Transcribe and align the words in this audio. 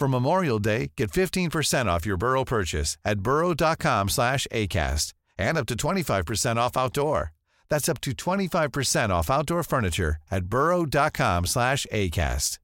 For 0.00 0.08
Memorial 0.08 0.58
Day, 0.58 0.92
get 0.96 1.10
15% 1.10 1.84
off 1.84 2.06
your 2.06 2.16
Burrow 2.16 2.42
purchase 2.42 2.96
at 3.04 3.20
burrow.com 3.20 4.08
slash 4.08 4.46
ACAST 4.50 5.12
and 5.36 5.58
up 5.58 5.66
to 5.66 5.74
25% 5.74 6.56
off 6.56 6.74
outdoor. 6.74 7.32
That's 7.68 7.86
up 7.86 8.00
to 8.00 8.12
25% 8.12 9.10
off 9.10 9.28
outdoor 9.28 9.62
furniture 9.62 10.16
at 10.30 10.46
burrow.com 10.46 11.44
slash 11.44 11.86
ACAST. 11.92 12.56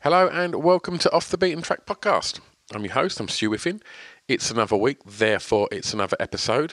Hello 0.00 0.30
and 0.32 0.54
welcome 0.64 0.96
to 0.96 1.12
Off 1.12 1.28
the 1.28 1.36
Beaten 1.36 1.60
Track 1.60 1.84
podcast. 1.84 2.40
I'm 2.74 2.84
your 2.84 2.94
host, 2.94 3.20
I'm 3.20 3.28
Stu 3.28 3.50
Whiffin. 3.50 3.82
It's 4.28 4.50
another 4.50 4.76
week, 4.76 5.04
therefore 5.04 5.68
it's 5.70 5.92
another 5.92 6.16
episode. 6.18 6.72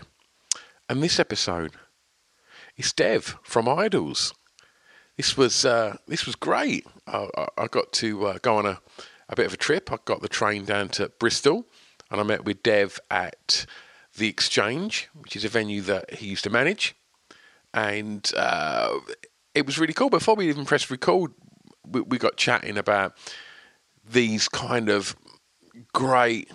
And 0.87 1.03
this 1.03 1.19
episode 1.19 1.73
is 2.77 2.93
Dev 2.93 3.35
from 3.43 3.67
Idols. 3.67 4.33
This 5.19 5.35
was 5.35 5.65
uh, 5.65 5.97
this 6.07 6.25
was 6.25 6.35
great. 6.35 6.87
I, 7.05 7.27
I 7.57 7.67
got 7.67 7.91
to 7.91 8.27
uh, 8.27 8.37
go 8.41 8.55
on 8.55 8.65
a, 8.65 8.79
a 9.27 9.35
bit 9.35 9.47
of 9.47 9.53
a 9.53 9.57
trip. 9.57 9.91
I 9.91 9.97
got 10.05 10.21
the 10.21 10.29
train 10.29 10.63
down 10.63 10.87
to 10.91 11.09
Bristol 11.19 11.65
and 12.09 12.21
I 12.21 12.23
met 12.23 12.45
with 12.45 12.63
Dev 12.63 13.01
at 13.11 13.65
the 14.15 14.29
Exchange, 14.29 15.09
which 15.13 15.35
is 15.35 15.43
a 15.43 15.49
venue 15.49 15.81
that 15.81 16.13
he 16.13 16.27
used 16.27 16.45
to 16.45 16.49
manage. 16.49 16.95
And 17.73 18.31
uh, 18.33 18.97
it 19.53 19.65
was 19.65 19.77
really 19.77 19.91
cool. 19.91 20.09
Before 20.09 20.35
we 20.35 20.47
even 20.47 20.63
pressed 20.63 20.89
record, 20.89 21.33
we, 21.85 21.99
we 21.99 22.17
got 22.17 22.37
chatting 22.37 22.77
about 22.77 23.17
these 24.09 24.47
kind 24.47 24.87
of 24.87 25.17
great 25.93 26.49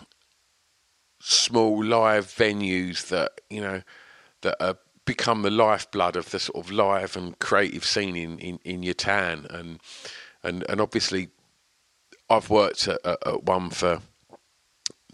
small 1.21 1.85
live 1.85 2.29
venues 2.29 3.09
that 3.09 3.43
you 3.51 3.61
know 3.61 3.83
that 4.41 4.57
are 4.59 4.79
become 5.05 5.43
the 5.43 5.51
lifeblood 5.51 6.17
of 6.17 6.31
the 6.31 6.39
sort 6.39 6.65
of 6.65 6.73
live 6.73 7.17
and 7.17 7.39
creative 7.39 7.85
scene 7.85 8.17
in, 8.17 8.39
in, 8.39 8.59
in 8.65 8.95
town 8.95 9.47
and 9.51 9.81
and 10.43 10.65
and 10.69 10.81
obviously 10.81 11.29
I've 12.31 12.51
worked 12.51 12.89
at, 12.89 13.05
at, 13.05 13.19
at 13.27 13.45
one 13.45 13.71
for 13.71 14.01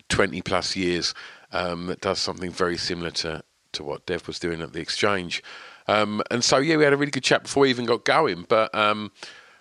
20 0.08 0.42
plus 0.42 0.76
years 0.76 1.14
um, 1.52 1.86
that 1.86 2.00
does 2.00 2.18
something 2.18 2.50
very 2.50 2.76
similar 2.76 3.10
to 3.10 3.42
to 3.72 3.84
what 3.84 4.06
Dev 4.06 4.26
was 4.26 4.38
doing 4.38 4.60
at 4.60 4.72
the 4.72 4.80
exchange 4.80 5.42
um, 5.88 6.22
and 6.30 6.44
so 6.44 6.58
yeah 6.58 6.76
we 6.76 6.84
had 6.84 6.92
a 6.92 6.96
really 6.96 7.10
good 7.10 7.24
chat 7.24 7.44
before 7.44 7.62
we 7.62 7.70
even 7.70 7.84
got 7.84 8.04
going 8.04 8.46
but 8.48 8.74
um, 8.74 9.10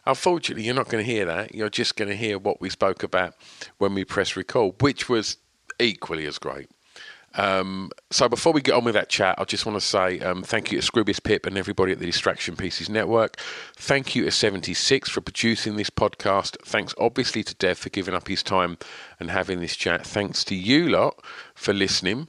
Unfortunately, 0.06 0.64
you're 0.64 0.74
not 0.74 0.90
going 0.90 1.06
to 1.06 1.12
hear 1.12 1.26
that. 1.26 1.54
You're 1.54 1.70
just 1.70 1.96
going 1.96 2.10
to 2.10 2.16
hear 2.16 2.40
what 2.40 2.60
we 2.60 2.72
spoke 2.72 3.04
about 3.04 3.36
when 3.78 3.94
we 3.94 4.04
press 4.04 4.36
record, 4.36 4.82
which 4.82 5.08
was 5.08 5.38
equally 5.80 6.26
as 6.26 6.40
great. 6.40 6.68
Um, 7.36 7.92
so 8.12 8.28
before 8.28 8.54
we 8.54 8.62
get 8.62 8.74
on 8.74 8.84
with 8.84 8.96
that 8.96 9.10
chat, 9.10 9.36
I 9.38 9.44
just 9.44 9.66
want 9.66 9.80
to 9.80 9.86
say 9.86 10.20
um, 10.20 10.44
thank 10.44 10.72
you 10.72 10.82
to 10.82 10.92
Scroobius 10.92 11.24
Pip 11.24 11.46
and 11.46 11.58
everybody 11.58 11.92
at 11.92 12.00
the 12.00 12.06
Distraction 12.06 12.56
Pieces 12.56 12.90
Network. 12.90 13.38
Thank 13.76 14.16
you 14.16 14.26
to 14.26 14.32
76 14.32 15.10
for 15.10 15.22
producing 15.22 15.76
this 15.76 15.90
podcast. 15.90 16.58
Thanks 16.66 16.94
obviously 16.98 17.44
to 17.44 17.54
Dev 17.56 17.78
for 17.78 17.90
giving 17.90 18.16
up 18.16 18.28
his 18.28 18.44
time 18.44 18.78
and 19.20 19.30
having 19.30 19.60
this 19.60 19.76
chat. 19.76 20.06
Thanks 20.06 20.44
to 20.46 20.56
you 20.56 20.90
lot 20.90 21.22
for 21.56 21.74
listening. 21.74 22.28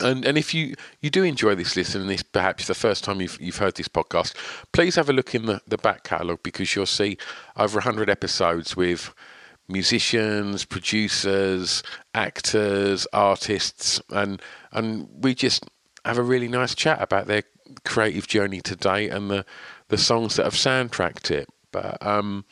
And 0.00 0.24
and 0.24 0.38
if 0.38 0.54
you, 0.54 0.74
you 1.00 1.10
do 1.10 1.24
enjoy 1.24 1.56
this 1.56 1.74
listen 1.74 2.00
and 2.02 2.10
this 2.10 2.22
perhaps 2.22 2.68
the 2.68 2.74
first 2.74 3.02
time 3.02 3.20
you've 3.20 3.40
you've 3.40 3.56
heard 3.56 3.74
this 3.74 3.88
podcast, 3.88 4.34
please 4.72 4.94
have 4.94 5.08
a 5.08 5.12
look 5.12 5.34
in 5.34 5.46
the, 5.46 5.60
the 5.66 5.76
back 5.76 6.04
catalogue 6.04 6.40
because 6.44 6.76
you'll 6.76 6.86
see 6.86 7.18
over 7.56 7.80
hundred 7.80 8.08
episodes 8.08 8.76
with 8.76 9.12
musicians, 9.68 10.64
producers, 10.64 11.82
actors, 12.14 13.06
artists, 13.12 14.00
and 14.10 14.40
and 14.72 15.08
we 15.12 15.34
just 15.34 15.66
have 16.04 16.18
a 16.18 16.22
really 16.22 16.48
nice 16.48 16.74
chat 16.74 17.00
about 17.02 17.26
their 17.26 17.42
creative 17.84 18.26
journey 18.26 18.60
today 18.60 19.08
and 19.08 19.30
the 19.30 19.44
the 19.88 19.98
songs 19.98 20.36
that 20.36 20.44
have 20.44 20.54
soundtracked 20.54 21.30
it. 21.30 21.48
But 21.72 22.04
um, 22.04 22.44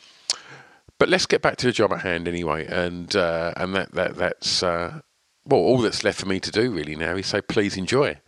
but 0.99 1.09
let's 1.09 1.27
get 1.27 1.43
back 1.43 1.57
to 1.59 1.67
the 1.67 1.73
job 1.73 1.93
at 1.93 2.01
hand 2.01 2.29
anyway, 2.29 2.67
and 2.67 3.15
uh, 3.17 3.53
and 3.57 3.75
that 3.75 3.93
that 3.93 4.17
that's 4.17 4.63
uh, 4.63 5.01
well, 5.45 5.61
all 5.61 5.79
that's 5.79 6.05
left 6.05 6.21
for 6.21 6.27
me 6.27 6.41
to 6.41 6.51
do 6.51 6.71
really 6.71 6.97
now 6.97 7.17
is 7.17 7.27
say 7.27 7.41
please 7.41 7.77
enjoy 7.77 8.21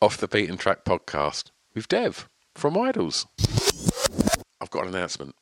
Off 0.00 0.16
the 0.18 0.28
Beaten 0.28 0.56
Track 0.56 0.84
podcast 0.84 1.50
with 1.74 1.88
Dev 1.88 2.28
from 2.54 2.76
Idols. 2.76 3.26
I've 4.60 4.70
got 4.70 4.84
an 4.84 4.94
announcement. 4.94 5.34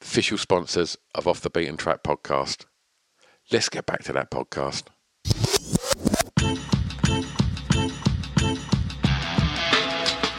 official 0.00 0.38
sponsors 0.38 0.96
of 1.14 1.26
Off 1.26 1.40
the 1.40 1.50
Beaten 1.50 1.76
Track 1.76 2.02
podcast. 2.02 2.64
Let's 3.50 3.68
get 3.68 3.86
back 3.86 4.02
to 4.04 4.12
that 4.12 4.30
podcast. 4.30 4.84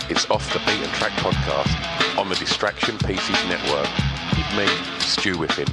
It's 0.10 0.30
Off 0.30 0.52
the 0.54 0.60
Beaten 0.60 0.92
Track 0.94 1.12
podcast 1.14 2.18
on 2.18 2.30
the 2.30 2.36
Distraction 2.36 2.98
Pieces 3.00 3.36
Network 3.48 3.90
with 4.32 4.58
me, 4.58 4.68
Stu 5.00 5.36
Whiffin. 5.36 5.68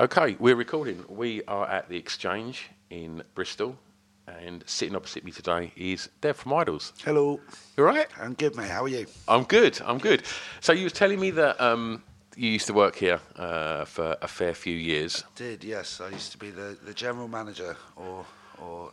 Okay, 0.00 0.36
we're 0.38 0.54
recording. 0.54 1.04
We 1.08 1.42
are 1.44 1.66
at 1.66 1.88
the 1.88 1.96
Exchange 1.96 2.70
in 2.90 3.22
Bristol, 3.34 3.78
and 4.26 4.64
sitting 4.66 4.96
opposite 4.96 5.24
me 5.24 5.32
today 5.32 5.72
is 5.76 6.08
Dev 6.20 6.36
from 6.36 6.52
Idols. 6.54 6.92
Hello. 7.04 7.40
You 7.76 7.86
all 7.86 7.94
right? 7.94 8.08
I'm 8.20 8.34
good, 8.34 8.56
mate. 8.56 8.70
How 8.70 8.84
are 8.84 8.88
you? 8.88 9.06
I'm 9.28 9.44
good. 9.44 9.80
I'm 9.84 9.98
good. 9.98 10.22
So 10.60 10.72
you 10.72 10.84
were 10.84 10.90
telling 10.90 11.20
me 11.20 11.30
that 11.32 11.60
um, 11.60 12.02
you 12.36 12.50
used 12.50 12.66
to 12.66 12.72
work 12.74 12.96
here 12.96 13.20
uh, 13.36 13.84
for 13.84 14.16
a 14.20 14.28
fair 14.28 14.54
few 14.54 14.76
years. 14.76 15.24
I 15.26 15.38
Did 15.38 15.64
yes. 15.64 16.00
I 16.00 16.08
used 16.10 16.32
to 16.32 16.38
be 16.38 16.50
the, 16.50 16.76
the 16.84 16.94
general 16.94 17.28
manager, 17.28 17.76
or 17.96 18.26
or 18.58 18.92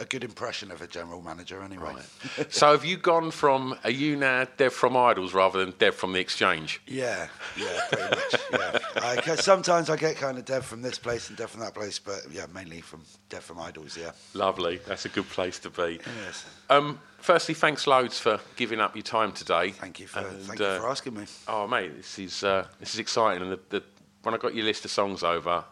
a 0.00 0.04
good 0.06 0.24
impression 0.24 0.70
of 0.70 0.80
a 0.80 0.86
general 0.86 1.22
manager, 1.22 1.62
anyway. 1.62 1.94
so 2.48 2.72
have 2.72 2.84
you 2.84 2.96
gone 2.96 3.30
from 3.30 3.78
are 3.84 3.90
you 3.90 4.16
now 4.16 4.46
Dev 4.56 4.72
from 4.72 4.96
Idols 4.96 5.34
rather 5.34 5.64
than 5.64 5.74
Dev 5.78 5.94
from 5.94 6.12
the 6.14 6.20
Exchange? 6.20 6.80
Yeah, 6.86 7.28
yeah, 7.56 7.80
pretty 7.92 8.16
much. 8.16 8.34
Yeah. 8.52 8.78
I, 8.96 9.36
sometimes 9.36 9.90
I 9.90 9.96
get 9.96 10.16
kind 10.16 10.38
of 10.38 10.44
Dev 10.44 10.64
from 10.64 10.82
this 10.82 10.98
place 10.98 11.28
and 11.28 11.36
Dev 11.36 11.50
from 11.50 11.60
that 11.60 11.74
place, 11.74 11.98
but 11.98 12.22
yeah, 12.32 12.46
mainly 12.52 12.80
from 12.80 13.02
Dev 13.28 13.44
from 13.44 13.60
Idols. 13.60 13.96
Yeah. 13.96 14.12
Lovely. 14.34 14.80
That's 14.86 15.04
a 15.04 15.10
good 15.10 15.28
place 15.28 15.58
to 15.60 15.70
be. 15.70 16.00
Yes. 16.24 16.46
Um, 16.70 16.98
firstly, 17.18 17.54
thanks 17.54 17.86
loads 17.86 18.18
for 18.18 18.40
giving 18.56 18.80
up 18.80 18.96
your 18.96 19.02
time 19.02 19.32
today. 19.32 19.70
Thank 19.70 20.00
you 20.00 20.06
for 20.06 20.20
And, 20.20 20.40
thank 20.42 20.60
uh, 20.60 20.64
you 20.64 20.80
for 20.80 20.88
asking 20.88 21.14
me. 21.14 21.26
Oh, 21.46 21.66
mate, 21.66 21.96
this 21.96 22.18
is 22.18 22.42
uh, 22.42 22.66
this 22.80 22.94
is 22.94 23.00
exciting. 23.00 23.42
And 23.42 23.52
the, 23.52 23.60
the, 23.68 23.82
when 24.22 24.34
I 24.34 24.38
got 24.38 24.54
your 24.54 24.64
list 24.64 24.84
of 24.86 24.90
songs 24.90 25.22
over, 25.22 25.64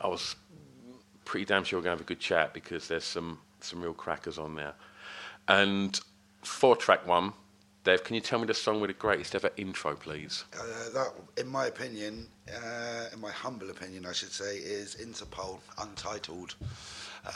I 0.00 0.06
was 0.06 0.36
pretty 1.26 1.44
damn 1.44 1.64
sure 1.64 1.78
we're 1.78 1.84
going 1.84 1.96
to 1.96 1.98
have 1.98 2.06
a 2.06 2.08
good 2.08 2.20
chat 2.20 2.54
because 2.54 2.88
there's 2.88 3.04
some 3.04 3.38
some 3.60 3.82
real 3.82 3.92
crackers 3.92 4.38
on 4.38 4.54
there. 4.54 4.74
And 5.48 6.00
for 6.42 6.76
track 6.76 7.06
one, 7.06 7.34
Dave, 7.84 8.02
can 8.04 8.14
you 8.14 8.20
tell 8.20 8.38
me 8.38 8.46
the 8.46 8.54
song 8.54 8.80
with 8.80 8.88
the 8.88 8.94
greatest 8.94 9.34
ever 9.34 9.50
intro, 9.56 9.94
please? 9.94 10.44
Uh, 10.58 10.64
that, 10.94 11.12
in 11.36 11.46
my 11.46 11.66
opinion, 11.66 12.26
uh, 12.52 13.06
in 13.12 13.20
my 13.20 13.30
humble 13.30 13.70
opinion, 13.70 14.06
I 14.06 14.12
should 14.12 14.32
say, 14.32 14.56
is 14.56 14.96
Interpol 14.96 15.60
Untitled. 15.78 16.56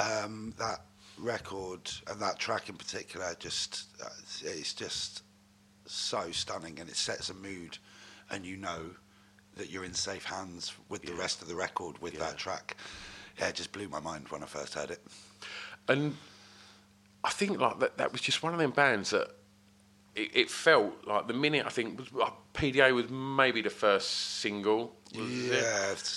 Um, 0.00 0.54
that 0.58 0.80
record 1.18 1.90
and 2.08 2.20
that 2.20 2.38
track 2.38 2.68
in 2.68 2.76
particular, 2.76 3.34
just 3.38 3.86
uh, 4.02 4.08
it's 4.42 4.74
just 4.74 5.22
so 5.86 6.30
stunning, 6.30 6.80
and 6.80 6.88
it 6.88 6.96
sets 6.96 7.30
a 7.30 7.34
mood, 7.34 7.78
and 8.30 8.44
you 8.44 8.56
know 8.56 8.90
that 9.56 9.70
you're 9.70 9.84
in 9.84 9.94
safe 9.94 10.24
hands 10.24 10.72
with 10.88 11.02
the 11.02 11.12
rest 11.14 11.42
of 11.42 11.48
the 11.48 11.54
record 11.54 12.00
with 12.00 12.18
that 12.18 12.36
track. 12.38 12.76
Yeah, 13.38 13.48
it 13.48 13.54
just 13.54 13.72
blew 13.72 13.88
my 13.88 14.00
mind 14.00 14.28
when 14.28 14.42
I 14.42 14.46
first 14.46 14.74
heard 14.74 14.90
it. 14.90 15.00
And 15.88 16.16
I 17.24 17.30
think 17.30 17.60
like 17.60 17.78
that, 17.80 17.96
that 17.98 18.12
was 18.12 18.20
just 18.20 18.42
one 18.42 18.52
of 18.52 18.58
them 18.58 18.70
bands 18.70 19.10
that 19.10 19.30
it, 20.14 20.30
it 20.34 20.50
felt 20.50 20.92
like 21.06 21.26
the 21.26 21.34
minute 21.34 21.64
I 21.66 21.70
think 21.70 21.98
was, 21.98 22.08
PDA 22.54 22.94
was 22.94 23.08
maybe 23.10 23.62
the 23.62 23.70
first 23.70 24.10
single. 24.40 24.94
Was 25.14 25.28
it? 25.30 25.52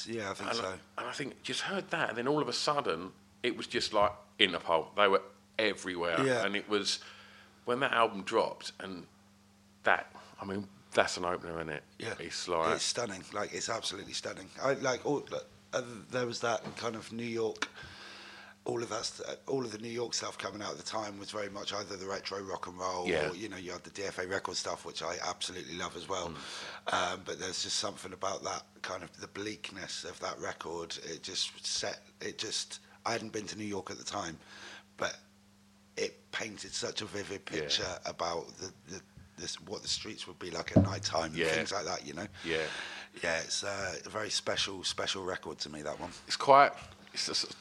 Yeah, 0.08 0.24
yeah, 0.24 0.32
I 0.32 0.34
think 0.34 0.50
and, 0.50 0.58
so. 0.58 0.66
I, 0.66 1.02
and 1.02 1.10
I 1.10 1.12
think 1.12 1.42
just 1.44 1.62
heard 1.62 1.90
that, 1.92 2.10
and 2.10 2.18
then 2.18 2.28
all 2.28 2.42
of 2.42 2.48
a 2.48 2.54
sudden 2.54 3.12
it 3.42 3.56
was 3.56 3.68
just 3.68 3.94
like 3.94 4.12
Interpol. 4.40 4.88
They 4.96 5.08
were 5.08 5.22
everywhere, 5.60 6.20
Yeah. 6.26 6.46
and 6.46 6.56
it 6.56 6.68
was 6.68 7.00
when 7.66 7.80
that 7.82 7.94
album 7.94 8.24
dropped, 8.24 8.72
and 8.80 9.06
that 9.84 10.08
I 10.42 10.46
mean 10.46 10.68
that's 10.94 11.18
an 11.18 11.26
opener, 11.26 11.60
isn't 11.60 11.70
it? 11.70 11.84
Yeah, 12.00 12.14
it's 12.20 12.48
like 12.48 12.76
it's 12.76 12.84
stunning. 12.84 13.24
Like 13.34 13.54
it's 13.54 13.70
absolutely 13.70 14.14
stunning. 14.14 14.48
I 14.62 14.74
like 14.74 15.06
all. 15.06 15.24
Uh, 15.32 15.40
there 16.12 16.26
was 16.26 16.40
that 16.42 16.64
kind 16.78 16.96
of 16.96 17.12
New 17.12 17.24
York. 17.24 17.68
All 18.66 18.82
of 18.82 18.88
that, 18.90 19.40
all 19.48 19.66
of 19.66 19.74
the 19.74 19.78
New 19.80 19.90
York 19.90 20.14
stuff 20.14 20.38
coming 20.38 20.62
out 20.62 20.72
at 20.72 20.78
the 20.78 20.84
time 20.84 21.20
was 21.20 21.32
very 21.32 21.50
much 21.50 21.74
either 21.74 21.98
the 21.98 22.06
retro 22.08 22.42
rock 22.42 22.68
and 22.68 22.80
roll, 22.80 23.06
Yeah. 23.10 23.30
or 23.30 23.36
you 23.36 23.50
know, 23.50 23.58
you 23.58 23.72
had 23.74 23.84
the 23.84 23.90
DFA 23.90 24.30
record 24.30 24.56
stuff, 24.56 24.86
which 24.86 25.04
I 25.04 25.18
absolutely 25.28 25.76
love 25.76 25.98
as 25.98 26.08
well. 26.08 26.32
Mm. 26.88 26.94
Um, 27.14 27.22
but 27.26 27.40
there's 27.40 27.62
just 27.64 27.76
something 27.78 28.14
about 28.14 28.42
that 28.46 28.64
kind 28.82 29.04
of 29.04 29.10
the 29.20 29.28
bleakness 29.28 30.06
of 30.06 30.18
that 30.22 30.40
record. 30.40 30.98
It 31.04 31.24
just 31.24 31.66
set. 31.66 32.00
It 32.22 32.38
just. 32.38 32.80
I 33.06 33.12
hadn't 33.12 33.34
been 33.34 33.48
to 33.48 33.58
New 33.58 33.66
York 33.66 33.92
at 33.92 33.98
the 33.98 34.04
time, 34.06 34.38
but 34.96 35.18
it 35.98 36.32
painted 36.32 36.74
such 36.74 37.02
a 37.02 37.06
vivid 37.06 37.42
Yeah. 37.52 37.60
picture 37.60 38.00
about 38.06 38.48
the, 38.60 38.72
the 38.88 39.02
this 39.38 39.60
what 39.62 39.82
the 39.82 39.90
streets 39.90 40.26
would 40.26 40.40
be 40.40 40.52
like 40.52 40.78
at 40.78 40.84
night 40.84 41.04
time 41.04 41.32
and 41.32 41.36
Yeah. 41.36 41.48
things 41.50 41.74
like 41.74 41.84
that. 41.84 42.08
You 42.08 42.14
know. 42.14 42.28
yeah. 42.46 42.64
Yeah, 43.22 43.40
it's 43.40 43.64
uh, 43.64 43.96
a 44.06 44.10
very 44.10 44.30
special, 44.30 44.84
special 44.84 45.24
record 45.24 45.60
to 45.60 45.70
me. 45.70 45.82
That 45.82 46.00
one. 46.00 46.12
It's 46.28 46.36
quite. 46.36 46.72
It's 47.14 47.28
just, 47.28 47.56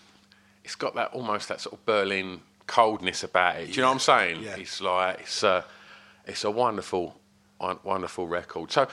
it's 0.64 0.75
got 0.75 0.94
that 0.94 1.12
almost 1.12 1.49
that 1.49 1.60
sort 1.60 1.75
of 1.75 1.84
Berlin 1.84 2.40
coldness 2.66 3.22
about 3.25 3.56
it. 3.56 3.66
Do 3.66 3.72
you 3.72 3.82
know 3.82 3.88
what 3.88 3.94
I'm 3.94 3.99
saying? 4.00 4.43
Yeah. 4.43 4.56
It's 4.56 4.81
like 4.81 5.20
it's 5.20 5.43
a 5.43 5.64
it's 6.26 6.44
a 6.44 6.50
wonderful 6.50 7.20
won- 7.60 7.81
wonderful 7.84 8.26
record. 8.28 8.72
So 8.72 8.88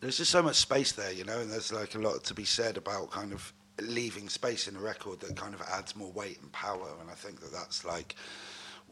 There's 0.00 0.18
just 0.18 0.30
so 0.30 0.42
much 0.42 0.56
space 0.56 0.92
there, 0.92 1.12
you 1.12 1.24
know, 1.24 1.40
and 1.40 1.50
there's 1.50 1.72
like 1.72 1.94
a 1.94 1.98
lot 1.98 2.22
to 2.24 2.34
be 2.34 2.44
said 2.44 2.76
about 2.76 3.10
kind 3.10 3.32
of 3.32 3.52
leaving 3.80 4.28
space 4.28 4.68
in 4.68 4.76
a 4.76 4.80
record 4.80 5.20
that 5.20 5.36
kind 5.36 5.54
of 5.54 5.62
adds 5.62 5.96
more 5.96 6.10
weight 6.12 6.40
and 6.42 6.52
power. 6.52 6.88
And 7.00 7.08
I 7.10 7.14
think 7.14 7.40
that 7.40 7.52
that's 7.52 7.84
like 7.84 8.14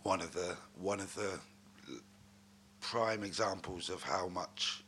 one 0.02 0.20
of 0.20 0.32
the 0.32 0.56
one 0.78 1.00
of 1.00 1.14
the 1.14 1.38
prime 2.81 3.22
examples 3.22 3.90
of 3.90 4.02
how 4.02 4.28
much. 4.28 4.82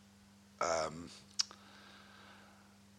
Um, 0.60 1.10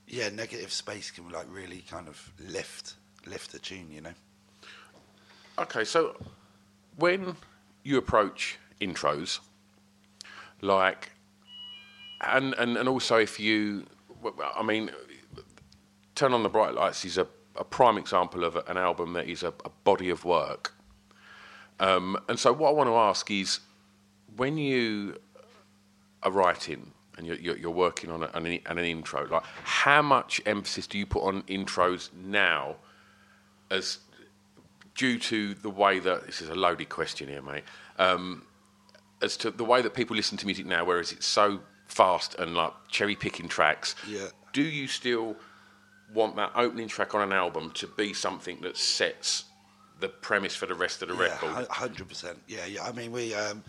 yeah, 0.10 0.30
negative 0.30 0.72
space 0.72 1.12
can 1.12 1.30
like 1.30 1.46
really 1.50 1.84
kind 1.90 2.08
of 2.08 2.32
lift 2.40 2.96
lift 3.26 3.52
the 3.52 3.60
tune, 3.60 3.92
you 3.92 4.02
know. 4.02 4.14
Okay, 5.58 5.84
so 5.84 6.16
when 6.98 7.36
you 7.84 7.98
approach 7.98 8.58
intros, 8.82 9.40
like, 10.62 11.12
and 12.22 12.56
and, 12.56 12.78
and 12.78 12.90
also 12.90 13.18
if 13.18 13.40
you, 13.40 13.86
I 14.56 14.64
mean, 14.64 14.92
Turn 16.16 16.34
on 16.34 16.44
the 16.44 16.50
Bright 16.50 16.74
Lights 16.74 17.06
is 17.06 17.18
a, 17.18 17.28
a 17.56 17.64
prime 17.64 17.98
example 17.98 18.44
of 18.44 18.56
an 18.56 18.78
album 18.78 19.14
that 19.14 19.28
is 19.28 19.44
a, 19.44 19.54
a 19.64 19.70
body 19.84 20.10
of 20.10 20.26
work. 20.26 20.74
Um, 21.80 22.18
and 22.28 22.38
so 22.38 22.52
what 22.52 22.70
I 22.70 22.72
want 22.74 22.90
to 22.90 22.96
ask 22.96 23.32
is, 23.32 23.60
when 24.36 24.58
you 24.58 25.16
are 26.24 26.32
writing 26.32 26.92
and 27.20 27.28
you're, 27.28 27.36
you're, 27.36 27.58
you're 27.58 27.72
working 27.72 28.10
on, 28.10 28.24
a, 28.24 28.32
an, 28.34 28.60
an 28.66 28.80
intro, 28.80 29.28
like 29.28 29.44
how 29.64 30.02
much 30.02 30.42
emphasis 30.46 30.88
do 30.88 30.98
you 30.98 31.06
put 31.06 31.22
on 31.22 31.44
intros 31.44 32.10
now 32.14 32.78
as 33.70 34.00
due 34.96 35.20
to 35.20 35.54
the 35.54 35.70
way 35.70 36.00
that 36.00 36.26
this 36.26 36.42
is 36.42 36.50
a 36.50 36.56
loaded 36.56 36.88
question 36.88 37.28
here, 37.28 37.42
mate. 37.42 37.64
Um, 37.98 38.46
as 39.22 39.36
to 39.38 39.52
the 39.52 39.66
way 39.66 39.82
that 39.82 39.94
people 39.94 40.16
listen 40.16 40.38
to 40.38 40.46
music 40.46 40.66
now, 40.66 40.86
whereas 40.86 41.12
it's 41.12 41.26
so 41.26 41.60
fast 41.88 42.36
and 42.36 42.56
like 42.56 42.72
cherry 42.88 43.16
picking 43.16 43.50
tracks. 43.50 43.96
Yeah. 44.08 44.28
Do 44.54 44.62
you 44.62 44.88
still 44.88 45.36
want 46.14 46.38
that 46.38 46.54
opening 46.56 46.88
track 46.88 47.14
on 47.14 47.22
an 47.22 47.34
album 47.34 47.72
to 47.72 47.88
be 47.88 48.14
something 48.14 48.62
that 48.62 48.78
sets 48.78 49.44
the 50.00 50.08
premise 50.08 50.56
for 50.56 50.68
the 50.68 50.74
rest 50.74 51.02
of 51.02 51.10
the 51.10 51.16
record? 51.16 51.68
Hundred 51.70 52.08
percent. 52.08 52.40
Yeah, 52.48 52.66
yeah. 52.66 52.84
I 52.84 52.94
mean, 52.94 53.12
we, 53.12 53.34
um, 53.34 53.62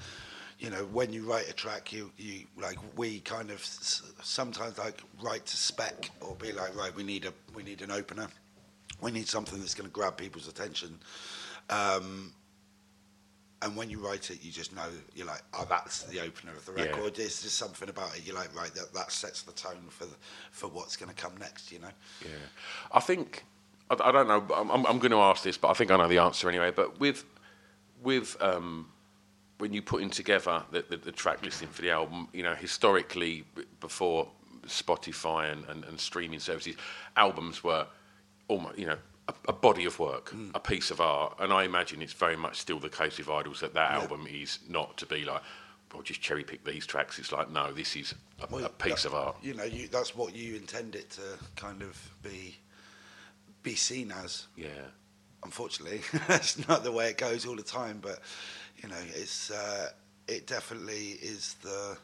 you 0.60 0.68
know, 0.68 0.84
when 0.92 1.10
you 1.12 1.22
write 1.24 1.48
a 1.48 1.54
track, 1.54 1.90
you, 1.92 2.12
you 2.18 2.44
like 2.60 2.76
we 2.96 3.20
kind 3.20 3.50
of 3.50 3.56
s- 3.60 4.02
sometimes 4.22 4.76
like 4.78 5.00
write 5.22 5.46
to 5.46 5.56
spec 5.56 6.10
or 6.20 6.36
be 6.36 6.52
like, 6.52 6.76
right, 6.76 6.94
we 6.94 7.02
need 7.02 7.24
a 7.24 7.32
we 7.54 7.62
need 7.62 7.80
an 7.80 7.90
opener, 7.90 8.28
we 9.00 9.10
need 9.10 9.26
something 9.26 9.58
that's 9.58 9.74
going 9.74 9.88
to 9.88 9.92
grab 9.92 10.16
people's 10.18 10.48
attention. 10.48 10.98
Um, 11.70 12.34
and 13.62 13.74
when 13.76 13.88
you 13.90 13.98
write 13.98 14.30
it, 14.30 14.42
you 14.44 14.50
just 14.52 14.74
know 14.74 14.86
you're 15.14 15.26
like, 15.26 15.42
oh, 15.54 15.66
that's 15.68 16.02
the 16.04 16.20
opener 16.20 16.52
of 16.52 16.64
the 16.66 16.72
Yeah. 16.72 16.84
record. 16.84 17.14
There's 17.14 17.42
just 17.42 17.56
something 17.56 17.88
about 17.88 18.16
it. 18.16 18.26
You're 18.26 18.36
like, 18.36 18.54
right, 18.56 18.72
that, 18.74 18.92
that 18.94 19.12
sets 19.12 19.42
the 19.42 19.52
tone 19.52 19.84
for 19.88 20.04
the, 20.06 20.14
for 20.50 20.68
what's 20.68 20.96
going 20.96 21.10
to 21.10 21.14
come 21.14 21.32
next. 21.38 21.72
You 21.72 21.78
know. 21.80 21.90
Yeah, 22.22 22.36
I 22.92 23.00
think 23.00 23.44
I, 23.90 23.96
I 23.98 24.12
don't 24.12 24.28
know. 24.28 24.44
I'm, 24.54 24.84
I'm 24.86 24.98
going 24.98 25.10
to 25.12 25.20
ask 25.20 25.42
this, 25.42 25.56
but 25.56 25.68
I 25.68 25.72
think 25.74 25.90
I 25.90 25.96
know 25.96 26.08
the 26.08 26.18
answer 26.18 26.48
anyway. 26.50 26.70
But 26.70 27.00
with 27.00 27.24
with 28.02 28.36
um, 28.40 28.90
when 29.60 29.72
you 29.72 29.82
putting 29.82 30.10
together 30.10 30.62
the, 30.72 30.84
the, 30.88 30.96
the 30.96 31.12
track 31.12 31.44
listing 31.44 31.68
for 31.68 31.82
the 31.82 31.90
album, 31.90 32.28
you 32.32 32.42
know, 32.42 32.54
historically 32.54 33.44
before 33.80 34.28
Spotify 34.66 35.52
and, 35.52 35.64
and, 35.66 35.84
and 35.84 36.00
streaming 36.00 36.40
services, 36.40 36.76
albums 37.16 37.62
were 37.62 37.86
almost 38.48 38.78
you 38.78 38.86
know 38.86 38.96
a, 39.28 39.34
a 39.48 39.52
body 39.52 39.84
of 39.84 39.98
work, 39.98 40.30
Mm. 40.30 40.50
a 40.54 40.60
piece 40.60 40.90
of 40.90 41.00
art, 41.00 41.36
and 41.38 41.52
I 41.52 41.64
imagine 41.64 42.02
it's 42.02 42.12
very 42.12 42.36
much 42.36 42.56
still 42.58 42.78
the 42.78 42.88
case 42.88 43.18
with 43.18 43.28
Idols 43.28 43.60
that 43.60 43.74
that 43.74 43.92
album 43.92 44.26
is 44.30 44.58
not 44.68 44.96
to 44.98 45.06
be 45.06 45.24
like. 45.24 45.42
Well, 45.92 46.02
just 46.02 46.20
cherry 46.20 46.44
pick 46.44 46.62
these 46.64 46.86
tracks. 46.86 47.18
It's 47.18 47.32
like 47.32 47.50
no, 47.50 47.72
this 47.72 47.96
is 47.96 48.14
a, 48.40 48.46
Well, 48.48 48.64
a 48.64 48.68
piece 48.68 49.02
that- 49.02 49.08
of 49.08 49.14
art. 49.14 49.36
You 49.42 49.54
know, 49.54 49.64
you, 49.64 49.88
that's 49.88 50.14
what 50.14 50.36
you 50.36 50.54
intend 50.54 50.94
it 50.94 51.10
to 51.10 51.22
kind 51.56 51.82
of 51.82 51.98
be 52.22 52.56
be 53.64 53.74
seen 53.74 54.12
as. 54.12 54.46
Yeah. 54.56 54.68
Unfortunately, 55.42 56.02
that's 56.28 56.68
not 56.68 56.84
the 56.84 56.92
way 56.92 57.08
it 57.08 57.18
goes 57.18 57.44
all 57.44 57.56
the 57.56 57.62
time. 57.64 57.98
But 58.00 58.20
you 58.82 58.88
know, 58.88 58.96
it's 59.14 59.50
uh, 59.50 59.88
it 60.28 60.46
definitely 60.46 61.18
is 61.22 61.54
the 61.62 61.96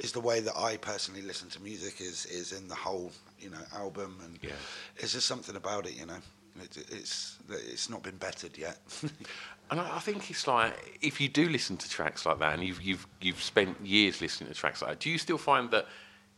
is 0.00 0.12
the 0.12 0.20
way 0.20 0.40
that 0.40 0.56
I 0.56 0.76
personally 0.76 1.22
listen 1.22 1.48
to 1.50 1.62
music 1.62 2.00
is 2.00 2.26
is 2.26 2.52
in 2.52 2.68
the 2.68 2.74
whole 2.74 3.12
you 3.38 3.50
know 3.50 3.62
album 3.74 4.18
and 4.24 4.38
Yeah. 4.42 4.50
it's 4.96 5.12
just 5.12 5.26
something 5.26 5.56
about 5.56 5.86
it 5.86 5.94
you 5.94 6.06
know 6.06 6.18
it, 6.62 6.76
it's 6.90 7.38
it's 7.48 7.88
not 7.90 8.02
been 8.02 8.16
bettered 8.16 8.56
yet 8.58 8.78
And 9.70 9.80
I 9.80 9.96
I 9.96 10.00
think 10.00 10.30
it's 10.30 10.46
like 10.46 10.98
if 11.00 11.20
you 11.20 11.28
do 11.28 11.48
listen 11.48 11.76
to 11.78 11.88
tracks 11.88 12.26
like 12.26 12.38
that, 12.40 12.52
and 12.54 12.62
you've 12.62 12.82
you've 12.82 13.06
you've 13.20 13.42
spent 13.42 13.80
years 13.86 14.20
listening 14.20 14.52
to 14.52 14.54
tracks 14.54 14.82
like 14.82 14.90
that, 14.90 15.00
do 15.00 15.08
you 15.10 15.18
still 15.18 15.38
find 15.38 15.70
that 15.70 15.86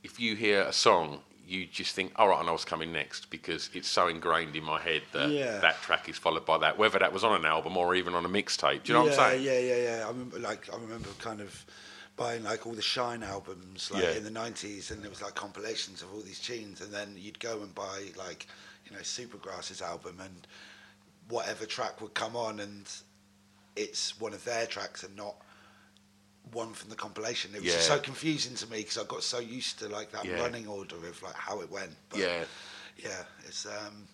if 0.05 0.21
you 0.21 0.37
hear 0.37 0.63
a 0.63 0.73
song, 0.73 1.21
you 1.47 1.67
just 1.67 1.95
think, 1.95 2.13
"All 2.17 2.29
right, 2.29 2.35
and 2.35 2.45
I 2.45 2.47
know 2.47 2.53
what's 2.53 2.65
coming 2.65 2.93
next," 2.93 3.31
because 3.31 3.71
it's 3.73 3.89
so 3.89 4.09
ingrained 4.09 4.57
in 4.57 4.65
my 4.65 4.81
head 4.81 5.03
that 5.13 5.31
Yeah. 5.31 5.61
that 5.61 5.81
track 5.83 6.09
is 6.09 6.19
followed 6.19 6.45
by 6.45 6.59
that, 6.59 6.77
whether 6.77 6.99
that 6.99 7.13
was 7.13 7.23
on 7.25 7.37
an 7.37 7.45
album 7.45 7.77
or 7.77 7.95
even 7.95 8.15
on 8.15 8.25
a 8.25 8.29
mixtape. 8.29 8.83
Do 8.83 8.93
you 8.93 8.99
know 8.99 9.05
yeah, 9.05 9.11
what 9.11 9.21
I'm 9.21 9.31
saying? 9.31 9.45
Yeah, 9.45 9.59
yeah, 9.59 9.97
yeah. 9.99 10.05
I 10.05 10.09
remember, 10.09 10.39
like, 10.39 10.73
I 10.73 10.77
remember 10.77 11.09
kind 11.19 11.41
of 11.41 11.65
buying 12.17 12.43
like 12.43 12.67
all 12.67 12.73
the 12.73 12.83
Shine 12.83 13.23
albums, 13.23 13.91
like 13.91 14.03
Yeah. 14.03 14.13
in 14.13 14.25
the 14.25 14.31
'90s, 14.31 14.91
and 14.91 15.05
it 15.05 15.11
was 15.11 15.23
like 15.23 15.35
compilations 15.35 16.03
of 16.03 16.13
all 16.13 16.21
these 16.21 16.41
tunes, 16.41 16.81
and 16.81 16.93
then 16.93 17.15
you'd 17.17 17.39
go 17.39 17.63
and 17.63 17.75
buy 17.75 18.11
like, 18.17 18.47
you 18.85 18.97
know, 18.97 19.03
Supergrass's 19.03 19.81
album, 19.83 20.21
and 20.21 20.47
whatever 21.29 21.67
track 21.67 22.01
would 22.01 22.15
come 22.15 22.35
on, 22.37 22.59
and 22.61 22.89
it's 23.77 24.19
one 24.19 24.33
of 24.33 24.45
their 24.45 24.67
tracks 24.67 25.03
and 25.05 25.15
not 25.15 25.37
one 26.53 26.73
from 26.73 26.91
the 26.91 26.97
compilation. 26.97 27.55
It 27.55 27.63
was 27.63 27.73
just 27.73 27.89
Yeah. 27.89 27.97
so 27.97 28.01
confusing 28.01 28.55
to 28.57 28.67
me 28.71 28.79
because 28.79 28.99
I 28.99 29.05
got 29.05 29.23
so 29.23 29.39
used 29.41 29.79
to 29.81 29.89
like 29.89 30.13
that 30.13 30.25
Yeah. 30.25 30.41
running 30.41 30.67
order 30.67 30.97
of 30.97 31.23
like 31.23 31.35
how 31.35 31.61
it 31.61 31.71
went. 31.71 31.97
But 32.09 32.21
Yeah. 32.21 32.45
yeah, 32.97 33.25
it's 33.47 33.67
um, 33.67 34.07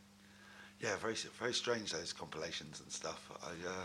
yeah, 0.80 0.96
very 0.96 1.14
very 1.38 1.52
strange 1.54 1.92
those 1.92 2.12
compilations 2.12 2.80
and 2.80 2.90
stuff. 2.90 3.20
I 3.42 3.50
uh, 3.68 3.84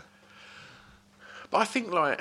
But 1.50 1.58
I 1.58 1.64
think 1.64 1.90
like 1.92 2.20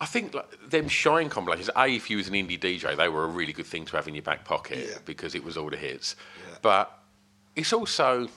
I 0.00 0.06
think 0.06 0.34
like 0.34 0.70
them 0.70 0.88
shine 0.88 1.28
compilations. 1.28 1.70
A, 1.76 1.86
if 1.88 2.10
you 2.10 2.16
was 2.16 2.28
an 2.28 2.34
indie 2.34 2.58
DJ, 2.58 2.96
they 2.96 3.08
were 3.08 3.24
a 3.24 3.28
really 3.28 3.52
good 3.52 3.66
thing 3.66 3.84
to 3.86 3.96
have 3.96 4.08
in 4.08 4.14
your 4.14 4.22
back 4.22 4.44
pocket 4.44 4.78
Yeah. 4.90 4.98
because 5.04 5.34
it 5.34 5.44
was 5.44 5.56
all 5.56 5.70
the 5.70 5.76
hits. 5.76 6.16
But 6.60 6.98
it's 7.54 7.72
also, 7.72 8.28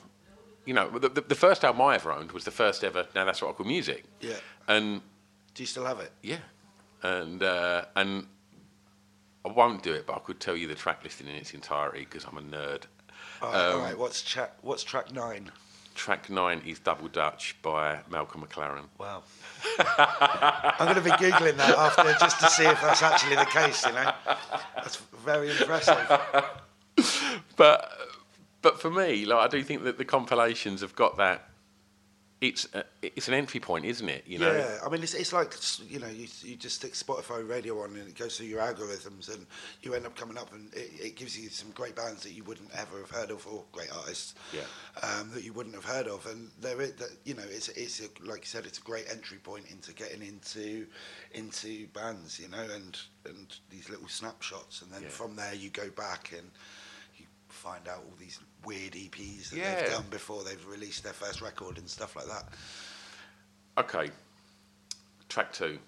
you 0.64 0.74
know, 0.74 0.88
the, 0.98 1.08
the, 1.08 1.20
the 1.22 1.34
first 1.34 1.64
album 1.64 1.82
I 1.82 1.94
ever 1.96 2.12
owned 2.12 2.32
was 2.32 2.44
the 2.44 2.50
first 2.52 2.84
ever. 2.84 3.06
Now 3.14 3.24
that's 3.24 3.40
what 3.42 3.50
I 3.50 3.52
call 3.54 3.66
music. 3.66 4.04
Yeah. 4.20 4.36
And 4.68 5.00
Do 5.54 5.62
you 5.62 5.66
still 5.66 5.84
have 5.86 5.98
it? 6.00 6.12
yeah, 6.22 6.38
and 7.02 7.42
uh, 7.42 7.84
and 7.94 8.26
I 9.44 9.48
won't 9.48 9.82
do 9.82 9.92
it, 9.92 10.06
but 10.06 10.16
I 10.16 10.18
could 10.20 10.40
tell 10.40 10.56
you 10.56 10.66
the 10.68 10.74
track 10.74 11.04
listing 11.04 11.28
in 11.28 11.34
its 11.34 11.54
entirety 11.54 12.00
because 12.00 12.24
I'm 12.24 12.38
a 12.38 12.42
nerd. 12.42 12.82
All 13.42 13.52
right, 13.52 13.70
Um, 13.72 13.80
right. 13.80 13.98
What's 13.98 14.22
track? 14.22 14.54
What's 14.62 14.82
track 14.82 15.12
nine? 15.12 15.50
Track 15.94 16.28
nine 16.28 16.60
is 16.66 16.78
Double 16.78 17.08
Dutch 17.08 17.56
by 17.62 18.00
Malcolm 18.10 18.42
McLaren. 18.42 18.84
Wow. 18.98 19.22
I'm 19.78 20.86
going 20.92 20.96
to 20.96 21.00
be 21.00 21.10
googling 21.10 21.56
that 21.56 21.74
after 21.76 22.02
just 22.20 22.38
to 22.40 22.50
see 22.50 22.64
if 22.66 22.80
that's 22.82 23.02
actually 23.02 23.36
the 23.36 23.46
case. 23.46 23.84
You 23.86 23.92
know, 23.92 24.12
that's 24.74 24.96
very 25.24 25.50
impressive. 25.50 26.20
but 27.56 27.90
but 28.62 28.80
for 28.80 28.90
me, 28.90 29.24
like 29.24 29.38
I 29.38 29.48
do 29.48 29.62
think 29.62 29.84
that 29.84 29.96
the 29.96 30.04
compilations 30.04 30.80
have 30.82 30.94
got 30.94 31.16
that. 31.16 31.48
It's 32.38 32.68
a, 32.74 32.84
it's 33.00 33.28
an 33.28 33.34
entry 33.34 33.60
point, 33.60 33.86
isn't 33.86 34.08
it? 34.10 34.24
You 34.26 34.38
know. 34.38 34.52
Yeah, 34.52 34.78
I 34.84 34.90
mean, 34.90 35.02
it's, 35.02 35.14
it's 35.14 35.32
like 35.32 35.54
you 35.88 35.98
know, 35.98 36.06
you, 36.08 36.28
you 36.42 36.54
just 36.56 36.76
stick 36.76 36.92
Spotify 36.92 37.48
radio 37.48 37.80
on 37.80 37.96
and 37.96 38.06
it 38.08 38.14
goes 38.14 38.36
through 38.36 38.46
your 38.48 38.60
algorithms, 38.60 39.32
and 39.34 39.46
you 39.80 39.94
end 39.94 40.04
up 40.04 40.14
coming 40.16 40.36
up, 40.36 40.52
and 40.52 40.70
it, 40.74 40.90
it 41.00 41.16
gives 41.16 41.38
you 41.38 41.48
some 41.48 41.70
great 41.70 41.96
bands 41.96 42.22
that 42.24 42.32
you 42.32 42.44
wouldn't 42.44 42.70
ever 42.74 42.98
have 42.98 43.10
heard 43.10 43.30
of, 43.30 43.46
or 43.46 43.64
great 43.72 43.90
artists, 43.96 44.34
Yeah. 44.52 44.60
um, 45.02 45.30
that 45.32 45.44
you 45.44 45.54
wouldn't 45.54 45.74
have 45.74 45.86
heard 45.86 46.08
of, 46.08 46.26
and 46.26 46.50
there 46.60 46.78
is 46.82 46.92
that 46.96 47.08
you 47.24 47.32
know, 47.32 47.42
it's 47.48 47.70
it's 47.70 48.00
a, 48.00 48.08
like 48.28 48.40
you 48.40 48.46
said, 48.46 48.66
it's 48.66 48.78
a 48.78 48.82
great 48.82 49.06
entry 49.10 49.38
point 49.38 49.64
into 49.70 49.94
getting 49.94 50.20
into 50.20 50.86
into 51.32 51.86
bands, 51.94 52.38
you 52.38 52.48
know, 52.48 52.66
and 52.74 52.98
and 53.24 53.56
these 53.70 53.88
little 53.88 54.08
snapshots, 54.08 54.82
and 54.82 54.92
then 54.92 55.04
Yeah. 55.04 55.08
from 55.08 55.36
there 55.36 55.54
you 55.54 55.70
go 55.70 55.88
back 55.88 56.32
and. 56.36 56.50
you 57.18 57.24
Find 57.48 57.88
out 57.88 57.98
all 58.04 58.12
these 58.20 58.38
weird 58.66 58.92
EPs 58.92 59.50
that 59.50 59.56
Yeah. 59.56 59.74
they've 59.82 59.90
done 59.92 60.06
before 60.10 60.42
they've 60.44 60.66
released 60.66 61.04
their 61.04 61.12
first 61.12 61.40
record 61.40 61.78
and 61.78 61.88
stuff 61.88 62.16
like 62.16 62.26
that. 62.26 62.48
Okay. 63.78 64.10
Track 65.28 65.52
two. 65.52 65.78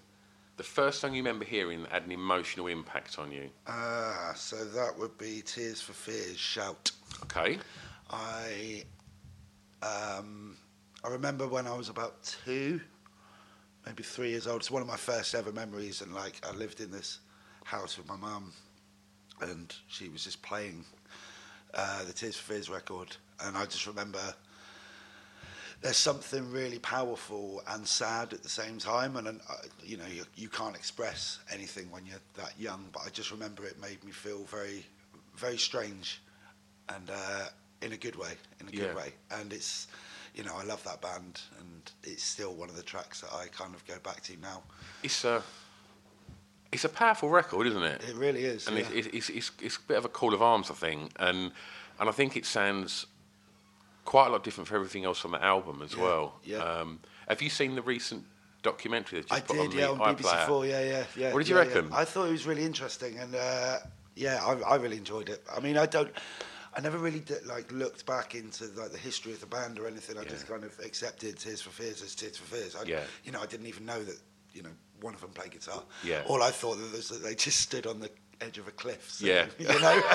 The 0.57 0.63
first 0.65 1.01
song 1.01 1.15
you 1.15 1.23
remember 1.23 1.45
hearing 1.45 1.83
that 1.83 1.93
had 1.93 2.05
an 2.05 2.13
emotional 2.13 2.67
impact 2.69 3.19
on 3.19 3.31
you. 3.31 3.51
Ah, 3.67 4.33
so 4.37 4.65
that 4.65 4.97
would 4.99 5.17
be 5.19 5.43
Tears 5.45 5.81
for 5.81 5.93
Fears 5.93 6.39
Shout. 6.39 6.91
Okay. 7.25 7.59
I 8.11 8.85
um, 9.83 10.57
I 11.05 11.09
remember 11.09 11.47
when 11.47 11.67
I 11.67 11.77
was 11.77 11.89
about 11.89 12.23
two, 12.25 12.81
maybe 13.87 14.03
three 14.03 14.31
years 14.31 14.47
old. 14.49 14.61
It's 14.61 14.71
one 14.71 14.83
of 14.83 14.89
my 14.89 14.97
first 14.97 15.35
ever 15.35 15.53
memories, 15.53 16.01
and 16.03 16.13
like 16.15 16.41
I 16.45 16.53
lived 16.53 16.81
in 16.81 16.91
this 16.91 17.21
house 17.65 17.97
with 17.97 18.09
my 18.09 18.17
mum, 18.17 18.53
and 19.41 19.73
she 19.87 20.09
was 20.09 20.25
just 20.25 20.43
playing 20.43 20.85
uh, 21.75 22.05
the 22.05 22.13
Tears 22.13 22.37
for 22.37 22.53
Fears 22.53 22.71
record, 22.71 23.17
and 23.45 23.57
I 23.57 23.65
just 23.65 23.87
remember 23.87 24.21
there's 25.81 25.97
something 25.97 26.51
really 26.51 26.79
powerful 26.81 27.63
and 27.69 27.87
sad 27.87 28.33
at 28.33 28.43
the 28.43 28.49
same 28.49 28.79
time, 28.79 29.17
and, 29.17 29.29
and 29.29 29.41
uh, 29.49 29.55
you 29.85 29.97
know 29.97 30.07
you, 30.07 30.25
you 30.37 30.49
can't 30.49 30.75
express 30.75 31.39
anything 31.53 31.91
when 31.91 32.05
you're 32.05 32.17
that 32.37 32.55
young. 32.59 32.87
But 32.93 33.03
I 33.07 33.11
just 33.11 33.31
remember 33.31 33.65
it 33.65 33.81
made 33.81 34.03
me 34.05 34.11
feel 34.11 34.45
very, 34.45 34.85
very 35.37 35.59
strange, 35.59 36.21
and 36.89 37.11
uh, 37.11 37.47
in 37.83 37.93
a 37.93 37.97
good 37.97 38.17
way, 38.17 38.33
in 38.61 38.69
a 38.69 38.71
Yeah. 38.73 38.87
good 38.87 38.97
way. 38.97 39.13
And 39.31 39.53
it's, 39.53 39.87
you 40.35 40.43
know, 40.43 40.57
I 40.57 40.65
love 40.65 40.83
that 40.85 41.01
band, 41.01 41.41
and 41.61 41.91
it's 42.03 42.25
still 42.25 42.55
one 42.55 42.69
of 42.69 42.77
the 42.77 42.83
tracks 42.83 43.21
that 43.21 43.33
I 43.33 43.47
kind 43.49 43.75
of 43.75 43.87
go 43.87 43.99
back 44.03 44.21
to 44.23 44.37
now. 44.41 44.63
It's 45.03 45.25
a 45.25 45.43
it's 46.73 46.85
a 46.85 46.89
powerful 46.89 47.29
record, 47.29 47.67
isn't 47.67 47.83
it? 47.83 48.03
It 48.09 48.15
really 48.17 48.45
is. 48.45 48.67
and 48.69 48.77
yeah. 48.77 48.85
it's, 48.93 49.07
it's, 49.09 49.31
it's, 49.31 49.51
it's 49.63 49.77
a 49.77 49.81
bit 49.89 49.97
of 49.97 50.05
a 50.05 50.09
call 50.09 50.35
of 50.35 50.43
arms, 50.43 50.71
I 50.71 50.75
think, 50.75 51.13
and 51.19 51.53
and 52.01 52.09
I 52.09 52.13
think 52.13 52.37
it 52.37 52.47
sounds 52.47 53.07
quite 54.05 54.29
a 54.29 54.31
lot 54.31 54.45
different 54.45 54.69
for 54.69 54.77
everything 54.77 55.05
else 55.05 55.25
on 55.25 55.33
the 55.33 55.43
album 55.45 55.83
as 55.83 55.95
Yeah, 55.95 56.03
well. 56.03 56.41
yeah. 56.45 56.59
Um, 56.59 57.01
have 57.29 57.43
you 57.43 57.51
seen 57.51 57.75
the 57.75 57.83
recent 57.83 58.25
documentary 58.63 59.21
that 59.21 59.31
you 59.31 59.37
I 59.37 59.41
put 59.41 59.57
did, 59.57 59.67
on 59.67 59.73
yeah, 59.73 59.87
the 59.87 59.93
on 59.93 60.17
BBC? 60.17 60.47
Four, 60.47 60.67
yeah, 60.67 60.83
yeah, 60.83 61.05
yeah. 61.17 61.33
What 61.33 61.41
did 61.41 61.49
you 61.49 61.57
yeah, 61.57 61.63
yeah. 61.63 61.69
reckon? 61.75 61.93
I 61.93 62.05
thought 62.05 62.29
it 62.29 62.33
was 62.33 62.47
really 62.47 62.65
interesting, 62.65 63.19
and 63.19 63.35
uh, 63.35 63.79
yeah, 64.17 64.41
I, 64.45 64.53
I 64.73 64.77
really 64.77 64.97
enjoyed 64.97 65.29
it. 65.29 65.43
I 65.55 65.61
mean, 65.61 65.77
I 65.77 65.87
don't, 65.87 66.11
I 66.77 66.81
never 66.81 66.99
really 66.99 67.21
did, 67.21 67.45
like 67.47 67.71
looked 67.73 68.07
back 68.07 68.35
into 68.35 68.65
like 68.77 68.93
the 68.93 68.99
history 68.99 69.33
of 69.33 69.41
the 69.41 69.47
band 69.47 69.79
or 69.79 69.87
anything. 69.87 70.17
I 70.19 70.25
just 70.25 70.47
kind 70.49 70.65
of 70.65 70.79
accepted 70.85 71.39
Tears 71.39 71.61
for 71.61 71.71
Fears 71.71 72.03
as 72.03 72.15
Tears 72.15 72.37
for 72.37 72.55
Fears. 72.55 72.77
I, 72.77 72.85
Yeah. 72.85 73.01
You 73.25 73.33
know, 73.33 73.41
I 73.43 73.47
didn't 73.47 73.67
even 73.67 73.85
know 73.85 74.03
that 74.03 74.19
you 74.55 74.63
know 74.63 74.71
one 75.01 75.15
of 75.15 75.21
them 75.21 75.31
played 75.31 75.53
guitar. 75.53 75.83
Yeah. 76.05 76.23
All 76.27 76.43
I 76.43 76.51
thought 76.51 76.79
was 76.93 77.09
that 77.11 77.23
they 77.23 77.35
just 77.35 77.61
stood 77.61 77.87
on 77.87 78.01
the 78.01 78.11
edge 78.41 78.59
of 78.59 78.67
a 78.69 78.73
cliff. 78.73 79.11
so, 79.11 79.27
Yeah. 79.27 79.47
You 79.59 79.67
know. 79.69 80.03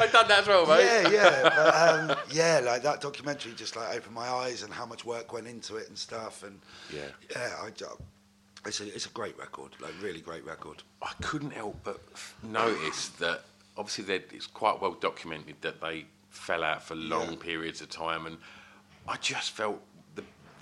I've 0.00 0.10
done 0.12 0.28
that 0.28 0.40
as 0.40 0.46
well, 0.48 0.66
mate. 0.66 0.84
yeah, 0.84 1.08
yeah, 1.10 1.42
but, 2.08 2.10
um, 2.10 2.16
yeah. 2.30 2.60
Like 2.64 2.82
that 2.82 3.00
documentary 3.00 3.52
just 3.54 3.76
like 3.76 3.94
opened 3.96 4.14
my 4.14 4.28
eyes 4.28 4.62
and 4.62 4.72
how 4.72 4.86
much 4.86 5.04
work 5.04 5.32
went 5.32 5.46
into 5.46 5.76
it 5.76 5.88
and 5.88 5.98
stuff. 5.98 6.42
And 6.42 6.60
Yeah. 6.92 7.06
yeah, 7.30 7.50
I, 7.62 7.70
ju- 7.70 7.86
it's 8.64 8.80
a 8.80 8.86
it's 8.94 9.06
a 9.06 9.10
great 9.10 9.36
record, 9.38 9.72
like 9.80 9.92
really 10.00 10.20
great 10.20 10.44
record. 10.46 10.82
I 11.02 11.12
couldn't 11.20 11.50
help 11.52 11.76
but 11.84 12.00
notice 12.42 13.08
that 13.18 13.42
obviously 13.76 14.14
it's 14.32 14.46
quite 14.46 14.80
well 14.80 14.92
documented 14.92 15.56
that 15.62 15.80
they 15.80 16.06
fell 16.30 16.62
out 16.64 16.82
for 16.82 16.94
long 16.94 17.32
Yeah. 17.32 17.38
periods 17.40 17.80
of 17.80 17.90
time, 17.90 18.26
and 18.26 18.38
I 19.08 19.16
just 19.16 19.50
felt 19.50 19.80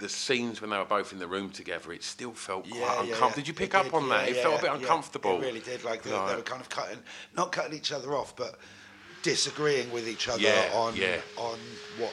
the 0.00 0.08
scenes 0.08 0.60
when 0.60 0.70
they 0.70 0.78
were 0.78 0.84
both 0.84 1.12
in 1.12 1.18
the 1.18 1.26
room 1.28 1.50
together, 1.50 1.92
it 1.92 2.02
still 2.02 2.32
felt 2.32 2.68
quite 2.68 2.80
uncomfortable. 3.00 3.30
Did 3.34 3.48
you 3.48 3.54
pick 3.54 3.70
It 3.70 3.76
up 3.76 3.84
did, 3.84 3.94
on 3.94 4.08
that? 4.08 4.28
yeah, 4.28 4.36
it 4.36 4.42
felt 4.42 4.58
a 4.58 4.62
bit 4.62 4.70
yeah. 4.72 4.78
uncomfortable. 4.78 5.36
It 5.36 5.40
really 5.42 5.60
did. 5.60 5.84
Like 5.84 6.02
they, 6.02 6.10
they 6.10 6.16
were 6.36 6.42
kind 6.42 6.60
of 6.60 6.68
cutting, 6.68 6.98
not 7.36 7.52
cutting 7.52 7.74
each 7.76 7.92
other 7.92 8.14
off, 8.14 8.34
but 8.34 8.58
disagreeing 9.22 9.90
with 9.92 10.08
each 10.08 10.28
other 10.28 10.40
Yeah, 10.42 10.70
on 10.74 10.96
yeah. 10.96 11.20
on 11.36 11.58
what 11.98 12.12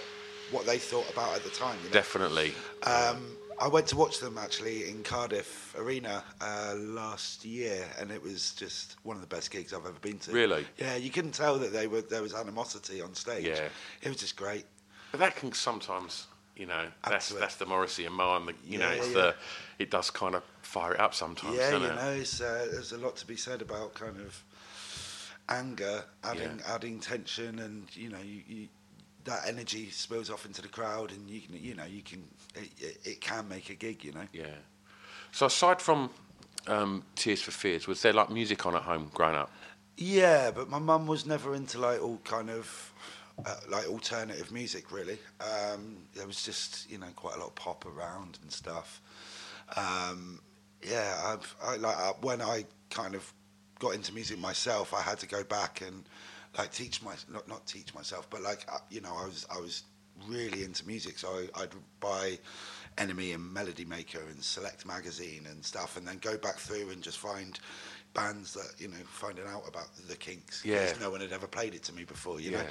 what 0.52 0.66
they 0.66 0.78
thought 0.78 1.10
about 1.12 1.36
at 1.36 1.44
the 1.44 1.50
time. 1.50 1.78
You 1.84 1.90
know? 1.90 1.94
Definitely. 1.94 2.54
Um, 2.84 3.36
I 3.60 3.68
went 3.68 3.88
to 3.88 3.98
watch 3.98 4.20
them 4.20 4.38
actually 4.38 4.88
in 4.90 5.04
Cardiff 5.04 5.74
Arena 5.78 6.24
uh, 6.40 6.76
last 6.78 7.44
year, 7.44 7.86
and 8.00 8.12
it 8.12 8.22
was 8.22 8.52
just 8.54 8.98
one 9.04 9.16
of 9.18 9.22
the 9.22 9.28
best 9.36 9.50
gigs 9.52 9.74
I've 9.74 9.86
ever 9.86 10.00
been 10.00 10.20
to. 10.20 10.32
Really? 10.32 10.66
Yeah, 10.78 10.96
you 10.96 11.10
couldn't 11.10 11.32
tell 11.34 11.58
that 11.60 11.74
they 11.74 11.88
were 11.88 12.02
there 12.02 12.22
was 12.22 12.34
animosity 12.36 13.02
on 13.02 13.16
stage. 13.16 13.46
Yeah. 13.46 13.68
it 14.02 14.08
was 14.10 14.18
just 14.18 14.36
great. 14.38 14.66
But 15.12 15.20
that 15.22 15.36
can 15.36 15.52
sometimes, 15.54 16.28
you 16.58 16.66
know, 16.66 16.86
that's 17.08 17.30
that's 17.30 17.56
the 17.56 17.66
Morrissey 17.66 18.06
and 18.06 18.16
Marr, 18.16 18.38
and 18.38 18.48
the, 18.48 18.54
you 18.66 18.78
know, 18.80 18.90
it's 18.90 19.08
yeah. 19.08 19.14
the 19.14 19.36
it 19.80 19.92
does 19.92 20.10
kind 20.10 20.36
of 20.36 20.44
fire 20.62 20.94
it 20.94 21.00
up 21.00 21.14
sometimes, 21.14 21.56
yeah, 21.58 21.78
you 21.78 21.86
it? 21.86 21.96
know, 21.96 22.10
it's, 22.12 22.42
uh, 22.42 22.68
there's 22.72 22.92
a 22.92 22.98
lot 22.98 23.16
to 23.18 23.28
be 23.28 23.36
said 23.36 23.62
about 23.62 23.94
kind 23.94 24.18
of 24.18 24.44
anger, 25.50 26.04
adding 26.24 26.60
Yeah. 26.60 26.74
adding 26.76 27.00
tension, 27.00 27.60
and 27.60 27.88
you 27.96 28.10
know, 28.10 28.20
you, 28.24 28.42
you, 28.48 28.68
that 29.26 29.42
energy 29.48 29.90
spills 29.90 30.30
off 30.30 30.46
into 30.46 30.62
the 30.62 30.68
crowd, 30.68 31.12
and 31.12 31.30
you 31.30 31.42
can, 31.42 31.56
you 31.56 31.76
know, 31.76 31.86
you 31.86 32.02
can, 32.02 32.24
it, 32.56 32.70
it, 32.80 32.98
it 33.04 33.22
can 33.22 33.48
make 33.48 33.70
a 33.70 33.76
gig, 33.76 34.04
you 34.04 34.14
know. 34.14 34.28
Yeah. 34.34 34.46
So 35.32 35.46
aside 35.46 35.82
from 35.82 36.10
um, 36.68 37.04
Tears 37.16 37.42
for 37.42 37.52
Fears, 37.52 37.88
was 37.88 38.02
there 38.02 38.14
like 38.14 38.30
music 38.30 38.66
on 38.66 38.76
at 38.76 38.84
home 38.84 39.12
growing 39.14 39.36
up? 39.36 39.52
Yeah, 39.98 40.52
but 40.52 40.70
my 40.70 40.80
mum 40.80 41.08
was 41.08 41.26
never 41.26 41.56
into 41.56 41.80
like 41.80 42.02
all 42.02 42.20
kind 42.24 42.50
of 42.50 42.94
uh, 43.46 43.56
like 43.70 43.88
alternative 43.88 44.52
music 44.52 44.92
really. 44.92 45.18
Um, 45.42 45.98
there 46.16 46.28
was 46.28 46.44
just 46.44 46.90
you 46.90 46.98
know 46.98 47.08
quite 47.16 47.36
a 47.36 47.40
lot 47.40 47.48
of 47.48 47.56
pop 47.56 47.86
around 47.86 48.40
and 48.42 48.52
stuff. 48.52 49.02
Um, 49.76 50.40
yeah, 50.84 51.22
I've, 51.26 51.56
I 51.64 51.76
like 51.78 51.98
uh, 51.98 52.14
when 52.22 52.42
I 52.42 52.66
kind 52.90 53.16
of 53.16 53.32
got 53.80 53.94
into 53.94 54.14
music 54.14 54.40
myself, 54.40 54.94
I 54.94 55.02
had 55.02 55.20
to 55.20 55.28
go 55.28 55.44
back 55.44 55.82
and 55.82 56.04
like 56.58 56.72
teach 56.72 57.02
my 57.04 57.14
not 57.32 57.48
not 57.48 57.66
teach 57.66 57.94
myself, 57.94 58.30
but 58.30 58.42
like 58.42 58.66
uh, 58.72 58.80
you 58.90 59.02
know, 59.02 59.16
I 59.16 59.26
was 59.26 59.46
I 59.54 59.60
was 59.60 59.84
really 60.28 60.64
into 60.64 60.86
music, 60.88 61.20
so 61.20 61.30
I, 61.30 61.64
I'd 61.64 61.70
buy 62.00 62.40
NME 62.98 63.36
and 63.36 63.54
Melody 63.54 63.86
Maker 63.86 64.22
and 64.30 64.44
Select 64.44 64.86
magazine 64.86 65.46
and 65.50 65.64
stuff, 65.64 65.98
and 65.98 66.08
then 66.08 66.18
go 66.18 66.38
back 66.38 66.58
through 66.58 66.90
and 66.90 67.02
just 67.04 67.20
find 67.20 67.60
bands 68.18 68.54
that 68.54 68.74
you 68.82 68.88
know 68.88 68.98
finding 69.06 69.46
out 69.46 69.64
about 69.68 69.88
the 70.10 70.16
Kinks. 70.16 70.66
Yeah. 70.66 70.92
no 71.00 71.12
one 71.12 71.22
had 71.22 71.32
ever 71.32 71.46
played 71.48 71.76
it 71.76 71.84
to 71.84 71.94
me 71.94 72.04
before, 72.04 72.40
you 72.42 72.52
Yeah. 72.52 72.64
know, 72.64 72.68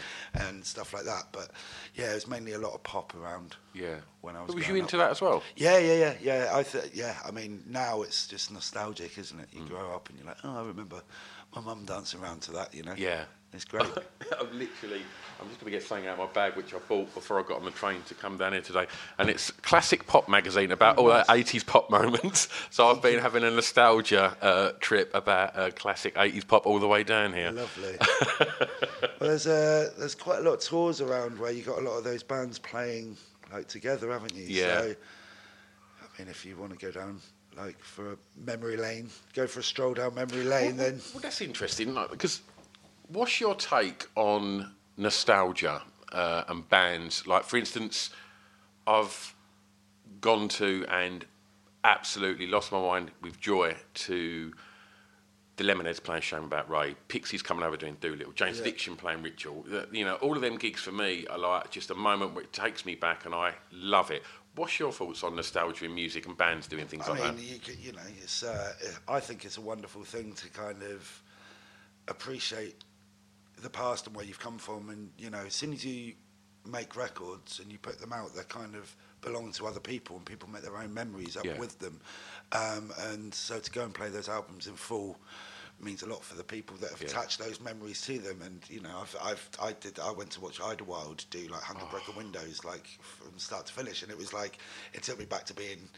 and 0.49 0.65
stuff 0.65 0.93
like 0.93 1.05
that. 1.05 1.29
But 1.33 1.53
yeah, 1.95 2.11
it 2.11 2.15
was 2.15 2.26
mainly 2.26 2.53
a 2.53 2.59
lot 2.59 2.75
of 2.75 2.83
pop 2.83 3.15
around. 3.15 3.57
Yeah. 3.73 3.97
When 4.23 4.35
I 4.37 4.41
was. 4.41 4.49
But 4.49 4.57
was 4.57 4.69
you 4.69 4.75
into 4.75 4.97
up. 4.97 5.05
that 5.05 5.11
as 5.12 5.21
well? 5.21 5.43
Yeah, 5.55 5.79
yeah, 5.79 5.95
yeah, 5.95 6.15
yeah. 6.21 6.50
I 6.53 6.62
th- 6.65 6.91
yeah. 6.93 7.15
I 7.25 7.31
mean, 7.31 7.62
now 7.69 8.03
it's 8.03 8.26
just 8.26 8.50
nostalgic, 8.50 9.17
isn't 9.19 9.38
it? 9.38 9.49
You 9.53 9.61
Mm. 9.62 9.69
grow 9.69 9.95
up 9.95 10.09
and 10.09 10.19
you're 10.19 10.26
like, 10.26 10.38
oh, 10.45 10.57
I 10.57 10.67
remember 10.67 11.00
my 11.55 11.61
mum 11.62 11.85
dancing 11.85 12.21
around 12.21 12.43
to 12.43 12.53
that. 12.53 12.75
You 12.75 12.83
know. 12.83 12.95
Yeah. 12.97 13.25
It's 13.53 13.65
great. 13.65 13.87
I'm 14.41 14.59
literally, 14.59 15.00
I'm 15.41 15.49
just 15.49 15.61
going 15.61 15.71
to 15.73 15.79
get 15.79 15.83
something 15.83 16.07
out 16.07 16.19
of 16.19 16.29
my 16.29 16.33
bag 16.33 16.57
which 16.57 16.75
I 16.75 16.79
bought 16.79 17.12
before 17.15 17.41
I 17.41 17.43
got 17.43 17.59
on 17.59 17.65
the 17.65 17.71
train 17.71 18.03
to 18.09 18.15
come 18.15 18.37
down 18.37 18.53
here 18.53 18.61
today, 18.61 18.87
and 19.19 19.31
it's 19.31 19.50
Classic 19.50 20.07
Pop 20.07 20.29
magazine 20.29 20.73
about 20.73 20.99
all 20.99 21.07
that 21.07 21.26
80s 21.29 21.65
pop 21.65 21.91
moments. 21.91 22.49
So 22.71 22.88
I've 22.88 23.00
been 23.00 23.19
having 23.19 23.45
a 23.45 23.50
nostalgia 23.50 24.37
uh, 24.43 24.73
trip 24.81 25.11
about 25.15 25.57
uh, 25.57 25.71
classic 25.71 26.15
80s 26.17 26.47
pop 26.47 26.67
all 26.67 26.79
the 26.79 26.88
way 26.88 27.03
down 27.03 27.33
here. 27.33 27.50
Lovely. 27.50 27.97
well, 29.00 29.31
there's 29.31 29.47
uh, 29.47 29.91
there's 29.99 30.15
quite 30.15 30.41
a 30.41 30.43
lot 30.43 30.55
of 30.55 30.61
tours 30.61 31.00
around 31.00 31.38
where 31.38 31.50
you've 31.50 31.67
got 31.67 31.79
a 31.79 31.83
lot 31.83 31.97
of 31.97 32.05
those 32.05 32.23
bands 32.23 32.59
playing 32.59 33.17
like 33.53 33.69
together, 33.69 34.12
haven't 34.12 34.35
you? 34.35 34.45
Yeah. 34.45 34.81
So, 34.81 34.95
I 36.03 36.23
mean, 36.23 36.29
if 36.29 36.45
you 36.45 36.57
want 36.57 36.79
to 36.79 36.85
go 36.85 36.93
down 36.93 37.21
like 37.57 37.79
for 37.81 38.13
a 38.13 38.17
memory 38.37 38.77
lane, 38.77 39.09
go 39.35 39.47
for 39.47 39.61
a 39.61 39.63
stroll 39.63 39.95
down 39.95 40.15
memory 40.15 40.45
lane, 40.45 40.77
well, 40.77 40.87
then 40.87 41.01
well, 41.15 41.23
that's 41.23 41.41
interesting, 41.41 41.95
like, 41.95 42.11
because 42.11 42.43
what's 43.09 43.41
your 43.41 43.55
take 43.55 44.07
on 44.15 44.75
nostalgia 44.97 45.83
uh, 46.13 46.45
and 46.49 46.69
bands? 46.69 47.27
Like, 47.27 47.45
for 47.45 47.57
instance, 47.57 48.11
I've 48.87 49.35
gone 50.21 50.49
to 50.49 50.85
and 50.89 51.25
absolutely 51.85 52.47
lost 52.47 52.73
my 52.73 52.81
mind 52.81 53.11
with 53.23 53.41
joy 53.41 53.77
to 53.95 54.53
the 55.57 55.65
Lemonheads 55.65 56.03
playing 56.03 56.23
Shame 56.23 56.45
About 56.45 56.69
Ray, 56.69 56.95
Pixies 57.09 57.43
coming 57.43 57.65
over 57.65 57.77
doing 57.77 57.97
Doolittle, 58.01 58.33
Jane's 58.33 58.57
Yeah. 58.59 58.63
Addiction 58.63 58.97
playing 58.97 59.23
Ritual. 59.23 59.65
You 59.91 60.05
know, 60.05 60.17
all 60.17 60.37
of 60.37 60.43
them 60.43 60.59
gigs 60.59 60.83
for 60.83 60.93
me 60.93 61.27
are 61.29 61.39
like 61.39 61.71
just 61.71 61.91
a 61.91 61.95
moment 61.95 62.35
where 62.35 62.45
it 62.45 62.53
takes 62.53 62.85
me 62.85 62.95
back 62.95 63.25
and 63.25 63.35
I 63.35 63.55
love 63.73 64.11
it. 64.11 64.23
What's 64.57 64.79
your 64.81 64.91
thoughts 64.91 65.23
on 65.23 65.37
nostalgia 65.37 65.85
in 65.85 65.95
music 65.95 66.27
and 66.27 66.37
bands 66.37 66.67
doing 66.67 66.87
things 66.87 67.07
I 67.07 67.11
like 67.13 67.21
mean, 67.23 67.37
that? 67.37 67.69
you, 67.69 67.75
you 67.81 67.93
know, 67.93 68.01
it's. 68.23 68.43
Uh, 68.43 68.73
I 69.07 69.21
think 69.21 69.45
it's 69.45 69.59
a 69.59 69.61
wonderful 69.61 70.03
thing 70.03 70.33
to 70.33 70.49
kind 70.51 70.83
of 70.83 71.23
appreciate 72.09 72.77
the 73.63 73.71
past 73.71 74.07
and 74.07 74.17
where 74.17 74.25
you've 74.25 74.41
come 74.41 74.59
from, 74.59 74.89
and 74.91 75.11
you 75.19 75.31
know, 75.31 75.43
as 75.47 75.55
soon 75.55 75.73
as 75.73 75.85
you 75.85 76.15
make 76.65 76.97
records 76.97 77.61
and 77.61 77.71
you 77.71 77.79
put 77.79 78.01
them 78.01 78.13
out, 78.13 78.35
they 78.35 78.43
kind 78.49 78.75
of 78.75 78.97
belong 79.21 79.53
to 79.53 79.67
other 79.67 79.81
people, 79.81 80.17
and 80.17 80.25
people 80.25 80.49
make 80.49 80.63
their 80.63 80.77
own 80.77 80.93
memories 80.93 81.37
up 81.37 81.45
Yeah. 81.45 81.59
with 81.59 81.79
them. 81.79 82.01
Um, 82.53 82.93
and 83.11 83.35
so 83.35 83.59
to 83.59 83.71
go 83.71 83.85
and 83.85 83.93
play 83.95 84.09
those 84.09 84.29
albums 84.29 84.67
in 84.67 84.75
full 84.75 85.19
means 85.78 86.02
a 86.02 86.06
lot 86.06 86.25
for 86.25 86.35
the 86.37 86.45
people 86.45 86.75
that 86.78 86.90
have 86.90 87.00
Yeah. 87.02 87.09
attached 87.09 87.38
those 87.38 87.61
memories 87.61 88.00
to 88.02 88.18
them. 88.18 88.40
And 88.42 88.62
you 88.71 88.80
know, 88.80 88.99
I've, 89.02 89.14
I've 89.23 89.49
I 89.62 89.73
did 89.73 89.99
I 89.99 90.11
went 90.11 90.30
to 90.33 90.40
watch 90.40 90.59
Idlewild 90.61 91.25
do 91.30 91.47
like 91.49 91.62
Hundred 91.62 91.88
Oh. 91.92 92.12
Windows 92.16 92.64
like 92.64 92.87
from 93.02 93.38
start 93.38 93.66
to 93.66 93.73
finish, 93.73 94.02
and 94.02 94.11
it 94.11 94.16
was 94.18 94.33
like 94.33 94.59
it 94.95 95.02
took 95.02 95.18
me 95.18 95.25
back 95.26 95.45
to 95.47 95.54
being 95.54 95.88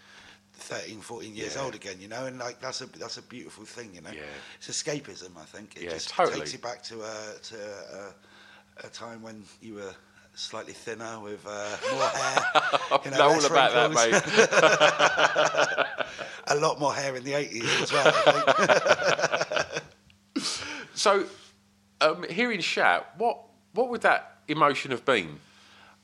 13, 0.55 1.01
14 1.01 1.37
years 1.37 1.55
Yeah. 1.55 1.63
old 1.63 1.75
again, 1.77 2.01
you 2.01 2.09
know, 2.09 2.27
and 2.27 2.39
like 2.39 2.59
that's 2.61 2.81
a 2.81 2.87
that's 2.87 3.17
a 3.19 3.23
beautiful 3.23 3.65
thing, 3.65 3.95
you 3.95 4.01
know. 4.01 4.11
Yeah. 4.13 4.23
It's 4.59 4.69
escapism, 4.69 5.37
I 5.37 5.45
think. 5.45 5.77
It 5.77 5.83
Yeah, 5.85 5.91
just 5.91 6.09
totally. 6.11 6.41
takes 6.41 6.53
you 6.53 6.59
back 6.59 6.83
to 6.85 7.03
a 7.03 7.39
to 7.45 7.57
a, 8.83 8.87
a 8.87 8.91
time 8.91 9.23
when 9.23 9.45
you 9.61 9.75
were 9.75 9.95
slightly 10.35 10.73
thinner 10.73 11.21
with 11.21 11.45
uh, 11.47 11.77
more 11.93 12.09
hair. 12.09 12.45
you 13.05 13.11
know 13.13 13.29
all 13.29 13.35
less 13.35 13.47
about 13.47 13.73
that, 13.73 13.91
wrinkles. 13.95 14.23
a 16.49 16.57
lot 16.57 16.79
more 16.81 16.95
hair 16.95 17.15
in 17.17 17.23
the 17.25 17.35
eighties 17.35 17.69
as 17.83 17.93
well. 17.93 18.13
I. 21.09 21.23
So, 21.23 21.27
um, 22.01 22.25
hearing 22.29 22.61
Shout, 22.61 23.07
what 23.17 23.41
what 23.75 23.91
would 23.91 24.03
that 24.03 24.39
emotion 24.49 24.91
have 24.91 25.05
been? 25.05 25.41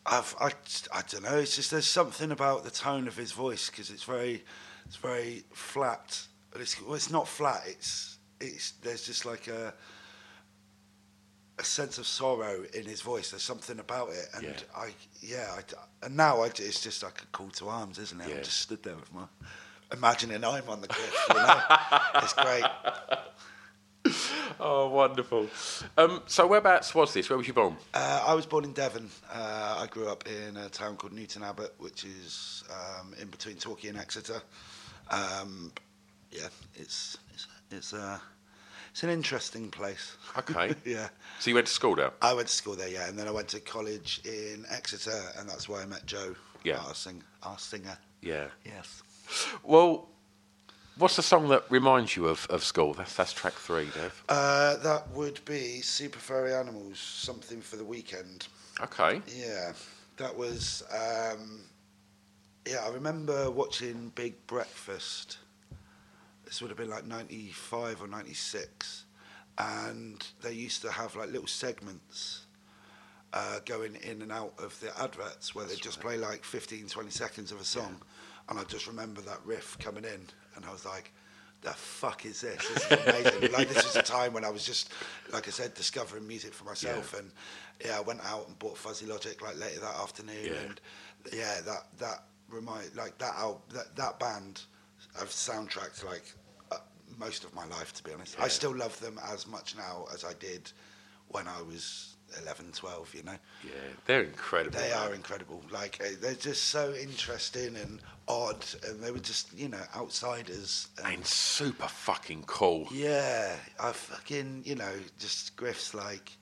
I've, 0.06 0.34
I, 0.38 0.50
I 0.92 1.02
don't 1.08 1.22
know. 1.22 1.38
It's 1.38 1.56
just 1.56 1.70
there's 1.70 1.86
something 1.86 2.30
about 2.30 2.64
the 2.64 2.70
tone 2.70 3.08
of 3.08 3.16
his 3.16 3.32
voice 3.32 3.70
because 3.70 3.90
it's 3.90 4.02
very, 4.02 4.44
it's 4.84 4.96
very 4.96 5.44
flat. 5.52 6.26
But 6.50 6.60
it's 6.60 6.80
well, 6.82 6.94
it's 6.94 7.10
not 7.10 7.26
flat. 7.26 7.62
It's 7.66 8.18
it's 8.40 8.72
there's 8.82 9.06
just 9.06 9.24
like 9.24 9.48
a 9.48 9.72
a 11.58 11.64
sense 11.64 11.98
of 11.98 12.06
sorrow 12.06 12.64
in 12.74 12.84
his 12.84 13.00
voice. 13.00 13.30
There's 13.30 13.42
something 13.42 13.78
about 13.78 14.10
it, 14.10 14.28
and 14.34 14.44
Yeah. 14.44 14.52
I 14.76 14.90
yeah. 15.20 15.56
I, 15.56 16.06
and 16.06 16.16
now 16.16 16.42
I, 16.42 16.46
it's 16.46 16.82
just 16.82 17.02
like 17.02 17.22
a 17.22 17.26
call 17.26 17.48
to 17.50 17.68
arms, 17.68 17.98
isn't 17.98 18.20
it? 18.20 18.28
Yeah. 18.28 18.36
I'm 18.36 18.42
just 18.42 18.60
stood 18.60 18.82
there 18.82 18.96
with 18.96 19.12
my 19.12 19.24
imagining 19.92 20.44
I'm 20.44 20.68
on 20.68 20.80
the 20.80 20.88
cliff. 20.88 21.26
You 21.30 21.36
know, 21.36 21.60
it's 22.16 22.32
great. 22.34 22.64
Oh, 24.60 24.88
wonderful. 24.88 25.48
Um, 25.98 26.22
so, 26.26 26.46
whereabouts 26.46 26.94
was 26.94 27.12
this? 27.12 27.28
Where 27.28 27.36
was 27.36 27.46
you 27.48 27.52
born? 27.52 27.76
Uh, 27.92 28.24
I 28.26 28.34
was 28.34 28.46
born 28.46 28.64
in 28.64 28.72
Devon. 28.72 29.10
Uh, 29.32 29.78
I 29.82 29.86
grew 29.88 30.08
up 30.08 30.24
in 30.28 30.56
a 30.56 30.68
town 30.68 30.96
called 30.96 31.12
Newton 31.12 31.42
Abbot, 31.42 31.74
which 31.78 32.04
is 32.04 32.62
um, 32.70 33.14
in 33.20 33.26
between 33.28 33.56
Torquay 33.56 33.88
and 33.88 33.98
Exeter. 33.98 34.40
Um, 35.10 35.72
yeah, 36.30 36.48
it's 36.76 37.18
it's 37.34 37.46
it's, 37.72 37.92
uh, 37.92 38.18
it's 38.92 39.02
an 39.02 39.10
interesting 39.10 39.70
place. 39.70 40.16
Okay. 40.38 40.74
yeah, 40.84 41.08
So, 41.40 41.50
you 41.50 41.56
went 41.56 41.66
to 41.66 41.72
school 41.72 41.96
there? 41.96 42.12
I 42.22 42.32
went 42.32 42.46
to 42.46 42.54
school 42.54 42.74
there, 42.76 42.88
yeah, 42.88 43.08
and 43.08 43.18
then 43.18 43.26
I 43.26 43.32
went 43.32 43.48
to 43.48 43.60
college 43.60 44.20
in 44.24 44.64
Exeter, 44.70 45.20
and 45.36 45.48
that's 45.48 45.68
where 45.68 45.82
I 45.82 45.86
met 45.86 46.06
Joe. 46.06 46.36
Yeah. 46.62 46.78
our, 46.78 46.94
sing, 46.94 47.22
our 47.42 47.58
singer. 47.58 47.98
Yeah. 48.22 48.46
Yes. 48.64 49.02
Well, 49.64 50.08
what's 50.98 51.16
the 51.16 51.22
song 51.22 51.48
that 51.48 51.64
reminds 51.70 52.16
you 52.16 52.26
of, 52.26 52.46
of 52.50 52.64
school? 52.64 52.94
That's 52.94 53.14
that's 53.14 53.32
track 53.32 53.54
three, 53.54 53.88
Dev. 53.94 54.24
Uh, 54.28 54.76
that 54.78 55.10
would 55.10 55.44
be 55.44 55.80
Super 55.80 56.18
Furry 56.18 56.54
Animals, 56.54 56.98
something 56.98 57.60
for 57.60 57.76
the 57.76 57.84
weekend. 57.84 58.48
Okay. 58.80 59.20
Yeah, 59.26 59.72
that 60.16 60.36
was. 60.36 60.82
Um, 60.92 61.60
yeah, 62.66 62.84
I 62.86 62.90
remember 62.90 63.50
watching 63.50 64.10
Big 64.14 64.34
Breakfast. 64.46 65.38
This 66.44 66.60
would 66.60 66.70
have 66.70 66.78
been 66.78 66.90
like 66.90 67.06
'95 67.06 68.02
or 68.02 68.08
'96, 68.08 69.04
and 69.58 70.26
they 70.42 70.52
used 70.52 70.82
to 70.82 70.90
have 70.90 71.14
like 71.16 71.30
little 71.30 71.46
segments 71.46 72.46
uh, 73.34 73.58
going 73.66 73.96
in 73.96 74.22
and 74.22 74.30
out 74.32 74.54
of 74.58 74.78
the 74.80 74.96
adverts 75.02 75.54
where 75.54 75.66
they 75.66 75.74
just 75.74 76.00
play 76.00 76.16
like 76.16 76.44
15, 76.44 76.86
20 76.86 77.10
seconds 77.10 77.50
of 77.50 77.60
a 77.60 77.64
song, 77.64 78.00
and 78.48 78.58
I 78.58 78.64
just 78.64 78.86
remember 78.86 79.20
that 79.22 79.40
riff 79.44 79.76
coming 79.78 80.04
in, 80.04 80.26
and 80.56 80.64
I 80.64 80.70
was 80.72 80.84
like. 80.84 81.12
The 81.62 81.70
fuck 81.72 82.26
is 82.26 82.42
this? 82.42 82.58
This 82.68 82.84
is 82.84 82.92
amazing. 83.08 83.52
like 83.52 83.70
this 83.70 83.82
was 83.84 83.96
a 83.96 84.02
time 84.02 84.34
when 84.34 84.44
I 84.44 84.50
was 84.50 84.66
just, 84.66 84.92
like 85.32 85.48
I 85.48 85.50
said, 85.50 85.72
discovering 85.72 86.26
music 86.28 86.52
for 86.52 86.64
myself, 86.64 87.12
Yeah. 87.14 87.20
and 87.20 87.30
yeah, 87.82 87.96
I 87.96 88.02
went 88.02 88.20
out 88.22 88.46
and 88.48 88.58
bought 88.58 88.76
Fuzzy 88.76 89.06
Logic 89.06 89.40
like 89.40 89.58
later 89.58 89.80
that 89.80 89.94
afternoon, 89.94 90.44
Yeah. 90.44 90.52
and 90.66 90.80
yeah, 91.32 91.60
that 91.64 91.86
that 92.00 92.24
remind 92.50 92.94
like 92.94 93.16
that 93.16 93.34
al- 93.38 93.62
that 93.72 93.96
that 93.96 94.18
band 94.20 94.60
have 95.18 95.30
soundtracked 95.30 96.04
like 96.04 96.34
uh, 96.70 96.76
most 97.18 97.44
of 97.44 97.54
my 97.54 97.64
life. 97.64 97.94
To 97.94 98.02
be 98.02 98.12
honest, 98.12 98.36
Yeah. 98.38 98.44
I 98.44 98.48
still 98.48 98.76
love 98.76 99.00
them 99.00 99.18
as 99.32 99.46
much 99.46 99.74
now 99.74 100.04
as 100.12 100.22
I 100.22 100.34
did 100.34 100.70
when 101.28 101.48
I 101.48 101.62
was 101.62 102.13
11, 102.42 102.72
12, 102.72 103.14
You 103.14 103.22
know, 103.22 103.36
Yeah, 103.64 103.70
they're 104.06 104.22
incredible. 104.22 104.78
they 104.78 104.92
are 104.92 105.14
incredible. 105.14 105.62
Like 105.70 106.00
uh, 106.00 106.08
they're 106.20 106.34
just 106.34 106.64
so 106.64 106.92
interesting 106.94 107.76
and 107.76 108.00
odd, 108.28 108.64
and 108.86 109.00
they 109.00 109.10
were 109.10 109.18
just 109.18 109.52
you 109.58 109.68
know 109.68 109.82
outsiders. 109.94 110.88
And, 110.98 111.14
And 111.14 111.26
super 111.26 111.88
fucking 111.88 112.44
cool. 112.46 112.88
yeah, 112.90 113.56
I 113.80 113.92
fucking 113.92 114.62
you 114.64 114.74
know 114.74 114.92
just 115.18 115.56
Gruff's 115.56 115.94
like 115.94 116.32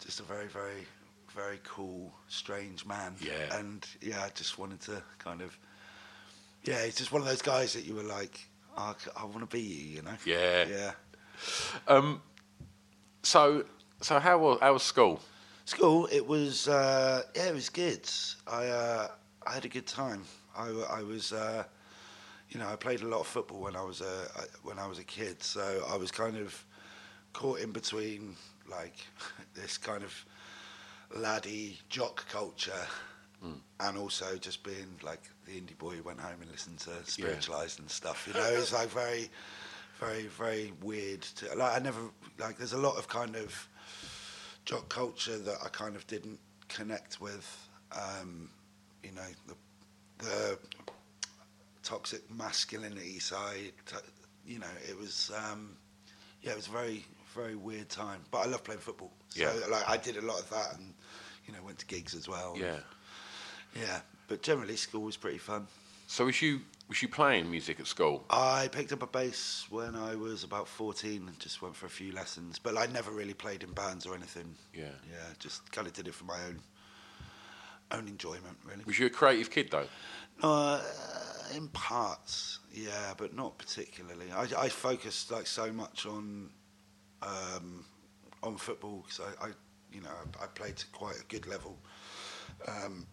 just 0.00 0.20
a 0.20 0.24
very 0.24 0.46
very 0.46 0.86
very 1.34 1.60
cool 1.64 2.12
strange 2.28 2.84
man. 2.86 3.14
Yeah. 3.20 3.58
and 3.58 3.86
yeah, 4.00 4.24
I 4.24 4.30
just 4.30 4.58
wanted 4.58 4.80
to 4.82 5.02
kind 5.18 5.42
of 5.42 5.56
yeah, 6.64 6.84
he's 6.84 6.96
just 6.96 7.12
one 7.12 7.22
of 7.22 7.28
those 7.28 7.42
guys 7.42 7.72
that 7.72 7.84
you 7.84 7.94
were 7.94 8.02
like, 8.02 8.38
oh, 8.76 8.94
I, 9.16 9.24
want 9.24 9.40
to 9.40 9.46
be 9.46 9.60
you, 9.62 9.96
you 9.96 10.02
know. 10.02 10.16
Yeah. 10.26 10.66
yeah. 10.68 10.92
Um, 11.88 12.20
so 13.22 13.64
so 14.00 14.18
how 14.18 14.38
was 14.38 14.58
how 14.60 14.72
was 14.72 14.82
school? 14.82 15.20
School, 15.64 16.08
it 16.10 16.26
was 16.26 16.68
uh, 16.68 17.22
yeah, 17.34 17.48
it 17.48 17.54
was 17.54 17.68
good. 17.68 18.08
I 18.46 18.66
uh, 18.66 19.08
I 19.46 19.52
had 19.54 19.64
a 19.64 19.68
good 19.68 19.86
time. 19.86 20.24
I, 20.56 20.68
I 20.90 21.02
was 21.02 21.32
uh, 21.32 21.64
you 22.50 22.58
know 22.60 22.68
I 22.68 22.76
played 22.76 23.02
a 23.02 23.06
lot 23.06 23.20
of 23.20 23.26
football 23.26 23.60
when 23.60 23.76
I 23.76 23.82
was 23.82 24.00
a 24.00 24.26
when 24.62 24.78
I 24.78 24.86
was 24.86 24.98
a 24.98 25.04
kid, 25.04 25.42
so 25.42 25.84
I 25.88 25.96
was 25.96 26.10
kind 26.10 26.36
of 26.36 26.64
caught 27.32 27.60
in 27.60 27.72
between 27.72 28.36
like 28.68 28.96
this 29.54 29.78
kind 29.78 30.02
of 30.02 30.12
laddie 31.14 31.78
jock 31.88 32.28
culture 32.28 32.86
and 33.80 33.96
also 33.96 34.36
just 34.36 34.62
being 34.62 34.96
like 35.02 35.22
the 35.46 35.52
indie 35.52 35.76
boy 35.78 35.94
who 35.96 36.02
went 36.02 36.20
home 36.20 36.36
and 36.42 36.50
listened 36.50 36.78
to 36.78 36.90
spiritualized 37.04 37.80
and 37.80 37.90
stuff. 37.90 38.26
You 38.28 38.34
know, 38.34 38.46
it's 38.50 38.72
like 38.72 38.88
very, 38.88 39.30
very, 39.98 40.26
very 40.26 40.72
weird. 40.82 41.22
To, 41.22 41.54
like 41.56 41.80
I 41.80 41.82
never 41.82 42.00
like. 42.38 42.58
There's 42.58 42.74
a 42.74 42.78
lot 42.78 42.96
of 42.96 43.08
kind 43.08 43.36
of 43.36 43.68
jock 44.64 44.88
culture 44.88 45.38
that 45.38 45.56
I 45.64 45.68
kind 45.68 45.96
of 45.96 46.06
didn't 46.06 46.38
connect 46.68 47.20
with. 47.20 47.68
Um, 47.92 48.50
you 49.02 49.12
know, 49.12 49.22
the 49.46 49.54
the 50.24 50.58
toxic 51.82 52.30
masculinity 52.30 53.18
side. 53.18 53.72
You 54.46 54.58
know, 54.58 54.66
it 54.88 54.98
was 54.98 55.30
um, 55.50 55.76
yeah, 56.42 56.52
it 56.52 56.56
was 56.56 56.66
a 56.68 56.70
very 56.70 57.04
very 57.34 57.56
weird 57.56 57.88
time. 57.88 58.20
But 58.30 58.38
I 58.38 58.46
love 58.46 58.64
playing 58.64 58.80
football. 58.80 59.12
So 59.30 59.42
Yeah. 59.42 59.66
like 59.70 59.88
I 59.88 59.96
did 59.96 60.16
a 60.16 60.22
lot 60.22 60.40
of 60.40 60.50
that, 60.50 60.76
and 60.76 60.94
you 61.46 61.52
know, 61.52 61.62
went 61.64 61.78
to 61.78 61.86
gigs 61.86 62.14
as 62.14 62.28
well. 62.28 62.54
Yeah. 62.56 62.78
yeah. 63.74 64.00
But 64.28 64.42
generally, 64.42 64.76
school 64.76 65.02
was 65.02 65.16
pretty 65.16 65.38
fun. 65.38 65.66
So 66.06 66.24
was 66.26 66.40
you 66.42 66.60
was 66.90 67.00
you 67.02 67.08
playing 67.08 67.48
music 67.48 67.78
at 67.78 67.86
school? 67.86 68.24
I 68.30 68.68
picked 68.72 68.90
up 68.92 69.00
a 69.00 69.06
bass 69.06 69.64
when 69.70 69.94
I 69.94 70.16
was 70.16 70.42
about 70.42 70.66
14 70.66 71.28
and 71.28 71.38
just 71.38 71.62
went 71.62 71.76
for 71.76 71.86
a 71.86 71.90
few 71.90 72.10
lessons. 72.10 72.58
But 72.58 72.76
I 72.76 72.86
never 72.86 73.12
really 73.12 73.32
played 73.32 73.62
in 73.62 73.70
bands 73.70 74.06
or 74.06 74.14
anything. 74.16 74.56
Yeah. 74.74 74.86
Yeah, 75.08 75.22
just 75.38 75.70
kind 75.70 75.86
of 75.86 75.92
did 75.92 76.08
it 76.08 76.14
for 76.14 76.24
my 76.24 76.42
own 76.48 76.60
own 77.92 78.08
enjoyment, 78.08 78.58
really. 78.64 78.82
Was 78.84 78.98
you 78.98 79.06
a 79.06 79.10
creative 79.10 79.50
kid 79.50 79.70
though? 79.70 79.86
Uh, 80.42 80.82
in 81.54 81.68
parts, 81.68 82.58
yeah, 82.72 83.14
but 83.16 83.36
not 83.36 83.56
particularly. 83.56 84.26
I, 84.32 84.46
I 84.58 84.68
focused 84.68 85.30
like 85.30 85.46
so 85.46 85.72
much 85.72 86.06
on 86.06 86.50
um, 87.22 87.84
on 88.42 88.56
football 88.56 89.04
because 89.06 89.20
I, 89.20 89.46
I, 89.46 89.50
you 89.92 90.00
know, 90.00 90.10
I, 90.10 90.44
I 90.44 90.46
played 90.48 90.76
to 90.76 90.86
quite 90.88 91.20
a 91.20 91.24
good 91.28 91.46
level 91.46 91.78
um, 92.66 93.06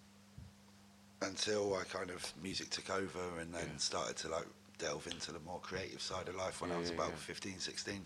until 1.21 1.75
I 1.75 1.83
kind 1.83 2.09
of 2.09 2.33
music 2.41 2.69
took 2.69 2.89
over 2.89 3.39
and 3.39 3.53
then 3.53 3.77
started 3.77 4.15
to 4.17 4.29
like 4.29 4.45
delve 4.77 5.07
into 5.07 5.31
the 5.31 5.39
more 5.39 5.59
creative 5.59 6.01
side 6.01 6.27
of 6.27 6.35
life 6.35 6.61
when 6.61 6.71
I 6.71 6.77
was 6.77 6.89
yeah, 6.89 6.95
about 6.95 7.09
yeah. 7.09 7.15
15, 7.15 7.59
16. 7.59 8.05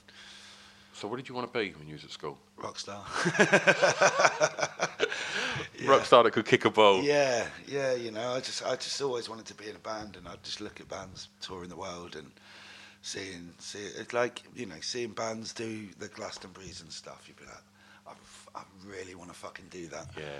So 0.93 1.07
what 1.07 1.17
did 1.17 1.29
you 1.29 1.35
want 1.35 1.51
to 1.51 1.59
be 1.59 1.71
when 1.71 1.87
you 1.87 1.93
was 1.93 2.03
at 2.03 2.11
school? 2.11 2.37
Rock 2.57 2.77
star. 2.77 3.03
Rock 5.85 6.05
star 6.05 6.23
that 6.23 6.31
could 6.31 6.45
kick 6.45 6.65
a 6.65 6.69
ball. 6.69 7.01
Yeah, 7.01 7.47
yeah, 7.67 7.93
you 7.93 8.11
know, 8.11 8.33
I 8.33 8.39
just 8.39 8.65
I 8.65 8.75
just 8.75 9.01
always 9.01 9.29
wanted 9.29 9.45
to 9.45 9.53
be 9.53 9.69
in 9.69 9.75
a 9.75 9.79
band, 9.79 10.17
and 10.17 10.27
I'd 10.27 10.43
just 10.43 10.61
look 10.61 10.79
at 10.79 10.89
bands 10.89 11.29
touring 11.41 11.69
the 11.69 11.77
world 11.77 12.15
and 12.15 12.29
seeing 13.01 13.53
see 13.57 13.79
it's 13.79 14.13
like 14.13 14.43
you 14.53 14.67
know 14.67 14.75
seeing 14.81 15.11
bands 15.11 15.53
do 15.53 15.87
the 15.97 16.07
Glastonbury's 16.09 16.81
and 16.81 16.91
stuff. 16.91 17.23
You'd 17.27 17.37
be 17.37 17.45
like, 17.45 17.63
I, 18.07 18.59
I 18.59 18.63
really 18.85 19.15
want 19.15 19.29
to 19.29 19.35
fucking 19.35 19.67
do 19.69 19.87
that, 19.87 20.07
Yeah. 20.17 20.39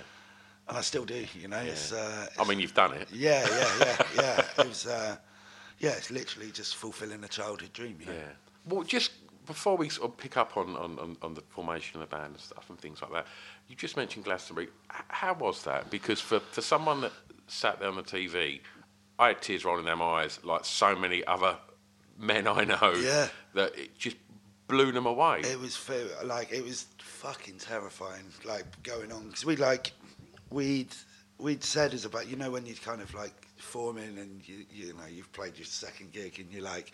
And 0.67 0.77
I 0.77 0.81
still 0.81 1.05
do. 1.05 1.25
You 1.39 1.47
know, 1.47 1.59
it's, 1.59 1.91
uh, 1.91 2.27
I 2.39 2.43
mean, 2.45 2.59
you've 2.59 2.73
done 2.73 2.93
it. 2.93 3.07
yeah, 3.11 3.47
yeah, 3.49 3.69
yeah, 3.79 4.03
yeah. 4.15 4.45
It 4.63 4.67
was 4.67 4.87
uh, 4.87 5.17
yeah, 5.79 5.91
it's 5.91 6.11
literally 6.11 6.51
just 6.51 6.75
fulfilling 6.75 7.23
a 7.23 7.27
childhood 7.27 7.73
dream. 7.73 7.97
You 7.99 8.05
know? 8.07 8.13
Yeah. 8.13 8.69
Well, 8.69 8.83
just 8.83 9.11
before 9.47 9.75
we 9.75 9.89
sort 9.89 10.11
of 10.11 10.17
pick 10.17 10.37
up 10.37 10.55
on, 10.55 10.75
on, 10.75 10.99
on, 10.99 11.17
on 11.21 11.33
the 11.33 11.41
formation 11.41 12.01
of 12.01 12.07
the 12.07 12.15
band 12.15 12.33
and 12.33 12.39
stuff 12.39 12.69
and 12.69 12.79
things 12.79 13.01
like 13.01 13.11
that, 13.11 13.25
you 13.67 13.75
just 13.75 13.97
mentioned 13.97 14.25
Glastonbury. 14.25 14.69
How 14.87 15.33
was 15.33 15.63
that? 15.63 15.89
Because 15.89 16.21
for, 16.21 16.39
for 16.39 16.61
someone 16.61 17.01
that 17.01 17.11
sat 17.47 17.79
there 17.79 17.89
on 17.89 17.95
the 17.95 18.03
TV, 18.03 18.61
I 19.17 19.29
had 19.29 19.41
tears 19.41 19.65
rolling 19.65 19.85
down 19.85 19.97
my 19.97 20.21
eyes, 20.21 20.39
like 20.43 20.65
so 20.65 20.95
many 20.95 21.25
other 21.25 21.57
men 22.17 22.47
I 22.47 22.63
know. 22.63 22.93
Yeah. 23.01 23.27
That 23.55 23.77
it 23.77 23.97
just 23.97 24.17
blew 24.67 24.91
them 24.91 25.05
away. 25.05 25.41
It 25.41 25.59
was 25.59 25.75
fair, 25.75 26.05
like 26.23 26.51
it 26.51 26.63
was 26.63 26.85
fucking 26.99 27.57
terrifying, 27.57 28.25
like 28.45 28.65
going 28.83 29.11
on 29.11 29.27
because 29.27 29.45
we 29.45 29.55
like 29.55 29.91
we'd 30.51 30.93
we'd 31.37 31.63
said 31.63 31.93
is 31.93 32.05
about 32.05 32.27
you 32.27 32.35
know 32.35 32.51
when 32.51 32.65
you're 32.65 32.75
kind 32.75 33.01
of 33.01 33.13
like 33.15 33.47
forming 33.57 34.17
and 34.17 34.47
you 34.47 34.65
you 34.71 34.93
know 34.93 35.05
you've 35.09 35.31
played 35.33 35.57
your 35.57 35.65
second 35.65 36.11
gig 36.11 36.39
and 36.39 36.51
you're 36.51 36.63
like 36.63 36.91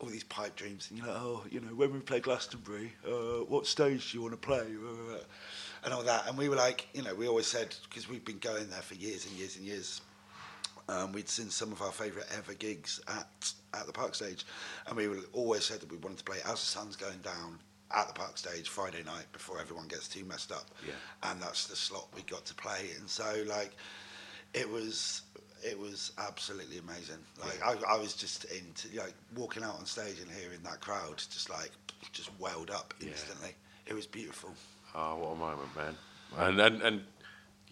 all 0.00 0.08
these 0.08 0.24
pipe 0.24 0.56
dreams 0.56 0.88
and 0.90 0.98
you're 0.98 1.06
like 1.06 1.16
oh 1.16 1.44
you 1.50 1.60
know 1.60 1.74
when 1.74 1.92
we 1.92 2.00
play 2.00 2.20
Glastonbury 2.20 2.92
uh, 3.06 3.44
what 3.44 3.66
stage 3.66 4.12
do 4.12 4.18
you 4.18 4.22
want 4.22 4.32
to 4.32 4.38
play 4.38 4.66
and 5.84 5.92
all 5.92 6.02
that. 6.02 6.28
And 6.28 6.36
we 6.36 6.48
were 6.48 6.56
like 6.56 6.88
you 6.92 7.02
know 7.02 7.14
we 7.14 7.28
always 7.28 7.46
said 7.46 7.74
because 7.88 8.08
we've 8.08 8.24
been 8.24 8.38
going 8.38 8.68
there 8.68 8.82
for 8.82 8.94
years 8.94 9.26
and 9.26 9.34
years 9.36 9.56
and 9.56 9.64
years 9.64 10.00
um, 10.88 11.12
we'd 11.12 11.28
seen 11.28 11.48
some 11.48 11.72
of 11.72 11.80
our 11.80 11.92
favourite 11.92 12.26
ever 12.36 12.54
gigs 12.54 13.00
at 13.08 13.52
at 13.74 13.86
the 13.86 13.92
Park 13.92 14.14
Stage, 14.14 14.44
and 14.86 14.96
we 14.96 15.08
were 15.08 15.20
always 15.32 15.64
said 15.64 15.80
that 15.80 15.90
we 15.90 15.96
wanted 15.96 16.18
to 16.18 16.24
play 16.24 16.38
as 16.44 16.60
the 16.60 16.66
sun's 16.66 16.96
going 16.96 17.18
down 17.18 17.58
at 17.94 18.08
the 18.08 18.14
Park 18.14 18.38
Stage 18.38 18.68
Friday 18.68 19.02
night 19.04 19.30
before 19.32 19.60
everyone 19.60 19.88
gets 19.88 20.08
too 20.08 20.24
messed 20.24 20.52
up. 20.52 20.70
Yeah. 20.86 20.94
And 21.30 21.40
that's 21.40 21.66
the 21.66 21.76
slot 21.76 22.08
we 22.14 22.22
got 22.22 22.44
to 22.46 22.54
play, 22.54 22.90
and 22.98 23.08
so 23.08 23.44
like 23.46 23.72
it 24.54 24.68
was 24.68 25.22
it 25.64 25.78
was 25.78 26.12
absolutely 26.18 26.78
amazing. 26.78 27.18
Like 27.40 27.60
I, 27.64 27.94
I 27.94 27.98
was 27.98 28.14
just 28.14 28.44
into 28.46 28.88
like 28.98 29.14
walking 29.36 29.62
out 29.62 29.78
on 29.78 29.86
stage 29.86 30.20
and 30.20 30.30
hearing 30.30 30.60
that 30.64 30.80
crowd 30.80 31.18
just 31.18 31.50
like 31.50 31.70
just 32.12 32.30
welled 32.38 32.70
up 32.70 32.94
instantly. 33.00 33.54
It 33.86 33.94
was 33.94 34.06
beautiful. 34.06 34.50
Oh, 34.94 35.16
what 35.16 35.32
a 35.32 35.36
moment, 35.36 35.76
man! 35.76 35.96
And 36.36 36.60
and, 36.60 36.82
and 36.82 37.02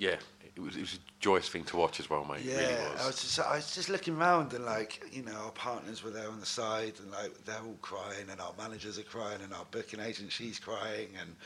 yeah, 0.01 0.17
it 0.57 0.61
was 0.61 0.75
it 0.77 0.81
was 0.81 0.95
a 0.95 0.99
joyous 1.21 1.49
thing 1.49 1.63
to 1.65 1.77
watch 1.77 2.01
as 2.01 2.11
well, 2.11 2.25
mate. 2.25 2.41
Yeah, 2.45 2.55
it 2.55 2.79
really 2.79 2.91
was. 2.93 3.01
I 3.03 3.07
was 3.07 3.21
just 3.23 3.39
I 3.41 3.57
was 3.57 3.75
just 3.75 3.89
looking 3.89 4.17
around 4.17 4.53
and 4.53 4.65
like 4.65 5.01
you 5.13 5.23
know 5.23 5.37
our 5.45 5.53
partners 5.53 6.03
were 6.03 6.11
there 6.11 6.29
on 6.29 6.41
the 6.41 6.47
side 6.47 6.95
and 7.01 7.11
like 7.13 7.45
they're 7.45 7.63
all 7.65 7.79
crying 7.83 8.29
and 8.31 8.41
our 8.41 8.53
managers 8.59 8.99
are 8.99 9.03
crying 9.05 9.41
and 9.45 9.53
our 9.55 9.65
booking 9.71 10.01
agent 10.01 10.33
she's 10.33 10.59
crying 10.59 11.09
and 11.21 11.37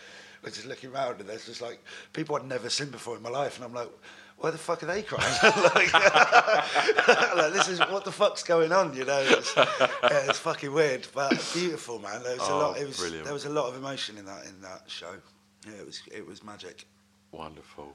we're 0.42 0.50
just 0.50 0.66
looking 0.66 0.90
around 0.90 1.20
and 1.20 1.28
there's 1.28 1.46
just 1.46 1.60
like 1.60 1.82
people 2.12 2.36
I'd 2.36 2.46
never 2.46 2.70
seen 2.70 2.90
before 2.90 3.16
in 3.16 3.22
my 3.22 3.30
life 3.30 3.56
and 3.56 3.64
I'm 3.64 3.74
like 3.74 3.90
why 4.36 4.50
the 4.50 4.58
fuck 4.58 4.82
are 4.82 4.86
they 4.86 5.00
crying? 5.02 5.32
like, 5.74 5.92
like, 7.36 7.52
this 7.52 7.68
is 7.68 7.78
what 7.78 8.04
the 8.04 8.10
fuck's 8.10 8.42
going 8.42 8.72
on, 8.72 8.92
you 8.96 9.04
know? 9.04 9.20
It's, 9.20 9.54
yeah, 9.56 9.68
it's 10.28 10.40
fucking 10.40 10.72
weird, 10.72 11.06
but 11.14 11.30
beautiful, 11.54 12.00
man. 12.00 12.20
There 12.24 12.36
was 12.36 12.48
a 12.48 12.52
Oh, 12.52 12.58
lot. 12.58 12.76
It 12.78 12.84
was 12.86 12.98
brilliant. 12.98 13.24
there 13.24 13.32
was 13.32 13.44
a 13.44 13.50
lot 13.50 13.68
of 13.68 13.76
emotion 13.76 14.18
in 14.18 14.24
that 14.24 14.44
in 14.46 14.60
that 14.62 14.82
show. 14.88 15.14
Yeah, 15.66 15.74
it 15.78 15.86
was 15.86 16.02
it 16.12 16.26
was 16.26 16.42
magic. 16.42 16.84
Wonderful. 17.30 17.94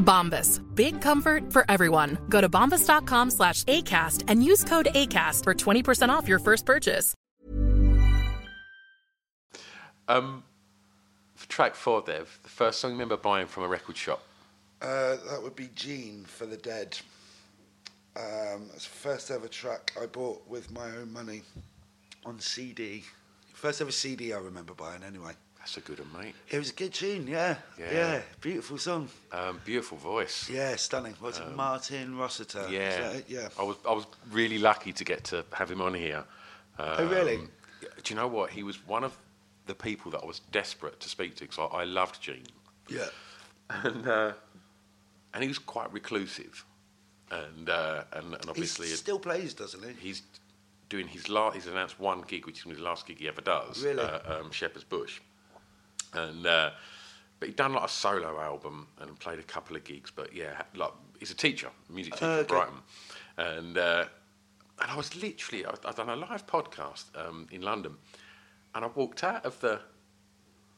Bombas. 0.00 0.60
Big 0.74 1.00
comfort 1.00 1.52
for 1.52 1.64
everyone. 1.68 2.18
Go 2.28 2.40
to 2.40 2.48
bombas.com 2.48 3.30
slash 3.30 3.62
ACAST 3.64 4.24
and 4.26 4.42
use 4.42 4.64
code 4.64 4.88
ACAST 4.94 5.44
for 5.44 5.54
20% 5.54 6.08
off 6.08 6.26
your 6.26 6.40
first 6.40 6.66
purchase. 6.66 7.14
Um, 10.08 10.42
for 11.36 11.48
track 11.48 11.76
four, 11.76 12.02
Dev, 12.02 12.40
the 12.42 12.48
first 12.48 12.80
song 12.80 12.90
you 12.90 12.96
remember 12.96 13.16
buying 13.16 13.46
from 13.46 13.62
a 13.62 13.68
record 13.68 13.96
shop? 13.96 14.20
Uh, 14.82 15.16
that 15.30 15.40
would 15.40 15.54
be 15.54 15.68
Gene 15.76 16.24
for 16.24 16.46
the 16.46 16.56
Dead. 16.56 16.98
Um, 18.16 18.68
it's 18.74 18.84
the 18.86 18.90
first 18.90 19.30
ever 19.30 19.46
track 19.46 19.92
I 20.00 20.06
bought 20.06 20.42
with 20.48 20.72
my 20.72 20.90
own 20.96 21.12
money 21.12 21.42
on 22.24 22.40
CD. 22.40 23.04
First 23.54 23.80
ever 23.80 23.92
CD 23.92 24.32
I 24.32 24.38
remember 24.38 24.74
buying 24.74 25.04
anyway. 25.04 25.32
That's 25.60 25.76
a 25.76 25.80
good 25.80 26.00
one, 26.00 26.24
mate. 26.24 26.34
It 26.50 26.58
was 26.58 26.70
a 26.70 26.74
good 26.74 26.92
tune, 26.94 27.26
yeah. 27.26 27.56
Yeah. 27.78 27.92
Yeah, 27.92 28.20
beautiful 28.40 28.78
song. 28.78 29.08
Um, 29.30 29.60
beautiful 29.64 29.98
voice. 29.98 30.48
Yeah, 30.50 30.74
stunning. 30.76 31.14
What's 31.20 31.38
it, 31.38 31.54
Martin 31.54 32.16
Rossiter? 32.16 32.66
Yeah, 32.70 33.20
yeah. 33.28 33.48
I 33.58 33.62
was 33.62 33.76
I 33.88 33.92
was 33.92 34.06
really 34.32 34.58
lucky 34.58 34.92
to 34.92 35.04
get 35.04 35.22
to 35.24 35.44
have 35.52 35.70
him 35.70 35.80
on 35.82 35.94
here. 35.94 36.24
Oh, 36.78 37.06
really? 37.06 37.36
Um, 37.36 37.50
Do 38.02 38.14
you 38.14 38.16
know 38.16 38.26
what? 38.26 38.50
He 38.50 38.62
was 38.62 38.76
one 38.86 39.04
of 39.04 39.12
the 39.66 39.74
people 39.74 40.10
that 40.12 40.22
I 40.22 40.26
was 40.26 40.40
desperate 40.50 40.98
to 41.00 41.08
speak 41.08 41.36
to 41.36 41.44
because 41.44 41.58
I, 41.58 41.80
I 41.80 41.84
loved 41.84 42.20
Gene, 42.22 42.46
Yeah. 42.88 43.04
and 43.70 44.08
uh, 44.08 44.32
and 45.34 45.42
he 45.42 45.48
was 45.48 45.58
quite 45.58 45.92
reclusive, 45.92 46.64
and 47.30 47.68
uh, 47.68 48.04
and, 48.14 48.34
and 48.34 48.48
obviously 48.48 48.88
he 48.88 48.94
still 48.94 49.18
plays, 49.18 49.52
doesn't 49.54 49.82
he? 49.84 49.92
he's 50.00 50.22
doing 50.88 51.06
his 51.06 51.28
last. 51.28 51.54
He's 51.54 51.66
announced 51.66 52.00
one 52.00 52.22
gig, 52.26 52.46
which 52.46 52.58
is 52.60 52.64
his 52.64 52.80
last 52.80 53.06
gig 53.06 53.18
he 53.18 53.28
ever 53.28 53.42
does. 53.42 53.84
Really? 53.84 54.02
Uh, 54.02 54.40
um, 54.40 54.50
Shepherd's 54.50 54.84
Bush, 54.84 55.20
and 56.14 56.46
uh, 56.46 56.70
but 57.38 57.48
he'd 57.48 57.56
done 57.56 57.72
like 57.72 57.84
a 57.84 57.88
solo 57.88 58.40
album 58.40 58.86
and 59.00 59.18
played 59.18 59.38
a 59.38 59.42
couple 59.42 59.76
of 59.76 59.84
gigs. 59.84 60.10
But 60.14 60.34
yeah, 60.34 60.62
like 60.74 60.92
he's 61.18 61.30
a 61.30 61.34
teacher, 61.34 61.68
music 61.88 62.14
teacher 62.14 62.26
at 62.26 62.38
okay. 62.40 62.48
Brighton, 62.48 62.78
and 63.38 63.78
uh, 63.78 64.04
and 64.80 64.90
I 64.90 64.96
was 64.96 65.14
literally 65.16 65.64
I, 65.66 65.72
I'd 65.84 65.96
done 65.96 66.10
a 66.10 66.16
live 66.16 66.46
podcast 66.46 67.04
um, 67.16 67.46
in 67.50 67.62
London, 67.62 67.96
and 68.74 68.84
I 68.84 68.88
walked 68.88 69.24
out 69.24 69.44
of 69.44 69.58
the 69.60 69.80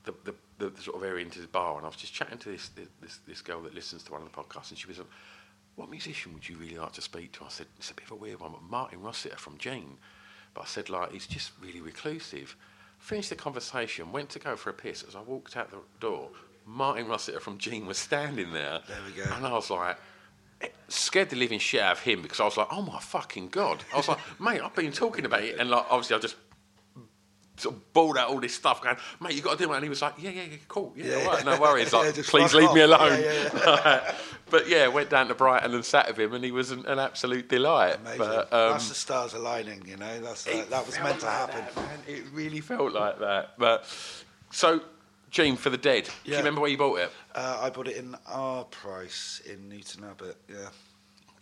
the, 0.04 0.14
the, 0.24 0.34
the, 0.58 0.70
the 0.70 0.82
sort 0.82 0.96
of 0.96 1.04
area 1.04 1.24
into 1.24 1.40
the 1.40 1.48
bar, 1.48 1.76
and 1.76 1.84
I 1.84 1.88
was 1.88 1.96
just 1.96 2.12
chatting 2.12 2.38
to 2.38 2.50
this, 2.50 2.70
this 3.00 3.20
this 3.26 3.40
girl 3.40 3.60
that 3.62 3.74
listens 3.74 4.02
to 4.04 4.12
one 4.12 4.22
of 4.22 4.30
the 4.30 4.36
podcasts, 4.36 4.70
and 4.70 4.78
she 4.78 4.86
was 4.86 4.98
like, 4.98 5.08
"What 5.76 5.90
musician 5.90 6.32
would 6.34 6.48
you 6.48 6.56
really 6.56 6.76
like 6.76 6.92
to 6.92 7.02
speak 7.02 7.32
to?" 7.32 7.44
I 7.44 7.48
said, 7.48 7.66
"It's 7.78 7.90
a 7.90 7.94
bit 7.94 8.04
of 8.06 8.12
a 8.12 8.16
weird 8.16 8.40
one, 8.40 8.52
but 8.52 8.62
Martin 8.62 9.02
Rossiter 9.02 9.36
from 9.36 9.58
Gene." 9.58 9.98
But 10.54 10.62
I 10.62 10.66
said, 10.66 10.90
like, 10.90 11.12
he's 11.12 11.26
just 11.26 11.52
really 11.60 11.80
reclusive. 11.80 12.56
Finished 13.02 13.30
the 13.30 13.34
conversation, 13.34 14.12
went 14.12 14.30
to 14.30 14.38
go 14.38 14.54
for 14.54 14.70
a 14.70 14.72
piss. 14.72 15.02
As 15.02 15.16
I 15.16 15.22
walked 15.22 15.56
out 15.56 15.72
the 15.72 15.78
door, 15.98 16.28
Martin 16.64 17.08
Rossiter 17.08 17.40
from 17.40 17.58
Gene 17.58 17.84
was 17.84 17.98
standing 17.98 18.52
there. 18.52 18.78
There 18.86 18.96
we 19.04 19.20
go. 19.20 19.28
And 19.34 19.44
I 19.44 19.52
was 19.54 19.70
like, 19.70 19.98
it 20.60 20.72
scared 20.86 21.28
the 21.30 21.34
living 21.34 21.58
shit 21.58 21.82
out 21.82 21.96
of 21.96 21.98
him 21.98 22.22
because 22.22 22.38
I 22.38 22.44
was 22.44 22.56
like, 22.56 22.68
oh 22.70 22.80
my 22.80 23.00
fucking 23.00 23.48
god! 23.48 23.82
I 23.92 23.96
was 23.96 24.06
like, 24.06 24.20
mate, 24.38 24.60
I've 24.60 24.76
been 24.76 24.92
talking 24.92 25.24
about 25.24 25.42
it, 25.42 25.58
and 25.58 25.68
like, 25.68 25.84
obviously, 25.90 26.14
I 26.14 26.20
just 26.20 26.36
sort 27.56 27.74
of 27.74 27.92
bawled 27.92 28.16
out 28.16 28.28
all 28.28 28.40
this 28.40 28.54
stuff, 28.54 28.82
going, 28.82 28.96
mate, 29.20 29.34
you 29.34 29.42
got 29.42 29.58
to 29.58 29.64
do 29.64 29.72
it. 29.72 29.76
And 29.76 29.82
he 29.84 29.88
was 29.88 30.00
like, 30.02 30.14
yeah, 30.18 30.30
yeah, 30.30 30.42
yeah 30.50 30.56
cool, 30.68 30.92
yeah, 30.96 31.04
Yeah, 31.06 31.14
all 31.16 31.32
right, 31.32 31.44
yeah. 31.44 31.54
no 31.54 31.60
worries. 31.60 31.92
Like, 31.92 32.16
Yeah, 32.16 32.22
please 32.26 32.54
leave 32.54 32.72
me 32.72 32.80
alone. 32.80 33.20
Yeah, 33.22 34.14
but 34.50 34.68
yeah, 34.68 34.88
went 34.88 35.10
down 35.10 35.28
to 35.28 35.34
Brighton 35.34 35.74
and 35.74 35.84
sat 35.84 36.08
with 36.08 36.18
him, 36.18 36.32
and 36.34 36.44
he 36.44 36.50
was 36.50 36.70
an, 36.70 36.86
an 36.86 36.98
absolute 36.98 37.48
delight. 37.48 37.96
Amazing. 38.00 38.18
But, 38.18 38.52
um, 38.52 38.72
That's 38.72 38.88
the 38.88 38.94
stars 38.94 39.34
aligning, 39.34 39.82
you 39.86 39.96
know. 39.96 40.20
That's 40.20 40.46
uh, 40.46 40.50
it 40.50 40.70
that 40.70 40.86
was 40.86 40.98
meant 41.00 41.20
to 41.20 41.26
like 41.26 41.34
happen. 41.34 41.64
that. 41.76 42.10
It 42.12 42.24
really 42.32 42.60
felt 42.60 42.92
like 42.92 43.18
that. 43.20 43.58
But 43.58 43.84
so, 44.50 44.80
Gene, 45.30 45.56
for 45.56 45.70
the 45.70 45.76
dead, 45.78 46.08
do 46.24 46.30
you 46.30 46.36
remember 46.38 46.60
where 46.62 46.70
you 46.70 46.78
bought 46.78 47.00
it? 47.00 47.10
Uh, 47.34 47.60
I 47.62 47.70
bought 47.70 47.88
it 47.88 47.96
in 47.96 48.16
Our 48.28 48.64
Price 48.64 49.40
in 49.50 49.68
Newton 49.68 50.04
Abbot. 50.04 50.36
Yeah. 50.48 50.56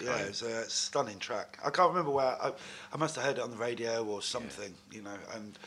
Yeah, 0.03 0.13
Okay. 0.13 0.23
it 0.23 0.29
was 0.29 0.43
a 0.43 0.71
stunning 0.71 1.19
track. 1.19 1.59
I 1.63 1.69
can't 1.69 1.91
remember 1.91 2.11
where 2.11 2.25
I, 2.43 2.53
I 2.91 2.97
must 2.97 3.17
have 3.17 3.25
heard 3.27 3.37
it 3.37 3.43
on 3.43 3.51
the 3.51 3.59
radio 3.59 4.03
or 4.03 4.23
something, 4.23 4.73
you 4.91 5.03
know. 5.03 5.17
And 5.35 5.59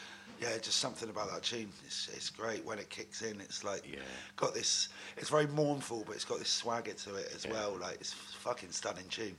yeah, 0.43 0.58
just 0.58 0.79
something 0.79 1.10
about 1.10 1.32
that 1.32 1.43
tune. 1.43 1.69
It's, 1.86 2.10
it's 2.13 2.29
great 2.29 2.65
when 2.65 2.77
it 2.77 2.89
kicks 2.89 3.21
in. 3.21 3.39
It's 3.39 3.63
like 3.63 3.88
Yeah. 3.89 3.99
got 4.36 4.53
this. 4.53 4.89
It's 5.17 5.29
very 5.29 5.47
mournful, 5.47 6.03
but 6.06 6.15
it's 6.15 6.25
got 6.25 6.39
this 6.39 6.49
swagger 6.49 6.93
to 6.93 7.15
it 7.15 7.32
as 7.36 7.47
well. 7.47 7.77
Like 7.79 7.95
it's 7.95 8.12
fucking 8.13 8.71
stunning 8.71 9.08
tune. 9.10 9.38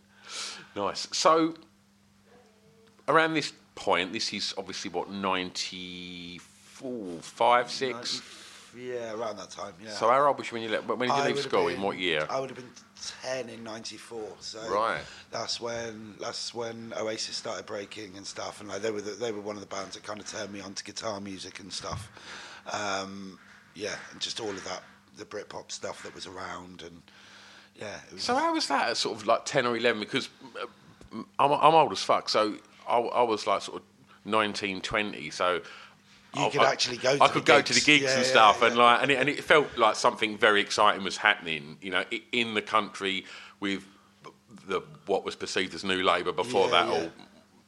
Nice. 0.74 1.06
So, 1.12 1.54
around 3.06 3.34
this 3.34 3.52
point, 3.74 4.12
this 4.14 4.32
is 4.32 4.54
obviously 4.56 4.90
what 4.90 5.10
ninety-four, 5.10 7.18
five, 7.20 7.70
six. 7.70 8.22
Yeah, 8.76 9.12
around 9.12 9.36
that 9.38 9.50
time. 9.50 9.74
Yeah. 9.82 9.90
So 9.90 10.08
how 10.08 10.26
old 10.26 10.38
was 10.38 10.48
you 10.50 10.54
when 10.56 10.62
you 10.62 10.68
left? 10.68 10.86
When 10.86 10.98
did 10.98 11.08
you 11.08 11.14
I 11.14 11.26
leave 11.26 11.38
school? 11.38 11.66
been- 11.66 11.76
in 11.76 11.82
what 11.82 11.98
year? 11.98 12.26
I 12.28 12.40
would 12.40 12.50
have 12.50 12.56
been 12.56 12.70
ten 13.22 13.48
in 13.48 13.62
'94. 13.62 14.36
So 14.40 14.60
Right. 14.68 15.00
that's 15.30 15.60
when 15.60 16.14
that's 16.20 16.52
when 16.54 16.92
Oasis 16.96 17.36
started 17.36 17.66
breaking 17.66 18.16
and 18.16 18.26
stuff, 18.26 18.60
and 18.60 18.68
like 18.68 18.82
they 18.82 18.90
were 18.90 19.00
the, 19.00 19.12
they 19.12 19.32
were 19.32 19.40
one 19.40 19.56
of 19.56 19.60
the 19.60 19.66
bands 19.68 19.94
that 19.94 20.02
kind 20.02 20.18
of 20.20 20.28
turned 20.30 20.52
me 20.52 20.60
on 20.60 20.74
to 20.74 20.84
guitar 20.84 21.20
music 21.20 21.60
and 21.60 21.72
stuff. 21.72 22.10
Um, 22.72 23.38
yeah, 23.74 23.94
and 24.12 24.20
just 24.20 24.40
all 24.40 24.50
of 24.50 24.64
that, 24.64 24.82
the 25.16 25.24
Britpop 25.24 25.70
stuff 25.70 26.02
that 26.02 26.14
was 26.14 26.26
around, 26.26 26.82
and 26.82 27.02
yeah. 27.76 27.98
So 28.16 28.34
how 28.34 28.52
was 28.54 28.68
that 28.68 28.88
at 28.90 28.96
sort 28.96 29.16
of 29.20 29.26
like 29.26 29.44
ten 29.44 29.66
or 29.66 29.76
eleven? 29.76 30.00
Because 30.00 30.28
uh, 30.60 31.18
I'm, 31.38 31.52
I'm 31.52 31.74
old 31.74 31.92
as 31.92 32.02
fuck, 32.02 32.28
so 32.28 32.56
I, 32.88 32.98
I 32.98 33.22
was 33.22 33.46
like 33.46 33.62
sort 33.62 33.78
of 33.78 33.82
19, 34.26 34.80
20, 34.80 35.30
so. 35.30 35.60
You 36.36 36.46
I- 36.46 36.50
could 36.50 36.60
I- 36.62 36.70
actually 36.72 36.96
go 36.98 37.16
to 37.16 37.22
I 37.22 37.28
could 37.28 37.42
the 37.44 37.52
go 37.52 37.60
to 37.62 37.72
the 37.72 37.80
gigs. 37.80 37.84
gigs 37.86 38.02
Yeah, 38.04 38.10
and 38.16 38.22
yeah, 38.24 38.30
stuff, 38.30 38.58
yeah. 38.60 38.66
and 38.68 38.76
like, 38.76 39.02
and 39.02 39.10
it, 39.10 39.18
and 39.18 39.28
it 39.28 39.44
felt 39.44 39.76
like 39.78 39.96
something 39.96 40.36
very 40.38 40.60
exciting 40.60 41.04
was 41.04 41.16
happening. 41.16 41.78
You 41.80 41.90
know, 41.90 42.04
in 42.32 42.54
the 42.54 42.62
country 42.62 43.24
with 43.60 43.84
the 44.66 44.80
what 45.06 45.24
was 45.24 45.34
perceived 45.36 45.74
as 45.74 45.84
New 45.84 46.02
Labour 46.02 46.32
before 46.32 46.68
that 46.70 46.88
all, 46.88 47.10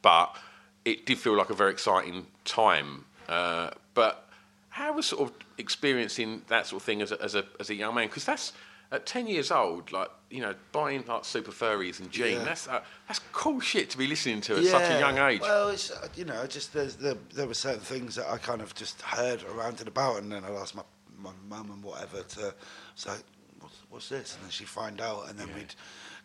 but 0.03 0.37
it 0.85 1.05
did 1.07 1.19
feel 1.19 1.37
like 1.37 1.51
a 1.51 1.55
very 1.55 1.71
exciting 1.73 2.27
time. 2.45 3.05
Uh, 3.29 3.71
but 3.95 4.29
how 4.71 4.93
was 4.93 5.07
sort 5.07 5.23
of 5.31 5.37
experiencing 5.59 6.43
that 6.49 6.67
sort 6.67 6.81
of 6.83 6.87
thing 6.87 7.03
as 7.03 7.11
a, 7.13 7.21
as 7.23 7.35
a, 7.35 7.45
as 7.61 7.71
a 7.71 7.75
young 7.75 7.95
man? 7.95 8.07
Because 8.07 8.25
that's 8.25 8.53
at 8.93 9.07
ten 9.07 9.27
years 9.27 9.51
old, 9.51 9.93
like 9.93 10.11
you 10.31 10.41
know, 10.41 10.55
buying 10.73 11.05
like 11.07 11.25
Super 11.25 11.53
Furries 11.53 12.01
and 12.01 12.11
Gene. 12.11 12.39
Yeah. 12.39 12.45
That's 12.45 12.69
uh, 12.69 12.83
that's 13.07 13.21
cool 13.33 13.61
shit 13.61 13.91
to 13.91 13.99
be 13.99 14.07
listening 14.07 14.41
to 14.43 14.57
at 14.57 14.65
such 14.65 14.91
a 14.91 14.99
young 14.99 15.19
age. 15.19 15.41
Well, 15.41 15.69
it's, 15.69 15.91
uh, 15.91 16.09
you 16.17 16.25
know, 16.25 16.47
just 16.47 16.73
there's 16.73 16.97
there, 16.97 17.17
there 17.35 17.47
were 17.47 17.55
certain 17.55 17.81
things 17.81 18.17
that 18.17 18.29
I 18.29 18.39
kind 18.39 18.61
of 18.61 18.75
just 18.75 19.01
heard 19.03 19.43
around 19.45 19.79
and 19.81 19.89
about, 19.89 20.23
and 20.23 20.31
then 20.33 20.45
I 20.45 20.51
asked 20.51 20.75
my 20.75 20.83
my 21.19 21.33
mum 21.49 21.71
and 21.71 21.83
whatever 21.83 22.23
to 22.23 22.55
say, 22.95 23.13
what's, 23.61 23.77
what's 23.89 24.09
this? 24.09 24.35
And 24.35 24.45
then 24.45 24.51
she'd 24.51 24.69
find 24.69 25.01
out, 25.01 25.29
and 25.29 25.39
then 25.39 25.49
we'd 25.55 25.75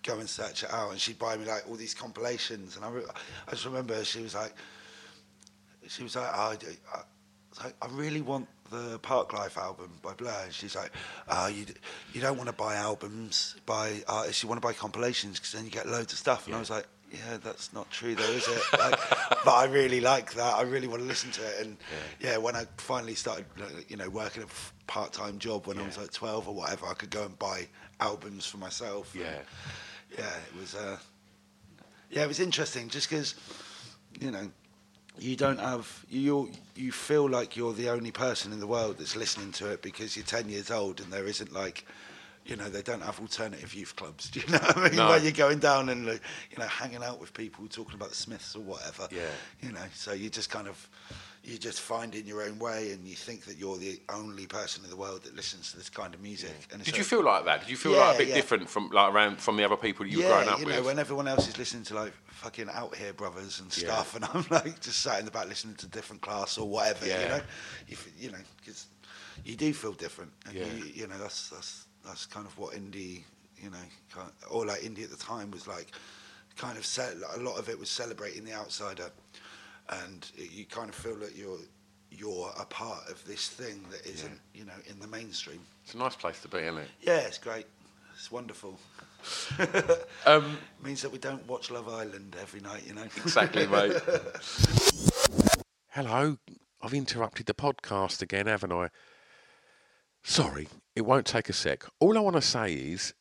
go 0.04 0.20
and 0.20 0.30
search 0.30 0.64
it 0.64 0.74
out, 0.74 0.92
and 0.92 1.00
she'd 1.00 1.20
buy 1.20 1.38
me 1.38 1.46
like 1.46 1.64
all 1.70 1.76
these 1.76 1.94
compilations, 1.94 2.76
and 2.76 2.84
I, 2.84 2.90
re- 2.90 3.04
I 3.48 3.52
just 3.52 3.66
remember 3.66 4.04
she 4.04 4.22
was 4.22 4.36
like, 4.36 4.54
she 5.88 6.04
was 6.04 6.16
like, 6.16 6.30
oh, 6.34 6.50
I, 6.52 6.56
do- 6.56 6.68
I, 6.94 7.02
was 7.50 7.64
like, 7.64 7.76
I 7.82 7.88
really 7.92 8.22
want 8.22 8.48
the 8.72 8.98
Park 9.00 9.34
Life 9.34 9.58
album 9.58 9.92
by 10.02 10.14
Blur. 10.14 10.34
And 10.46 10.54
she's 10.54 10.76
like, 10.76 10.92
oh, 11.30 11.48
you, 11.48 11.66
you 12.14 12.22
don't 12.22 12.38
want 12.38 12.48
to 12.48 12.54
buy 12.56 12.76
albums 12.76 13.56
by 13.66 14.02
artists, 14.08 14.42
you 14.42 14.50
want 14.50 14.62
to 14.62 14.66
buy 14.68 14.74
compilations 14.74 15.38
because 15.38 15.52
then 15.52 15.66
you 15.66 15.72
get 15.72 15.88
loads 15.88 16.14
of 16.14 16.20
stuff. 16.20 16.48
And 16.48 16.56
I 16.56 16.60
was 16.60 16.70
like, 16.70 16.88
yeah, 17.12 17.38
that's 17.44 17.74
not 17.74 17.92
true 17.92 18.16
though, 18.16 18.24
is 18.24 18.48
it? 18.48 18.62
Like, 18.80 18.98
but 19.44 19.52
I 19.54 19.66
really 19.66 20.00
like 20.00 20.34
that. 20.36 20.56
I 20.56 20.62
really 20.62 20.88
want 20.88 21.02
to 21.02 21.08
listen 21.08 21.30
to 21.32 21.42
it. 21.42 21.66
And 21.66 21.78
yeah, 22.22 22.38
when 22.38 22.56
I 22.56 22.66
finally 22.78 23.16
started, 23.16 23.46
you 23.90 23.98
know, 23.98 24.10
working 24.10 24.44
a 24.44 24.46
f- 24.46 24.74
part-time 24.88 25.38
job 25.38 25.68
when 25.68 25.78
I 25.78 25.86
was 25.86 25.98
like 25.98 26.12
12 26.12 26.48
or 26.48 26.56
whatever, 26.56 26.86
I 26.88 26.94
could 26.94 27.10
go 27.10 27.26
and 27.26 27.38
buy 27.38 27.68
albums 28.00 28.46
for 28.46 28.58
myself. 28.58 29.14
Yeah. 29.14 29.40
Yeah, 30.18 30.26
it 30.26 30.60
was. 30.60 30.76
Uh, 30.76 30.98
yeah, 32.10 32.24
it 32.24 32.28
was 32.28 32.40
interesting 32.40 32.90
just 32.90 33.10
because, 33.10 33.36
you 34.20 34.32
know, 34.32 34.50
you 35.20 35.36
don't 35.36 35.60
have 35.60 36.06
you 36.10 36.50
you 36.76 36.92
feel 36.92 37.30
like 37.30 37.56
you're 37.56 37.74
the 37.74 37.90
only 37.90 38.12
person 38.12 38.52
in 38.54 38.60
the 38.60 38.68
world 38.68 38.98
that's 38.98 39.16
listening 39.16 39.52
to 39.52 39.70
it 39.72 39.82
because 39.82 40.16
you're 40.16 40.26
10 40.26 40.50
years 40.50 40.72
old 40.72 41.00
and 41.02 41.12
there 41.12 41.26
isn't 41.26 41.52
like 41.54 41.86
you 42.46 42.56
know 42.56 42.70
they 42.70 42.82
don't 42.82 43.02
have 43.04 43.20
alternative 43.20 43.74
youth 43.74 43.96
clubs 43.96 44.30
do 44.32 44.40
you 44.40 44.48
know 44.48 44.58
what 44.60 44.78
I 44.78 44.88
mean 44.90 44.96
No. 44.96 45.10
where 45.10 45.20
you're 45.20 45.32
going 45.32 45.60
down 45.60 45.90
and 45.90 46.06
you 46.06 46.58
know 46.58 46.66
hanging 46.66 47.04
out 47.04 47.20
with 47.20 47.34
people 47.34 47.68
talking 47.68 47.96
about 47.96 48.10
the 48.10 48.16
Smiths 48.16 48.56
or 48.56 48.62
whatever 48.62 49.08
Yeah. 49.12 49.22
you 49.62 49.72
know 49.72 49.86
so 49.94 50.14
you 50.14 50.30
just 50.30 50.50
kind 50.50 50.68
of 50.68 50.90
you 51.44 51.58
just 51.58 51.82
find 51.82 52.14
in 52.14 52.28
your 52.28 52.44
own 52.44 52.60
way 52.60 52.92
and 52.92 53.08
you 53.08 53.16
think 53.16 53.46
that 53.46 53.58
you're 53.58 53.78
the 53.78 54.00
only 54.10 54.46
person 54.46 54.84
in 54.84 54.90
the 54.92 54.96
world 54.96 55.24
that 55.24 55.36
listens 55.36 55.72
to 55.72 55.78
this 55.78 55.90
kind 55.90 56.14
of 56.14 56.22
music 56.22 56.52
and 56.72 56.82
it's 56.82 56.90
Did 56.90 56.98
you 56.98 57.04
feel 57.04 57.24
like 57.24 57.46
that? 57.46 57.62
Did 57.62 57.70
you 57.70 57.78
feel 57.78 57.94
Yeah, 57.94 58.06
like 58.06 58.16
a 58.16 58.18
bit 58.20 58.28
yeah. 58.28 58.36
different 58.36 58.70
from 58.70 58.90
like 58.92 59.12
around 59.12 59.42
from 59.42 59.58
the 59.58 59.64
other 59.66 59.76
people 59.76 60.06
that 60.06 60.12
you 60.12 60.20
were 60.20 60.24
yeah, 60.24 60.30
growing 60.30 60.48
up 60.50 60.60
you 60.60 60.66
with? 60.68 60.76
know, 60.76 60.84
when 60.84 61.00
everyone 61.00 61.28
else 61.28 61.48
is 61.48 61.58
listening 61.58 61.84
to 61.86 61.96
like 61.96 62.14
fucking 62.28 62.68
Outhere 62.68 63.16
Brothers 63.16 63.60
and 63.60 63.76
Yeah. 63.76 63.86
stuff, 63.86 64.16
and 64.16 64.26
I'm 64.34 64.46
like 64.52 64.80
just 64.82 65.00
sat 65.02 65.18
in 65.20 65.26
the 65.26 65.32
back 65.32 65.48
listening 65.48 65.76
to 65.76 65.88
different 65.88 66.22
class 66.22 66.60
or 66.60 66.68
whatever, 66.70 67.08
Yeah. 67.08 67.22
you 67.24 67.28
know, 67.30 67.42
you, 67.88 67.98
you 68.20 68.32
know, 68.32 68.38
because 68.60 68.86
you 69.44 69.56
do 69.56 69.74
feel 69.74 69.94
different, 69.94 70.32
and 70.46 70.56
Yeah. 70.56 70.66
you, 70.68 70.84
you 70.94 71.08
know, 71.08 71.18
that's 71.18 71.50
that's 71.50 71.88
that's 72.06 72.28
kind 72.28 72.46
of 72.46 72.56
what 72.60 72.76
indie, 72.76 73.24
you 73.58 73.72
know, 73.72 73.78
kind 74.14 74.30
or 74.52 74.68
like 74.68 74.82
indie 74.82 75.04
at 75.04 75.10
the 75.10 75.18
time 75.18 75.50
was 75.50 75.68
like, 75.68 75.92
kind 76.56 76.78
of 76.78 76.86
ce- 76.86 77.16
a 77.36 77.40
lot 77.40 77.58
of 77.58 77.68
it 77.68 77.80
was 77.80 77.90
celebrating 77.90 78.44
the 78.44 78.54
outsider. 78.54 79.10
And 79.90 80.32
you 80.36 80.66
kind 80.66 80.90
of 80.90 80.96
feel 80.96 81.16
that 81.18 81.36
you're 81.36 81.60
you're 82.10 82.52
a 82.60 82.66
part 82.66 83.10
of 83.10 83.26
this 83.26 83.48
thing 83.48 83.84
that 83.90 84.06
isn't 84.06 84.40
you 84.54 84.66
know 84.66 84.74
in 84.88 85.00
the 85.00 85.08
mainstream. 85.08 85.62
It's 85.84 85.94
a 85.94 85.98
nice 85.98 86.16
place 86.16 86.42
to 86.42 86.48
be, 86.48 86.60
isn't 86.60 86.78
it? 86.78 86.90
Yeah, 87.02 87.20
it's 87.20 87.38
great. 87.38 87.66
It's 88.16 88.32
wonderful. 88.32 88.78
Um, 90.26 90.58
means 90.84 91.02
that 91.04 91.12
we 91.12 91.20
don't 91.20 91.48
watch 91.48 91.70
Love 91.70 91.88
Island 91.88 92.36
every 92.42 92.60
night, 92.60 92.84
you 92.88 92.94
know. 92.94 93.04
Exactly, 93.04 93.68
mate. 93.68 93.94
Hello, 95.90 96.38
I've 96.82 96.94
interrupted 96.94 97.46
the 97.46 97.54
podcast 97.54 98.22
again, 98.22 98.48
haven't 98.48 98.72
I? 98.72 98.90
Sorry, 100.24 100.68
it 100.96 101.02
won't 101.02 101.26
take 101.26 101.50
a 101.50 101.54
sec. 101.54 101.86
All 102.00 102.18
I 102.18 102.22
want 102.22 102.36
to 102.36 102.42
say 102.42 102.74
is 102.74 103.14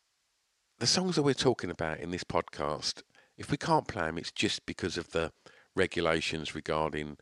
the 0.78 0.86
songs 0.86 1.16
that 1.16 1.22
we're 1.22 1.34
talking 1.34 1.70
about 1.70 2.00
in 2.00 2.10
this 2.10 2.24
podcast, 2.24 3.02
if 3.36 3.50
we 3.50 3.56
can't 3.56 3.88
play 3.88 4.06
them, 4.06 4.18
it's 4.18 4.32
just 4.32 4.64
because 4.66 4.96
of 4.96 5.10
the 5.10 5.32
regulations 5.76 6.54
regarding 6.54 7.16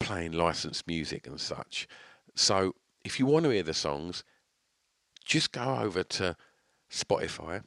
playing 0.00 0.32
licensed 0.32 0.86
music 0.86 1.26
and 1.26 1.40
such. 1.40 1.86
So 2.34 2.74
if 3.04 3.18
you 3.18 3.26
want 3.26 3.44
to 3.44 3.50
hear 3.50 3.62
the 3.62 3.74
songs, 3.74 4.24
just 5.24 5.52
go 5.52 5.76
over 5.76 6.02
to 6.02 6.36
Spotify 6.90 7.62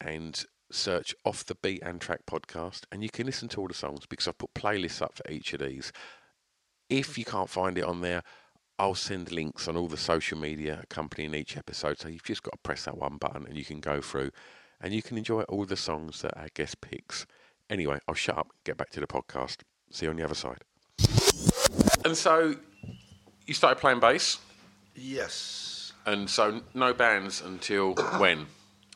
and 0.00 0.44
search 0.72 1.14
Off 1.24 1.44
the 1.44 1.56
Beaten 1.56 1.98
Track 1.98 2.20
podcast 2.26 2.82
and 2.90 3.02
you 3.02 3.10
can 3.10 3.26
listen 3.26 3.48
to 3.48 3.60
all 3.60 3.68
the 3.68 3.74
songs 3.74 4.06
because 4.08 4.28
I've 4.28 4.38
put 4.38 4.54
playlists 4.54 5.02
up 5.02 5.14
for 5.16 5.30
each 5.30 5.52
of 5.52 5.60
these. 5.60 5.92
If 6.88 7.18
you 7.18 7.24
can't 7.24 7.50
find 7.50 7.76
it 7.76 7.84
on 7.84 8.00
there, 8.00 8.22
I'll 8.78 8.94
send 8.94 9.30
links 9.30 9.68
on 9.68 9.76
all 9.76 9.88
the 9.88 9.98
social 9.98 10.38
media 10.38 10.80
accompanying 10.82 11.34
each 11.34 11.56
episode. 11.56 11.98
So 11.98 12.08
you've 12.08 12.24
just 12.24 12.42
got 12.42 12.52
to 12.52 12.58
press 12.62 12.84
that 12.86 12.96
one 12.96 13.18
button 13.18 13.46
and 13.46 13.56
you 13.56 13.64
can 13.64 13.80
go 13.80 14.00
through 14.00 14.30
and 14.80 14.94
you 14.94 15.02
can 15.02 15.18
enjoy 15.18 15.42
all 15.42 15.66
the 15.66 15.76
songs 15.76 16.22
that 16.22 16.36
our 16.36 16.48
guest 16.54 16.80
picks. 16.80 17.26
Anyway, 17.70 17.98
I'll 18.08 18.14
shut 18.14 18.36
up, 18.36 18.48
get 18.64 18.76
back 18.76 18.90
to 18.90 19.00
the 19.00 19.06
podcast. 19.06 19.58
See 19.90 20.04
you 20.06 20.10
on 20.10 20.16
the 20.16 20.24
other 20.24 20.34
side. 20.34 20.58
And 22.04 22.16
so 22.16 22.54
you 23.46 23.54
started 23.54 23.80
playing 23.80 24.00
bass, 24.00 24.38
Yes. 24.94 25.92
and 26.06 26.28
so 26.28 26.60
no 26.74 26.92
bands 26.92 27.40
until 27.40 27.94
when? 28.18 28.46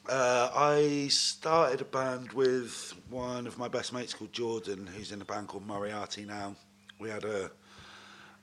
Uh, 0.08 0.50
I 0.54 1.08
started 1.08 1.80
a 1.80 1.84
band 1.84 2.32
with 2.32 2.92
one 3.08 3.46
of 3.46 3.56
my 3.58 3.68
best 3.68 3.92
mates 3.92 4.12
called 4.12 4.32
Jordan, 4.32 4.86
who's 4.86 5.12
in 5.12 5.22
a 5.22 5.24
band 5.24 5.48
called 5.48 5.66
Moriarty 5.66 6.24
now. 6.24 6.54
We 6.98 7.08
had 7.08 7.24
a, 7.24 7.50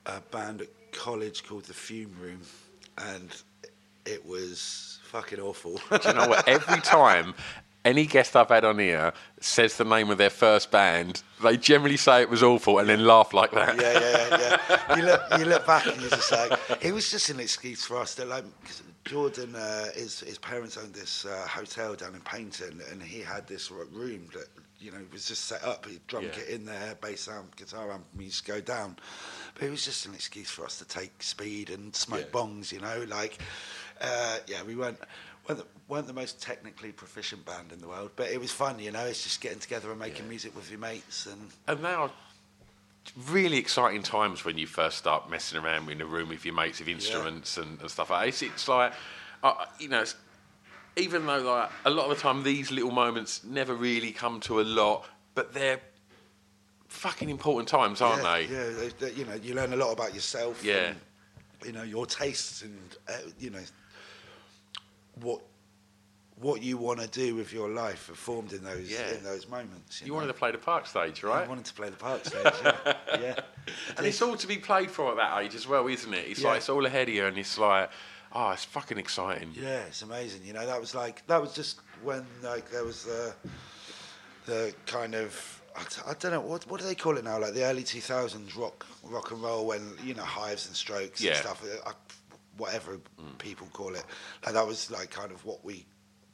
a 0.06 0.20
band 0.32 0.62
at 0.62 0.68
college 0.92 1.44
called 1.46 1.64
The 1.64 1.74
Fume 1.74 2.16
Room, 2.20 2.40
and 2.98 3.30
it 4.06 4.26
was 4.26 4.98
fucking 5.04 5.38
awful. 5.40 5.80
Do 5.90 6.08
you 6.08 6.14
know 6.14 6.26
what? 6.28 6.48
Every 6.48 6.80
time 6.80 7.34
any 7.84 8.06
guest 8.06 8.36
I've 8.36 8.48
had 8.48 8.64
on 8.64 8.78
here 8.78 9.12
says 9.40 9.76
the 9.76 9.84
name 9.84 10.10
of 10.10 10.18
their 10.18 10.30
first 10.30 10.70
band, 10.70 11.22
they 11.42 11.56
generally 11.56 11.96
say 11.96 12.22
it 12.22 12.30
was 12.30 12.42
awful 12.42 12.78
and 12.78 12.88
then 12.88 13.04
laugh 13.06 13.32
like 13.34 13.50
that. 13.52 13.80
yeah, 13.80 13.92
yeah, 13.98 14.38
yeah. 14.38 14.78
You 14.96 15.02
look, 15.04 15.22
you 15.38 15.44
look 15.46 15.66
back 15.66 15.86
and 15.86 16.00
you're 16.00 16.10
just 16.10 16.30
like, 16.30 16.58
it 16.80 16.92
was 16.92 17.10
just 17.10 17.30
an 17.30 17.40
excuse 17.40 17.84
for 17.84 17.96
us 17.98 18.14
to 18.16 18.24
like. 18.24 18.44
Jordan, 19.04 19.56
uh, 19.56 19.86
his 19.96 20.20
his 20.20 20.38
parents 20.38 20.76
owned 20.76 20.94
this 20.94 21.24
uh, 21.24 21.44
hotel 21.48 21.94
down 21.96 22.14
in 22.14 22.20
Paignton, 22.20 22.88
and 22.92 23.02
he 23.02 23.18
had 23.20 23.48
this 23.48 23.68
room 23.68 24.28
that 24.32 24.46
you 24.78 24.92
know 24.92 24.98
was 25.12 25.26
just 25.26 25.46
set 25.46 25.64
up. 25.64 25.84
He 25.86 25.98
drum 26.06 26.22
Yeah. 26.22 26.30
kit 26.30 26.48
in 26.50 26.64
there, 26.64 26.94
bass 27.00 27.26
amp, 27.26 27.56
guitar 27.56 27.90
amp, 27.90 28.04
and 28.12 28.18
we 28.20 28.26
used 28.26 28.46
to 28.46 28.52
go 28.52 28.60
down. 28.60 28.94
But 29.54 29.64
it 29.64 29.70
was 29.72 29.84
just 29.84 30.06
an 30.06 30.14
excuse 30.14 30.48
for 30.50 30.64
us 30.64 30.78
to 30.78 30.84
take 30.84 31.20
speed 31.20 31.70
and 31.70 31.94
smoke 31.96 32.26
Yeah. 32.32 32.40
bongs, 32.40 32.70
you 32.70 32.78
know. 32.78 33.04
Like, 33.08 33.38
uh, 34.00 34.38
yeah, 34.46 34.62
we 34.62 34.76
weren't. 34.76 35.00
Weren't 35.48 35.60
the, 35.60 35.66
weren't 35.88 36.06
the 36.06 36.12
most 36.12 36.40
technically 36.40 36.92
proficient 36.92 37.44
band 37.44 37.72
in 37.72 37.80
the 37.80 37.88
world, 37.88 38.10
but 38.16 38.30
it 38.30 38.40
was 38.40 38.52
fun, 38.52 38.78
you 38.78 38.92
know. 38.92 39.04
It's 39.06 39.22
just 39.24 39.40
getting 39.40 39.58
together 39.58 39.90
and 39.90 39.98
making 39.98 40.24
Yeah. 40.24 40.28
music 40.30 40.54
with 40.54 40.70
your 40.70 40.78
mates, 40.78 41.26
and 41.26 41.50
And 41.66 41.82
now, 41.82 42.12
really 43.28 43.56
exciting 43.58 44.02
times 44.02 44.44
when 44.44 44.56
you 44.56 44.66
first 44.66 44.96
start 44.98 45.28
messing 45.28 45.58
around 45.58 45.90
in 45.90 46.00
a 46.00 46.06
room 46.06 46.28
with 46.28 46.44
your 46.44 46.54
mates 46.54 46.78
with 46.78 46.88
instruments 46.88 47.56
and, 47.56 47.80
and 47.80 47.90
stuff 47.90 48.10
like 48.10 48.20
that. 48.20 48.28
It's, 48.28 48.42
it's 48.42 48.68
like, 48.68 48.92
uh, 49.42 49.66
you 49.80 49.88
know, 49.88 50.02
it's, 50.02 50.14
even 50.96 51.26
though 51.26 51.38
like 51.38 51.70
a 51.84 51.90
lot 51.90 52.08
of 52.10 52.16
the 52.16 52.22
time 52.22 52.44
these 52.44 52.70
little 52.70 52.92
moments 52.92 53.42
never 53.42 53.74
really 53.74 54.12
come 54.12 54.38
to 54.40 54.60
a 54.60 54.62
lot, 54.62 55.08
but 55.34 55.52
they're 55.52 55.80
fucking 56.86 57.28
important 57.30 57.68
times, 57.68 58.00
aren't 58.00 58.22
yeah, 58.22 58.36
they? 58.36 58.42
Yeah, 58.44 58.68
they, 58.78 58.88
they- 59.08 59.12
you 59.18 59.24
know, 59.24 59.34
you 59.34 59.54
learn 59.54 59.72
a 59.72 59.76
lot 59.76 59.90
about 59.92 60.14
yourself. 60.14 60.62
Yeah. 60.64 60.88
and, 60.88 60.96
you 61.64 61.70
know 61.70 61.84
your 61.84 62.06
tastes 62.06 62.62
and 62.62 62.76
uh, 63.08 63.12
you 63.38 63.48
know 63.48 63.60
what 65.20 65.40
what 66.36 66.60
you 66.62 66.76
want 66.76 66.98
to 66.98 67.06
do 67.06 67.36
with 67.36 67.52
your 67.52 67.68
life 67.68 68.08
are 68.10 68.14
formed 68.14 68.52
in 68.52 68.64
those 68.64 68.90
Yeah. 68.90 69.12
in 69.12 69.22
those 69.22 69.48
moments. 69.48 70.00
You 70.00 70.08
know? 70.08 70.14
wanted 70.14 70.28
to 70.28 70.32
play 70.34 70.50
the 70.50 70.58
park 70.58 70.86
stage, 70.86 71.22
right? 71.22 71.44
I 71.44 71.48
wanted 71.48 71.66
to 71.66 71.74
play 71.74 71.88
the 71.90 71.96
park 71.96 72.24
stage. 72.24 72.52
Yeah, 72.64 72.94
yeah. 73.20 73.34
And 73.96 74.06
it's 74.06 74.20
all 74.22 74.34
to 74.36 74.46
be 74.46 74.56
played 74.56 74.90
for 74.90 75.10
at 75.12 75.16
that 75.18 75.42
age 75.42 75.54
as 75.54 75.68
well, 75.68 75.86
isn't 75.86 76.12
it? 76.12 76.26
It's 76.28 76.40
Yeah. 76.40 76.48
like 76.48 76.56
it's 76.58 76.68
all 76.68 76.84
ahead 76.84 77.08
of 77.08 77.14
you, 77.14 77.26
and 77.26 77.38
it's 77.38 77.58
like, 77.58 77.90
oh, 78.32 78.50
it's 78.50 78.64
fucking 78.64 78.98
exciting. 78.98 79.52
Yeah, 79.54 79.82
it's 79.82 80.02
amazing. 80.02 80.40
You 80.44 80.54
know, 80.54 80.66
that 80.66 80.80
was 80.80 80.94
like 80.94 81.24
that 81.28 81.40
was 81.40 81.52
just 81.54 81.80
when 82.02 82.26
like 82.42 82.70
there 82.70 82.84
was 82.84 83.04
the 83.04 83.34
the 84.46 84.74
kind 84.86 85.14
of 85.14 85.62
I, 85.76 85.82
d- 85.84 86.02
I 86.08 86.14
don't 86.14 86.32
know 86.32 86.40
what 86.40 86.66
what 86.68 86.80
do 86.80 86.86
they 86.86 86.94
call 86.96 87.16
it 87.18 87.24
now? 87.24 87.38
Like 87.38 87.54
the 87.54 87.64
early 87.64 87.84
two 87.84 88.00
thousands 88.00 88.56
rock 88.56 88.84
rock 89.04 89.30
and 89.30 89.40
roll 89.42 89.66
when 89.66 89.92
you 90.02 90.14
know 90.14 90.24
hives 90.24 90.66
and 90.66 90.74
strokes 90.74 91.20
Yeah. 91.20 91.32
and 91.32 91.38
stuff. 91.40 91.64
I, 91.86 91.92
whatever 92.56 93.00
people 93.38 93.66
call 93.72 93.94
it. 93.94 94.04
Like 94.44 94.54
that 94.54 94.66
was 94.66 94.90
like 94.90 95.10
kind 95.10 95.32
of 95.32 95.44
what 95.44 95.64
we 95.64 95.86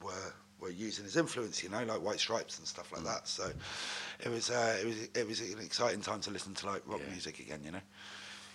were 0.03 0.33
were 0.61 0.71
using 0.71 1.05
as 1.05 1.17
influence. 1.17 1.63
You 1.63 1.69
know, 1.71 1.85
like 1.85 2.01
White 2.03 2.19
Stripes 2.21 2.59
and 2.59 2.67
stuff 2.67 2.93
like 2.93 3.05
that. 3.05 3.29
So 3.29 3.51
it 4.21 4.29
was 4.29 4.51
uh, 4.51 4.77
it 4.81 4.87
was 4.87 4.97
it 5.15 5.27
was 5.27 5.41
an 5.41 5.59
exciting 5.61 6.01
time 6.01 6.21
to 6.23 6.31
listen 6.31 6.55
to 6.55 6.67
like 6.67 6.83
rock 6.87 7.01
Yeah. 7.05 7.11
music 7.13 7.39
again. 7.39 7.61
You 7.65 7.73
know. 7.73 7.81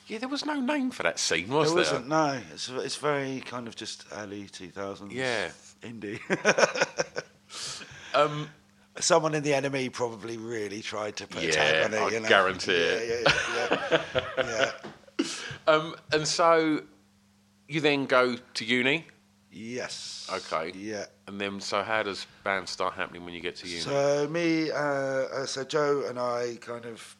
Yeah, 0.07 0.17
there 0.17 0.27
was 0.27 0.45
no 0.45 0.59
name 0.59 0.91
for 0.91 1.03
that 1.03 1.17
scene, 1.17 1.47
was 1.47 1.73
There 1.73 1.81
there? 1.81 1.93
wasn't, 1.93 2.09
no. 2.09 2.37
It's, 2.53 2.67
it's 2.67 2.97
very 2.97 3.39
kind 3.39 3.69
of 3.69 3.75
just 3.77 4.03
early 4.11 4.43
2000s. 4.43 5.13
Yeah. 5.13 5.49
Indie. 5.81 6.19
Um, 8.13 8.49
Someone 8.99 9.33
in 9.33 9.41
the 9.41 9.51
NME 9.51 9.91
probably 9.91 10.37
really 10.37 10.81
tried 10.81 11.15
to 11.15 11.25
put 11.27 11.41
a 11.41 11.45
Yeah, 11.47 11.51
tag 11.53 11.85
on 11.85 11.93
it. 11.93 11.97
I 12.01 12.09
you 12.11 12.19
know? 12.19 12.27
guarantee 12.29 12.73
yeah, 12.73 12.77
it. 12.91 13.27
Yeah, 13.27 13.33
yeah, 13.95 14.01
yeah. 14.37 14.71
yeah. 15.17 15.25
um, 15.73 15.95
and 16.11 16.27
so 16.27 16.83
you 17.73 17.81
then 17.81 18.05
go 18.05 18.35
to 18.53 18.65
uni, 18.65 19.05
Yes. 19.55 20.27
Okay. 20.33 20.71
Yeah. 20.75 21.05
and 21.27 21.39
then 21.39 21.59
so 21.59 21.83
how 21.83 22.01
does 22.01 22.25
bands 22.43 22.71
start 22.71 22.95
happening 22.95 23.23
when 23.23 23.33
you 23.35 23.39
get 23.39 23.55
to 23.57 23.67
uni? 23.67 23.81
So 23.81 24.27
me, 24.27 24.71
uh, 24.71 24.75
uh, 24.75 25.45
so 25.45 25.63
Joe 25.63 26.05
and 26.09 26.17
I 26.17 26.57
kind 26.59 26.85
of 26.85 27.15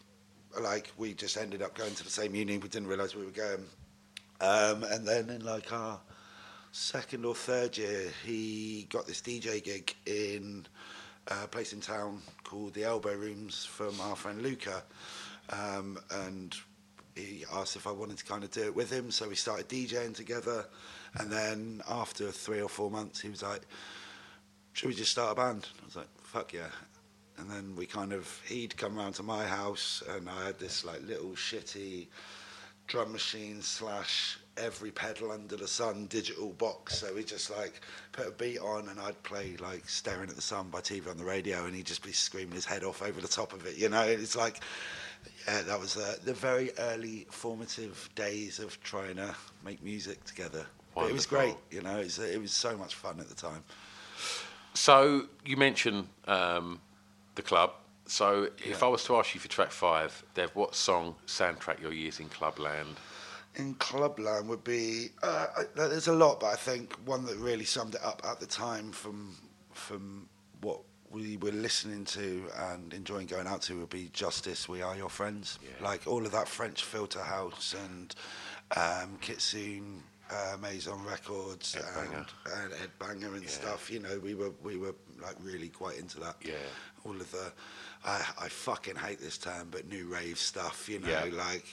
like 0.60 0.92
we 0.98 1.14
just 1.14 1.38
ended 1.38 1.62
up 1.62 1.76
going 1.76 1.94
to 1.94 2.04
the 2.04 2.10
same 2.10 2.34
uni. 2.34 2.58
We 2.58 2.70
didn't 2.70 2.88
realise 2.88 3.16
we 3.16 3.26
were 3.26 3.32
going, 3.32 3.66
um, 4.42 4.84
and 4.84 5.08
then 5.08 5.30
in 5.30 5.46
like 5.46 5.72
our 5.72 6.00
second 6.72 7.24
or 7.24 7.36
third 7.36 7.78
year, 7.78 8.12
he 8.26 8.88
got 8.90 9.06
this 9.06 9.22
DJ 9.22 9.64
gig 9.64 9.96
in 10.08 10.66
a 11.28 11.48
place 11.48 11.72
in 11.74 11.82
town 11.82 12.22
called 12.44 12.74
the 12.74 12.84
Elbow 12.84 13.14
Rooms 13.16 13.64
from 13.64 14.00
our 14.02 14.16
friend 14.16 14.42
Luca, 14.42 14.84
um, 15.52 16.00
and 16.12 16.56
he 17.16 17.46
asked 17.54 17.76
if 17.76 17.88
I 17.88 17.92
wanted 17.92 18.18
to 18.18 18.26
kind 18.26 18.44
of 18.44 18.52
do 18.52 18.64
it 18.64 18.76
with 18.76 18.92
him. 18.92 19.12
So 19.12 19.30
we 19.30 19.36
started 19.36 19.68
DJing 19.70 20.16
together, 20.16 20.66
and 21.20 21.32
then 21.32 21.82
after 21.90 22.32
three 22.32 22.62
or 22.62 22.70
four 22.70 22.90
months, 22.90 23.22
he 23.22 23.30
was 23.30 23.44
like 23.44 23.62
should 24.74 24.90
we 24.90 24.96
just 24.96 25.12
start 25.12 25.32
a 25.32 25.36
band? 25.36 25.68
I 25.82 25.86
was 25.86 25.96
like, 25.96 26.08
fuck 26.24 26.52
yeah. 26.52 26.70
And 27.38 27.50
then 27.50 27.76
we 27.76 27.86
kind 27.86 28.12
of, 28.12 28.42
he'd 28.46 28.76
come 28.76 28.96
round 28.96 29.16
to 29.16 29.24
my 29.24 29.46
house 29.46 30.04
and 30.10 30.30
I 30.30 30.46
had 30.46 30.60
this 30.60 30.84
like 30.84 31.02
little 31.04 31.32
shitty 31.32 32.08
drum 32.88 33.12
machine 33.12 33.62
slash 33.62 34.40
every 34.58 34.92
pedal 34.92 35.32
under 35.32 35.56
the 35.56 35.68
sun 35.68 36.08
digital 36.08 36.50
box. 36.50 36.98
So 36.98 37.14
we 37.14 37.24
just 37.24 37.50
like 37.56 37.82
put 38.12 38.28
a 38.28 38.32
beat 38.32 38.60
on 38.60 38.90
and 38.90 39.00
I'd 39.00 39.22
play 39.24 39.56
like 39.60 39.88
Staring 39.88 40.30
at 40.30 40.36
the 40.36 40.42
Sun 40.42 40.70
by 40.70 40.82
TV 40.82 41.10
on 41.10 41.18
the 41.18 41.24
radio 41.24 41.66
and 41.66 41.76
he'd 41.76 41.86
just 41.86 42.04
be 42.04 42.12
screaming 42.12 42.54
his 42.54 42.66
head 42.66 42.84
off 42.84 43.02
over 43.02 43.22
the 43.22 43.28
top 43.28 43.54
of 43.54 43.66
it, 43.66 43.78
you 43.78 43.90
know? 43.90 44.04
It's 44.04 44.36
like, 44.36 44.60
yeah, 45.48 45.62
that 45.64 45.80
was 45.80 45.98
uh, 45.98 46.16
the 46.24 46.34
very 46.34 46.72
early 46.80 47.28
formative 47.30 48.10
days 48.16 48.60
of 48.60 48.82
trying 48.84 49.16
to 49.18 49.36
make 49.66 49.84
music 49.84 50.24
together. 50.24 50.66
But 50.96 51.10
it 51.10 51.14
was 51.14 51.26
great, 51.26 51.56
you 51.72 51.82
know, 51.82 51.98
it 52.00 52.06
was, 52.06 52.20
it 52.20 52.40
was 52.40 52.52
so 52.52 52.78
much 52.78 52.94
fun 52.96 53.20
at 53.20 53.28
the 53.28 53.36
time. 53.36 53.64
So 54.74 55.24
you 55.46 55.58
mentioned 55.58 56.08
um, 56.28 56.82
the 57.36 57.42
club. 57.42 57.72
So 58.06 58.50
if 58.58 58.82
Yeah. 58.82 58.86
I 58.86 58.88
was 58.90 59.04
to 59.06 59.16
ask 59.16 59.34
you 59.34 59.40
for 59.40 59.48
track 59.48 59.72
five, 59.72 60.24
Dev, 60.36 60.52
what 60.56 60.76
song 60.76 61.16
soundtrack 61.28 61.80
your 61.82 61.94
years 61.94 62.20
in 62.20 62.30
Clubland? 62.30 62.96
in 63.56 63.76
Clubland 63.76 64.48
would 64.50 64.64
be 64.64 65.10
uh, 65.22 65.46
I- 65.58 65.64
there's 65.76 66.08
a 66.08 66.14
lot, 66.14 66.40
but 66.40 66.48
I 66.48 66.56
think 66.56 66.94
one 67.06 67.24
that 67.26 67.38
really 67.38 67.66
summed 67.66 67.94
it 67.94 68.04
up 68.04 68.20
at 68.26 68.40
the 68.40 68.48
time 68.48 68.92
from 68.92 69.36
from 69.74 70.28
what 70.62 70.80
we 71.14 71.38
were 71.38 71.52
listening 71.52 72.06
to 72.06 72.44
and 72.58 72.94
enjoying 72.94 73.28
going 73.28 73.48
out 73.48 73.62
to 73.64 73.80
would 73.80 73.90
be 73.90 74.10
Justice. 74.14 74.68
We 74.68 74.82
are 74.82 74.96
your 74.96 75.10
friends. 75.10 75.60
Yeah. 75.62 75.86
Like 75.86 76.08
all 76.08 76.26
of 76.26 76.32
that 76.32 76.48
French 76.48 76.84
filter 76.84 77.22
house 77.22 77.76
and 77.86 78.16
um, 78.76 79.18
Kitsune. 79.22 80.02
uh, 80.32 80.58
Maison 80.60 81.04
Records 81.06 81.76
Ed 81.76 81.84
Banger. 81.96 82.18
and, 82.18 82.64
and 82.64 82.74
Ed 82.82 82.90
Banger 82.98 83.36
and 83.36 83.48
stuff. 83.48 83.92
You 83.92 84.00
know, 84.00 84.20
we 84.24 84.34
were 84.34 84.52
we 84.64 84.78
were 84.78 84.96
like 85.22 85.36
really 85.42 85.70
quite 85.70 85.98
into 86.00 86.20
that. 86.22 86.36
Yeah. 86.44 86.54
All 87.06 87.12
of 87.12 87.30
the, 87.32 87.52
I 88.06 88.26
I 88.42 88.48
fucking 88.50 88.96
hate 88.96 89.20
this 89.20 89.38
term, 89.38 89.68
but 89.70 89.88
new 89.88 90.08
rave 90.08 90.40
stuff. 90.40 90.90
You 90.90 91.00
know, 91.00 91.10
Yeah. 91.10 91.30
like. 91.36 91.66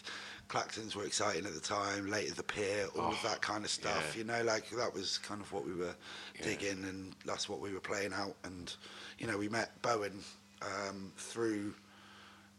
Klaxons 0.49 0.97
were 0.97 1.05
exciting 1.05 1.47
at 1.47 1.55
the 1.55 1.61
time, 1.61 2.07
Late 2.11 2.25
later 2.25 2.35
the 2.35 2.43
pier, 2.43 2.89
all 2.99 3.13
of 3.13 3.23
that 3.23 3.41
kind 3.41 3.65
of 3.65 3.71
stuff. 3.71 4.05
Oh, 4.05 4.11
yeah. 4.15 4.19
You 4.19 4.25
know, 4.25 4.43
like 4.43 4.69
that 4.71 4.93
was 4.93 5.19
kind 5.19 5.41
of 5.41 5.53
what 5.53 5.65
we 5.65 5.73
were 5.73 5.95
Yeah. 6.35 6.43
digging, 6.45 6.83
and 6.89 7.15
that's 7.25 7.49
what 7.49 7.61
we 7.61 7.73
were 7.73 7.79
playing 7.79 8.13
out. 8.13 8.35
And 8.43 8.75
you 9.21 9.27
know, 9.27 9.39
we 9.39 9.49
met 9.49 9.81
Bowen 9.83 10.19
um, 10.63 11.13
through 11.17 11.75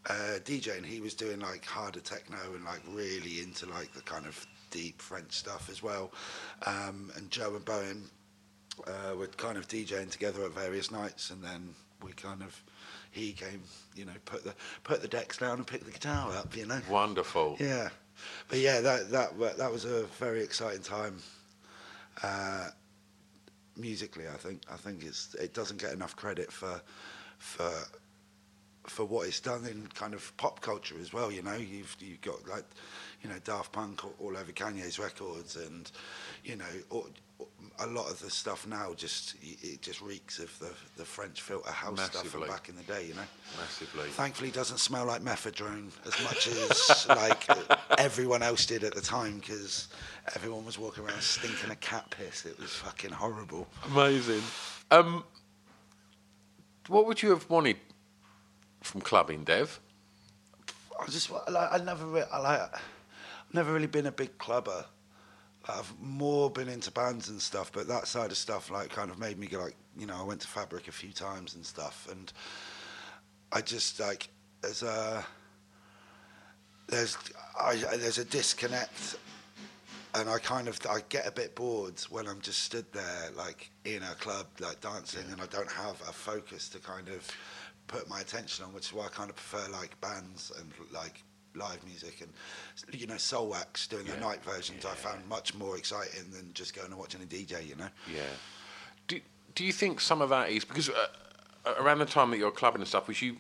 uh, 0.09 0.39
DJ, 0.45 0.77
and 0.77 0.85
he 0.85 1.01
was 1.01 1.13
doing 1.13 1.39
like 1.39 1.65
harder 1.65 1.99
techno 1.99 2.37
and 2.55 2.63
like 2.63 2.81
really 2.89 3.41
into 3.41 3.65
like 3.65 3.91
the 3.93 4.01
kind 4.01 4.25
of 4.25 4.45
deep 4.69 5.01
French 5.01 5.33
stuff 5.33 5.69
as 5.69 5.83
well. 5.83 6.11
Um, 6.65 7.11
and 7.17 7.29
Joe 7.29 7.55
and 7.55 7.65
Bowen 7.65 8.03
uh, 8.87 9.15
were 9.15 9.27
kind 9.27 9.57
of 9.57 9.67
DJing 9.67 10.09
together 10.09 10.45
at 10.45 10.51
various 10.51 10.91
nights, 10.91 11.31
and 11.31 11.43
then 11.43 11.73
we 12.03 12.13
kind 12.13 12.41
of 12.41 12.63
he 13.11 13.33
came, 13.33 13.61
you 13.95 14.05
know, 14.05 14.13
put 14.25 14.43
the 14.43 14.53
put 14.83 15.01
the 15.01 15.07
decks 15.07 15.37
down 15.37 15.57
and 15.57 15.67
picked 15.67 15.85
the 15.85 15.91
guitar 15.91 16.31
up, 16.31 16.55
you 16.55 16.65
know. 16.65 16.81
Wonderful. 16.89 17.57
Yeah, 17.59 17.89
but 18.47 18.59
yeah, 18.59 18.81
that 18.81 19.11
that 19.11 19.57
that 19.57 19.71
was 19.71 19.85
a 19.85 20.03
very 20.19 20.43
exciting 20.43 20.81
time. 20.81 21.17
Uh, 22.23 22.69
musically, 23.77 24.27
I 24.27 24.37
think 24.37 24.61
I 24.71 24.77
think 24.77 25.03
it's 25.03 25.33
it 25.35 25.53
doesn't 25.53 25.81
get 25.81 25.93
enough 25.93 26.15
credit 26.15 26.51
for 26.51 26.81
for 27.37 27.71
for 28.87 29.05
what 29.05 29.27
it's 29.27 29.39
done 29.39 29.65
in 29.65 29.87
kind 29.93 30.13
of 30.13 30.35
pop 30.37 30.61
culture 30.61 30.95
as 30.99 31.13
well. 31.13 31.31
You 31.31 31.43
know, 31.43 31.55
you've 31.55 31.95
you've 31.99 32.21
got 32.21 32.47
like 32.47 32.65
you 33.21 33.29
know 33.29 33.37
Daft 33.43 33.71
Punk 33.71 34.03
all, 34.19 34.37
over 34.37 34.51
Kanye's 34.51 34.99
records, 34.99 35.55
and 35.55 35.89
you 36.43 36.55
know 36.55 36.65
all, 36.89 37.07
a 37.79 37.87
lot 37.87 38.09
of 38.09 38.19
the 38.19 38.29
stuff 38.29 38.67
now 38.67 38.93
just 38.93 39.35
it 39.41 39.81
just 39.81 40.01
reeks 40.01 40.39
of 40.39 40.57
the 40.59 40.69
the 40.97 41.05
French 41.05 41.41
filter 41.41 41.71
house 41.71 42.01
stuff 42.01 42.27
from 42.27 42.47
back 42.47 42.69
in 42.69 42.75
the 42.75 42.83
day. 42.83 43.05
You 43.07 43.15
know. 43.15 43.21
Massively. 43.57 44.09
Thankfully, 44.09 44.49
it 44.49 44.55
doesn't 44.55 44.79
smell 44.79 45.05
like 45.05 45.21
methadone 45.21 45.89
as 46.05 46.23
much 46.23 46.47
as 46.47 47.07
like 47.09 47.47
everyone 47.97 48.43
else 48.43 48.65
did 48.65 48.83
at 48.83 48.93
the 48.93 49.01
time 49.01 49.39
because 49.39 49.87
everyone 50.35 50.65
was 50.65 50.77
walking 50.77 51.03
around 51.05 51.21
stinking 51.21 51.71
a 51.71 51.75
cat 51.75 52.09
piss. 52.09 52.45
It 52.45 52.59
was 52.59 52.71
fucking 52.71 53.11
horrible. 53.11 53.67
Amazing. 53.85 54.41
Um, 54.91 55.23
what 56.87 57.05
would 57.05 57.21
you 57.21 57.29
have 57.29 57.49
wanted 57.49 57.77
from 58.81 59.01
clubbing, 59.01 59.43
Dev? 59.43 59.79
I 60.99 61.05
just 61.07 61.31
like 61.31 61.71
I 61.71 61.77
never 61.83 62.05
re- 62.05 62.23
I 62.31 62.39
like 62.39 62.61
I've 62.61 63.53
never 63.53 63.73
really 63.73 63.87
been 63.87 64.05
a 64.05 64.11
big 64.11 64.37
clubber. 64.37 64.85
I've 65.69 65.93
more 65.99 66.49
been 66.49 66.67
into 66.67 66.91
bands 66.91 67.29
and 67.29 67.41
stuff, 67.41 67.71
but 67.71 67.87
that 67.87 68.07
side 68.07 68.31
of 68.31 68.37
stuff 68.37 68.71
like 68.71 68.89
kind 68.89 69.11
of 69.11 69.19
made 69.19 69.37
me 69.37 69.47
go 69.47 69.59
like 69.59 69.75
you 69.97 70.07
know 70.07 70.15
I 70.19 70.23
went 70.23 70.41
to 70.41 70.47
Fabric 70.47 70.87
a 70.87 70.91
few 70.91 71.11
times 71.11 71.55
and 71.55 71.65
stuff, 71.65 72.07
and 72.11 72.31
I 73.51 73.61
just 73.61 73.99
like 73.99 74.29
there's 74.61 74.83
a 74.83 75.23
there's 76.87 77.17
I, 77.59 77.75
there's 77.75 78.17
a 78.17 78.25
disconnect, 78.25 79.17
and 80.15 80.29
I 80.29 80.39
kind 80.39 80.67
of 80.67 80.79
I 80.89 81.01
get 81.09 81.27
a 81.27 81.31
bit 81.31 81.55
bored 81.55 81.99
when 82.09 82.27
I'm 82.27 82.41
just 82.41 82.63
stood 82.63 82.91
there 82.91 83.29
like 83.35 83.69
in 83.85 84.01
a 84.01 84.15
club 84.15 84.47
like 84.59 84.81
dancing, 84.81 85.25
and 85.31 85.41
I 85.41 85.45
don't 85.45 85.71
have 85.71 86.01
a 86.01 86.11
focus 86.11 86.69
to 86.69 86.79
kind 86.79 87.07
of 87.09 87.27
put 87.87 88.09
my 88.09 88.21
attention 88.21 88.65
on, 88.65 88.73
which 88.73 88.87
is 88.87 88.93
why 88.93 89.05
I 89.05 89.09
kind 89.09 89.29
of 89.29 89.35
prefer 89.35 89.71
like 89.71 89.99
bands 90.01 90.51
and 90.57 90.71
like 90.91 91.23
live 91.55 91.83
music 91.85 92.21
and 92.21 92.99
you 92.99 93.07
know 93.07 93.15
Soulwax 93.15 93.87
doing 93.89 94.05
the 94.05 94.17
night 94.17 94.43
versions 94.43 94.85
I 94.85 94.93
found 94.93 95.27
much 95.27 95.53
more 95.53 95.77
exciting 95.77 96.31
than 96.31 96.51
just 96.53 96.75
going 96.75 96.87
and 96.87 96.97
watching 96.97 97.21
a 97.21 97.25
DJ 97.25 97.67
you 97.67 97.75
know 97.75 97.89
Yeah. 98.11 98.21
Do 99.07 99.19
Do 99.55 99.65
you 99.65 99.73
think 99.73 99.99
some 99.99 100.21
of 100.21 100.29
that 100.29 100.49
is 100.49 100.63
because 100.63 100.89
uh, 100.89 101.07
around 101.79 101.99
the 101.99 102.05
time 102.05 102.31
that 102.31 102.37
you're 102.37 102.51
clubbing 102.51 102.81
and 102.81 102.87
stuff, 102.87 103.07
was 103.07 103.21
you 103.21 103.37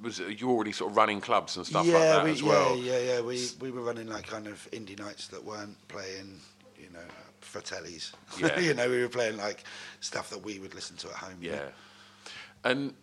was 0.00 0.18
you 0.18 0.50
already 0.50 0.72
sort 0.72 0.90
of 0.90 0.96
running 0.96 1.20
clubs 1.20 1.56
and 1.56 1.66
stuff 1.66 1.86
yeah, 1.86 1.94
like 1.94 2.02
that 2.02 2.24
we, 2.24 2.30
as 2.30 2.42
well? 2.42 2.76
Yeah, 2.76 2.98
yeah, 2.98 3.14
yeah. 3.14 3.20
We 3.20 3.48
we 3.60 3.70
were 3.70 3.82
running 3.82 4.08
like 4.08 4.26
kind 4.26 4.46
of 4.46 4.68
indie 4.72 4.98
nights 4.98 5.28
that 5.28 5.44
weren't 5.44 5.76
playing, 5.88 6.40
you 6.78 6.90
know, 6.92 7.00
fratellis. 7.40 8.12
Yeah. 8.38 8.58
you 8.60 8.74
know, 8.74 8.88
we 8.88 9.00
were 9.00 9.08
playing 9.08 9.36
like 9.36 9.64
stuff 10.00 10.30
that 10.30 10.42
we 10.42 10.58
would 10.58 10.74
listen 10.74 10.96
to 10.98 11.08
at 11.08 11.14
home. 11.14 11.38
you 11.40 11.52
know. 11.52 11.56
Yeah. 11.56 12.70
And 12.70 12.94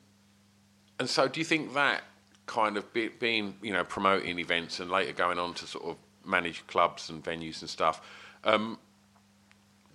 and 1.00 1.10
so, 1.10 1.28
do 1.28 1.40
you 1.40 1.46
think 1.46 1.74
that 1.74 2.04
kind 2.46 2.78
of 2.78 2.92
be, 2.94 3.08
being, 3.08 3.56
you 3.62 3.72
know, 3.72 3.84
promoting 3.84 4.40
events 4.40 4.80
and 4.80 4.92
later 4.92 5.14
going 5.14 5.40
on 5.40 5.54
to 5.56 5.68
sort 5.68 5.86
of 5.86 5.98
manage 6.26 6.66
clubs 6.68 7.10
and 7.10 7.24
venues 7.24 7.62
and 7.62 7.70
stuff, 7.70 8.02
um, 8.44 8.78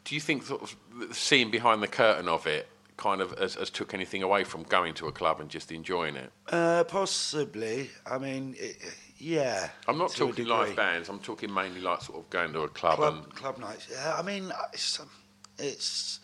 do 0.05 0.15
you 0.15 0.21
think 0.21 0.45
sort 0.45 0.63
of 0.63 0.77
the 0.99 1.15
seeing 1.15 1.51
behind 1.51 1.83
the 1.83 1.89
curtain 1.89 2.29
of 2.29 2.47
it 2.47 2.69
kind 2.97 3.21
of 3.21 3.39
has, 3.39 3.55
has 3.55 3.71
took 3.71 3.95
anything 3.95 4.23
away 4.23 4.45
from 4.45 4.63
going 4.65 4.95
to 4.95 5.07
a 5.07 5.13
club 5.13 5.41
and 5.41 5.51
just 5.51 5.71
enjoying 5.71 6.17
it? 6.17 6.33
Uh, 6.49 6.85
possibly. 6.85 7.91
I 8.07 8.19
mean, 8.19 8.57
it, 8.59 8.77
yeah. 9.19 9.69
I'm 9.87 9.99
not 9.99 10.11
talking 10.11 10.47
live 10.47 10.77
bands. 10.77 11.09
I'm 11.09 11.21
talking 11.21 11.53
mainly 11.53 11.81
like 11.81 12.03
sort 12.03 12.19
of 12.19 12.31
going 12.31 12.53
to 12.55 12.61
a 12.61 12.69
club, 12.69 12.97
club 12.97 13.15
and 13.15 13.35
club 13.35 13.59
nights. 13.59 13.89
Yeah, 13.91 14.17
I 14.19 14.23
mean, 14.23 14.53
it's 14.73 15.01
um, 15.01 15.11
it's 15.59 16.21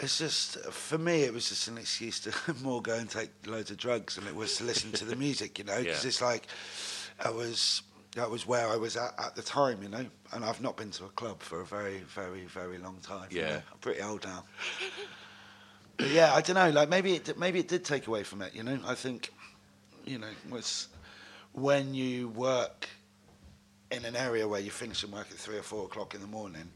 it's 0.00 0.18
just 0.18 0.58
for 0.72 0.98
me. 0.98 1.22
It 1.22 1.32
was 1.32 1.48
just 1.48 1.68
an 1.68 1.78
excuse 1.78 2.20
to 2.20 2.32
more 2.62 2.82
go 2.82 2.94
and 2.96 3.08
take 3.08 3.30
loads 3.46 3.70
of 3.70 3.76
drugs 3.76 4.16
than 4.16 4.26
it 4.26 4.34
was 4.34 4.56
to 4.56 4.64
listen 4.64 4.92
to 4.92 5.04
the 5.04 5.16
music. 5.26 5.58
You 5.58 5.64
know, 5.64 5.78
because 5.78 6.02
Yeah. 6.04 6.08
it's 6.08 6.20
like 6.22 6.46
I 7.24 7.30
was 7.30 7.82
that 8.16 8.28
was 8.30 8.44
where 8.46 8.66
I 8.68 8.76
was 8.76 8.96
at 8.96 9.14
at 9.18 9.36
the 9.36 9.42
time. 9.42 9.82
You 9.82 9.88
know, 9.88 10.06
and 10.32 10.44
I've 10.44 10.60
not 10.60 10.76
been 10.76 10.90
to 10.92 11.04
a 11.04 11.08
club 11.10 11.40
for 11.42 11.60
a 11.60 11.64
very, 11.66 11.98
very, 12.14 12.46
very 12.46 12.78
long 12.78 12.96
time. 13.02 13.28
you 13.30 13.40
Yeah. 13.40 13.48
know. 13.50 13.62
I'm 13.72 13.78
pretty 13.80 14.00
old 14.02 14.24
now. 14.24 14.44
But 15.96 16.08
yeah, 16.08 16.32
I 16.34 16.40
don't 16.40 16.56
know. 16.56 16.70
Like 16.70 16.88
maybe 16.88 17.14
it 17.14 17.38
maybe 17.38 17.60
it 17.60 17.68
did 17.68 17.84
take 17.84 18.06
away 18.06 18.22
from 18.22 18.42
it. 18.42 18.54
You 18.54 18.62
know, 18.62 18.78
I 18.86 18.94
think 18.94 19.30
you 20.06 20.18
know 20.18 20.28
was 20.48 20.88
when 21.52 21.92
you 21.94 22.28
work 22.28 22.88
in 23.90 24.04
an 24.04 24.16
area 24.16 24.46
where 24.46 24.60
you're 24.60 24.70
finishing 24.70 25.10
work 25.10 25.26
at 25.30 25.36
three 25.36 25.58
or 25.58 25.62
four 25.62 25.84
o'clock 25.84 26.14
in 26.14 26.20
the 26.20 26.26
morning, 26.26 26.70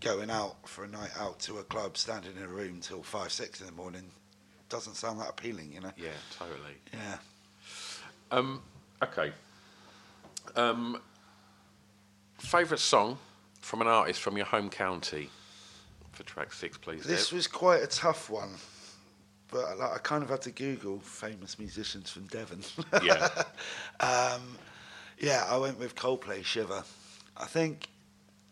going 0.00 0.30
out 0.30 0.56
for 0.68 0.84
a 0.84 0.88
night 0.88 1.10
out 1.18 1.38
to 1.40 1.58
a 1.58 1.64
club, 1.64 1.96
standing 1.96 2.32
in 2.36 2.42
a 2.42 2.48
room 2.48 2.80
till 2.80 3.02
five, 3.02 3.32
six 3.32 3.60
in 3.60 3.66
the 3.66 3.72
morning, 3.72 4.04
doesn't 4.68 4.94
sound 4.94 5.20
that 5.20 5.28
appealing, 5.28 5.72
you 5.72 5.80
know? 5.80 5.92
yeah, 5.96 6.10
totally. 6.38 6.76
Yeah. 6.92 7.16
Um, 8.30 8.62
okay. 9.02 9.32
Um, 10.54 11.00
favorite 12.38 12.80
song 12.80 13.18
from 13.60 13.80
an 13.82 13.88
artist 13.88 14.20
from 14.20 14.36
your 14.36 14.46
home 14.46 14.70
county 14.70 15.28
for 16.12 16.22
track 16.22 16.52
six, 16.52 16.78
please. 16.78 17.04
This 17.04 17.32
was 17.32 17.46
quite 17.46 17.82
a 17.82 17.86
tough 17.86 18.30
one, 18.30 18.50
but 19.50 19.78
like, 19.78 19.92
I 19.92 19.98
kind 19.98 20.22
of 20.22 20.30
had 20.30 20.42
to 20.42 20.50
Google 20.50 21.00
famous 21.00 21.58
musicians 21.58 22.10
from 22.10 22.26
Devon. 22.26 22.62
Yeah. 23.02 23.28
um, 24.00 24.56
yeah, 25.20 25.44
I 25.48 25.56
went 25.58 25.78
with 25.78 25.94
Coldplay, 25.94 26.44
Shiver. 26.44 26.82
I 27.36 27.44
think, 27.44 27.88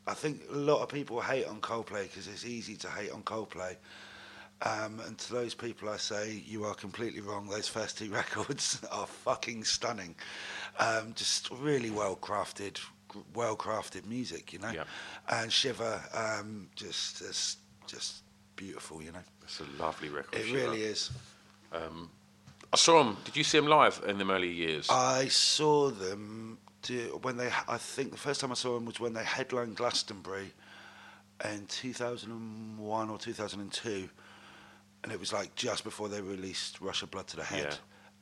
I 0.07 0.15
think 0.15 0.43
a 0.51 0.57
lot 0.57 0.83
of 0.83 0.89
people 0.89 1.21
hate 1.21 1.47
on 1.47 1.61
Coldplay 1.61 2.05
because 2.05 2.29
it's 2.29 2.45
easy 2.45 2.77
to 2.77 2.89
hate 2.89 3.11
on 3.11 3.23
Coldplay. 3.23 3.77
Um, 4.63 5.01
and 5.07 5.17
to 5.19 5.33
those 5.33 5.55
people, 5.55 5.89
I 5.89 5.97
say 5.99 6.43
you 6.47 6.65
are 6.65 6.75
completely 6.75 7.21
wrong. 7.21 7.49
Those 7.49 7.69
first 7.69 7.99
two 7.99 8.11
records 8.13 8.81
are 8.93 9.07
fucking 9.07 9.65
stunning. 9.65 10.15
Um, 10.79 11.13
just 11.15 11.51
really 11.51 11.91
well 11.91 12.17
crafted, 12.17 12.79
well 13.35 13.57
crafted 13.57 14.07
music, 14.07 14.53
you 14.53 14.59
know. 14.59 14.71
Yeah. 14.71 14.85
And 15.29 15.53
Shiver, 15.53 16.03
um, 16.13 16.69
just, 16.75 17.19
just, 17.19 17.59
just 17.87 18.23
beautiful, 18.57 19.03
you 19.03 19.13
know. 19.13 19.23
It's 19.43 19.61
a 19.61 19.83
lovely 19.83 20.09
record. 20.11 20.39
It 20.39 20.47
Shiver. 20.47 20.59
really 20.59 20.83
is. 20.83 21.11
I 22.73 22.77
saw 22.77 23.03
him. 23.03 23.17
Did 23.25 23.37
you 23.37 23.45
see 23.45 23.59
him 23.59 23.67
live 23.67 24.03
in 24.07 24.19
them 24.19 24.31
early 24.31 24.51
years? 24.51 24.89
I 24.91 25.29
saw 25.29 25.91
them 25.91 26.59
do, 26.83 27.19
when 27.23 27.37
they. 27.37 27.51
I 27.67 27.79
think 27.79 28.13
the 28.13 28.19
first 28.19 28.41
time 28.41 28.51
I 28.51 28.55
saw 28.55 28.75
them 28.75 28.85
was 28.85 29.01
when 29.01 29.15
they 29.15 29.25
headlined 29.25 29.77
Glastonbury 29.77 30.53
in 31.45 31.67
2001 31.67 33.11
or 33.11 33.19
2002, 33.19 34.09
and 35.03 35.13
it 35.13 35.19
was 35.21 35.33
like 35.33 35.55
just 35.55 35.85
before 35.85 36.09
they 36.09 36.21
released 36.21 36.81
Rush 36.81 37.03
of 37.03 37.11
Blood 37.11 37.27
to 37.29 37.37
the 37.37 37.45
Head. 37.45 37.65
Yeah. 37.71 37.75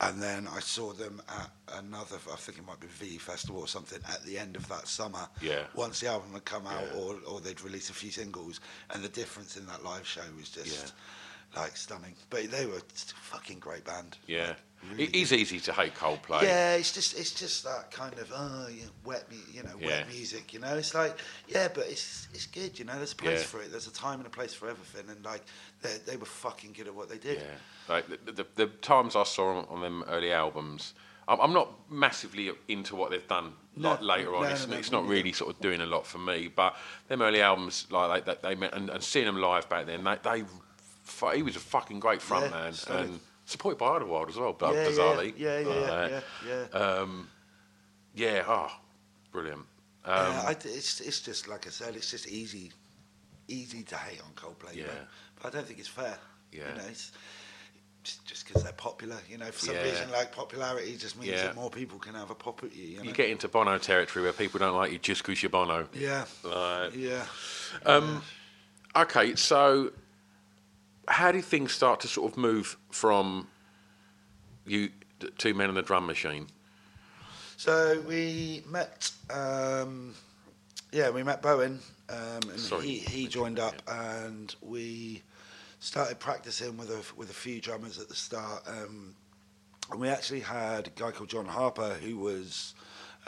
And 0.09 0.23
then 0.23 0.47
I 0.47 0.61
saw 0.61 0.93
them 0.93 1.23
at 1.27 1.51
another, 1.79 2.17
I 2.31 2.37
think 2.37 2.59
it 2.59 2.67
might 2.67 2.81
be 2.81 2.87
V 2.87 3.17
Festival 3.17 3.63
or 3.63 3.67
something, 3.69 3.99
at 4.13 4.23
the 4.25 4.37
end 4.39 4.55
of 4.55 4.69
that 4.69 4.87
summer. 4.87 5.27
Yeah. 5.41 5.63
Once 5.75 6.01
the 6.01 6.09
album 6.09 6.33
had 6.35 6.45
come 6.45 6.67
out, 6.67 6.83
Yeah. 6.93 7.01
or, 7.01 7.17
or 7.27 7.41
they'd 7.41 7.63
released 7.63 7.89
a 7.89 7.95
few 7.95 8.11
singles, 8.11 8.61
and 8.91 9.03
the 9.03 9.09
difference 9.09 9.57
in 9.57 9.65
that 9.69 9.83
live 9.85 10.07
show 10.07 10.21
was 10.37 10.51
just 10.51 10.93
like 11.55 11.77
stunning. 11.77 12.15
But 12.31 12.51
they 12.51 12.67
were 12.67 12.79
a 12.79 12.83
fucking 13.23 13.59
great 13.59 13.85
band. 13.85 14.17
yeah. 14.27 14.55
really 14.91 15.05
it 15.05 15.15
is 15.17 15.33
easy 15.33 15.59
to 15.61 15.73
hate 15.73 15.95
Coldplay. 15.95 16.43
Yeah, 16.43 16.75
it's 16.75 16.93
just 16.93 17.19
it's 17.19 17.33
just 17.33 17.65
that 17.65 17.91
kind 17.91 18.13
of 18.19 18.31
oh, 18.35 18.69
you 18.71 18.83
know, 18.83 18.91
wet, 19.05 19.25
you 19.53 19.63
know, 19.63 19.71
Yeah. 19.81 19.87
wet 19.87 20.09
music. 20.09 20.53
You 20.53 20.61
know, 20.61 20.75
it's 20.77 20.95
like 20.95 21.17
yeah, 21.49 21.69
but 21.73 21.87
it's 21.89 22.29
it's 22.35 22.47
good. 22.47 22.79
You 22.79 22.85
know, 22.85 22.95
there's 22.97 23.13
a 23.13 23.17
place 23.17 23.41
Yeah. 23.41 23.47
for 23.47 23.61
it. 23.63 23.71
There's 23.71 23.87
a 23.87 23.93
time 23.93 24.19
and 24.21 24.27
a 24.27 24.31
place 24.31 24.55
for 24.55 24.69
everything. 24.69 25.09
And 25.11 25.25
like 25.25 25.43
they 25.83 25.97
they 26.07 26.17
were 26.17 26.27
fucking 26.27 26.73
good 26.73 26.87
at 26.89 26.95
what 26.95 27.09
they 27.09 27.19
did. 27.19 27.39
Yeah. 27.39 27.95
Like 27.95 28.07
the, 28.25 28.33
the, 28.33 28.47
the 28.57 28.67
times 28.67 29.15
I 29.17 29.23
saw 29.23 29.57
on, 29.59 29.65
on 29.71 29.81
them 29.81 30.05
early 30.09 30.33
albums, 30.33 30.95
I'm, 31.29 31.41
I'm 31.41 31.53
not 31.53 31.71
massively 31.91 32.51
into 32.69 32.97
what 32.97 33.11
they've 33.13 33.27
done 33.29 33.53
No, 33.77 33.91
like 33.93 34.03
later 34.03 34.35
on. 34.35 34.43
no, 34.43 34.49
it's 34.51 34.65
it's 34.67 34.93
not 34.93 35.07
really 35.07 35.33
sort 35.33 35.55
of 35.55 35.61
doing 35.61 35.81
a 35.81 35.87
lot 35.87 36.05
for 36.07 36.19
me. 36.19 36.49
But 36.49 36.77
them 37.09 37.23
early 37.23 37.41
albums, 37.41 37.87
like 37.91 38.25
they, 38.25 38.35
they, 38.43 38.55
they 38.57 38.67
and, 38.69 38.91
and 38.91 39.03
seeing 39.03 39.27
them 39.27 39.37
live 39.41 39.69
back 39.69 39.87
then, 39.87 40.05
they, 40.05 40.17
they 40.23 40.45
he 41.35 41.43
was 41.43 41.57
a 41.57 41.61
fucking 41.61 42.01
great 42.01 42.21
front 42.23 42.51
man 42.51 42.73
solid. 42.73 43.09
and 43.09 43.21
supported 43.45 43.79
by 43.79 43.97
Idlewild 43.97 44.29
as 44.29 44.37
well. 44.37 44.53
But 44.53 44.75
Yeah, 44.75 44.83
yeah, 44.83 44.89
bizarrely, 44.89 45.35
yeah, 45.37 45.59
yeah, 45.61 46.09
yeah, 46.09 46.21
yeah. 46.73 46.79
Um, 46.79 47.29
yeah, 48.15 48.45
oh, 48.47 48.71
brilliant. 49.33 49.61
Um, 50.05 50.33
yeah, 50.33 50.43
I, 50.47 50.51
it's 50.53 51.01
it's 51.01 51.21
just 51.21 51.49
like 51.49 51.67
I 51.67 51.71
said, 51.71 51.97
it's 51.97 52.11
just 52.11 52.29
easy, 52.29 52.73
easy 53.49 53.83
to 53.85 53.97
hate 53.97 54.21
on 54.23 54.31
Coldplay. 54.35 54.75
Yeah. 54.77 54.85
but 55.41 55.53
I 55.53 55.57
don't 55.57 55.67
think 55.67 55.79
it's 55.79 55.89
fair. 55.89 56.17
Yeah. 56.53 56.69
you 56.71 56.79
know, 56.79 56.85
it's 56.89 57.13
just 58.25 58.47
because 58.47 58.63
they're 58.63 58.73
popular. 58.73 59.17
You 59.29 59.39
know, 59.39 59.47
for 59.47 59.67
some 59.67 59.75
Yeah. 59.75 59.83
reason, 59.83 60.11
like 60.13 60.31
popularity 60.33 60.97
just 60.97 61.19
means 61.19 61.33
Yeah. 61.33 61.43
that 61.47 61.57
more 61.57 61.71
people 61.71 61.99
can 61.99 62.15
have 62.15 62.31
a 62.31 62.35
pop 62.37 62.63
at 62.63 62.75
you. 62.75 62.85
You, 62.85 62.97
know? 62.99 63.03
you 63.03 63.13
get 63.13 63.31
into 63.31 63.49
Bono 63.49 63.79
territory 63.79 64.23
where 64.25 64.33
people 64.33 64.59
don't 64.61 64.77
like 64.77 64.93
you 64.93 64.99
just 64.99 65.23
because 65.23 65.43
you're 65.43 65.51
Bono. 65.51 65.89
yeah, 65.93 66.25
Like, 66.45 66.95
yeah. 66.95 67.27
Um, 67.85 68.23
okay, 68.95 69.35
so 69.35 69.91
how 71.09 71.33
did 71.33 71.45
things 71.45 71.73
start 71.73 72.01
to 72.01 72.09
sort 72.09 72.33
of 72.33 72.39
move 72.39 72.77
from 72.91 73.49
you 74.67 74.91
two 75.39 75.55
men 75.55 75.69
and 75.69 75.77
the 75.77 75.83
drum 75.83 76.07
machine? 76.07 76.49
So 77.57 78.03
we 78.07 78.63
met. 78.69 79.11
Um, 79.31 80.15
yeah, 80.93 81.11
we 81.11 81.23
met 81.23 81.43
Bowen, 81.43 81.81
um, 82.09 82.51
and 82.51 82.61
Sorry. 82.61 82.87
he, 82.87 82.99
he 82.99 83.27
joined 83.27 83.59
up, 83.59 83.83
and 83.89 84.55
we 84.61 85.23
started 85.81 86.19
practicing 86.19 86.77
with 86.77 86.91
a 86.91 87.03
with 87.17 87.31
a 87.31 87.35
few 87.35 87.61
drummers 87.61 87.99
at 87.99 88.09
the 88.09 88.15
start. 88.15 88.63
Um, 88.67 89.15
and 89.91 90.01
we 90.01 90.09
actually 90.09 90.41
had 90.41 90.89
a 90.89 90.91
guy 90.91 91.13
called 91.13 91.31
John 91.31 91.47
Harper, 91.47 91.95
who 91.95 92.19
was 92.19 92.75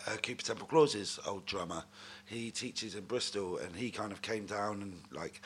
uh, 0.07 0.17
Cooper 0.23 0.43
Temple 0.43 0.67
Clause's 0.67 1.19
old 1.27 1.47
drummer. 1.47 1.85
He 2.27 2.51
teaches 2.51 2.95
in 2.95 3.05
Bristol, 3.05 3.59
and 3.59 3.75
he 3.75 3.91
kind 3.91 4.13
of 4.13 4.23
came 4.23 4.47
down 4.47 4.83
and 4.83 5.01
like 5.11 5.41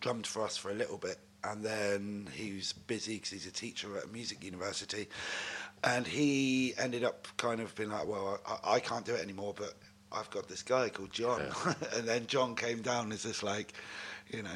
drummed 0.00 0.26
for 0.26 0.42
us 0.44 0.56
for 0.56 0.70
a 0.70 0.74
little 0.74 0.98
bit, 0.98 1.18
and 1.44 1.64
then 1.64 2.28
he 2.32 2.54
was 2.54 2.72
busy 2.72 3.14
because 3.14 3.30
he's 3.30 3.46
a 3.46 3.52
teacher 3.52 3.96
at 3.96 4.04
a 4.04 4.08
music 4.08 4.44
university, 4.44 5.08
and 5.84 6.06
he 6.06 6.74
ended 6.78 7.04
up 7.04 7.28
kind 7.36 7.60
of 7.60 7.74
being 7.74 7.90
like, 7.90 8.06
well, 8.06 8.40
I, 8.46 8.74
I 8.74 8.80
can't 8.80 9.04
do 9.04 9.14
it 9.14 9.22
anymore, 9.22 9.54
but 9.56 9.74
I've 10.10 10.30
got 10.30 10.48
this 10.48 10.62
guy 10.62 10.88
called 10.88 11.12
John, 11.12 11.42
and 11.94 12.06
then 12.06 12.26
John 12.26 12.54
came 12.54 12.82
down 12.82 13.12
as 13.12 13.22
this 13.22 13.42
like. 13.42 13.72
You 14.30 14.42
know, 14.42 14.50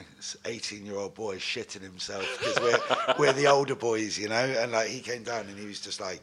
eighteen-year-old 0.45 1.15
boy 1.15 1.37
shitting 1.37 1.81
himself 1.81 2.27
because 2.39 2.61
we're 2.61 3.15
we're 3.19 3.33
the 3.33 3.47
older 3.47 3.75
boys, 3.75 4.19
you 4.19 4.29
know, 4.29 4.35
and 4.35 4.71
like 4.71 4.89
he 4.89 5.01
came 5.01 5.23
down 5.23 5.47
and 5.47 5.59
he 5.59 5.65
was 5.65 5.81
just 5.81 5.99
like, 5.99 6.21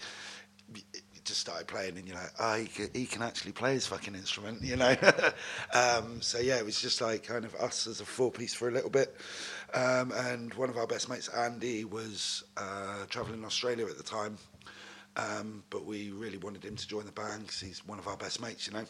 just 1.29 1.39
started 1.39 1.67
playing, 1.67 1.97
and 1.97 2.07
you're 2.07 2.17
like, 2.17 2.33
oh, 2.39 2.55
he 2.55 2.65
can, 2.65 2.89
he 2.93 3.05
can 3.05 3.21
actually 3.21 3.53
play 3.53 3.73
his 3.73 3.87
fucking 3.87 4.15
instrument, 4.15 4.61
you 4.61 4.75
know. 4.75 4.95
um, 5.73 6.21
so 6.21 6.39
yeah, 6.39 6.57
it 6.57 6.65
was 6.65 6.81
just 6.81 6.99
like 6.99 7.23
kind 7.23 7.45
of 7.45 7.55
us 7.55 7.87
as 7.87 8.01
a 8.01 8.05
four-piece 8.05 8.53
for 8.53 8.67
a 8.67 8.71
little 8.71 8.89
bit, 8.89 9.15
um, 9.73 10.11
and 10.11 10.53
one 10.55 10.69
of 10.69 10.77
our 10.77 10.87
best 10.87 11.07
mates, 11.09 11.29
Andy, 11.29 11.85
was 11.85 12.43
uh, 12.57 13.05
traveling 13.09 13.39
in 13.39 13.45
Australia 13.45 13.85
at 13.85 13.97
the 13.97 14.03
time, 14.03 14.37
um, 15.15 15.63
but 15.69 15.85
we 15.85 16.11
really 16.11 16.37
wanted 16.37 16.65
him 16.65 16.75
to 16.75 16.87
join 16.87 17.05
the 17.05 17.11
band 17.11 17.43
because 17.43 17.61
he's 17.61 17.85
one 17.85 17.99
of 17.99 18.07
our 18.07 18.17
best 18.17 18.41
mates, 18.41 18.67
you 18.67 18.73
know. 18.73 18.85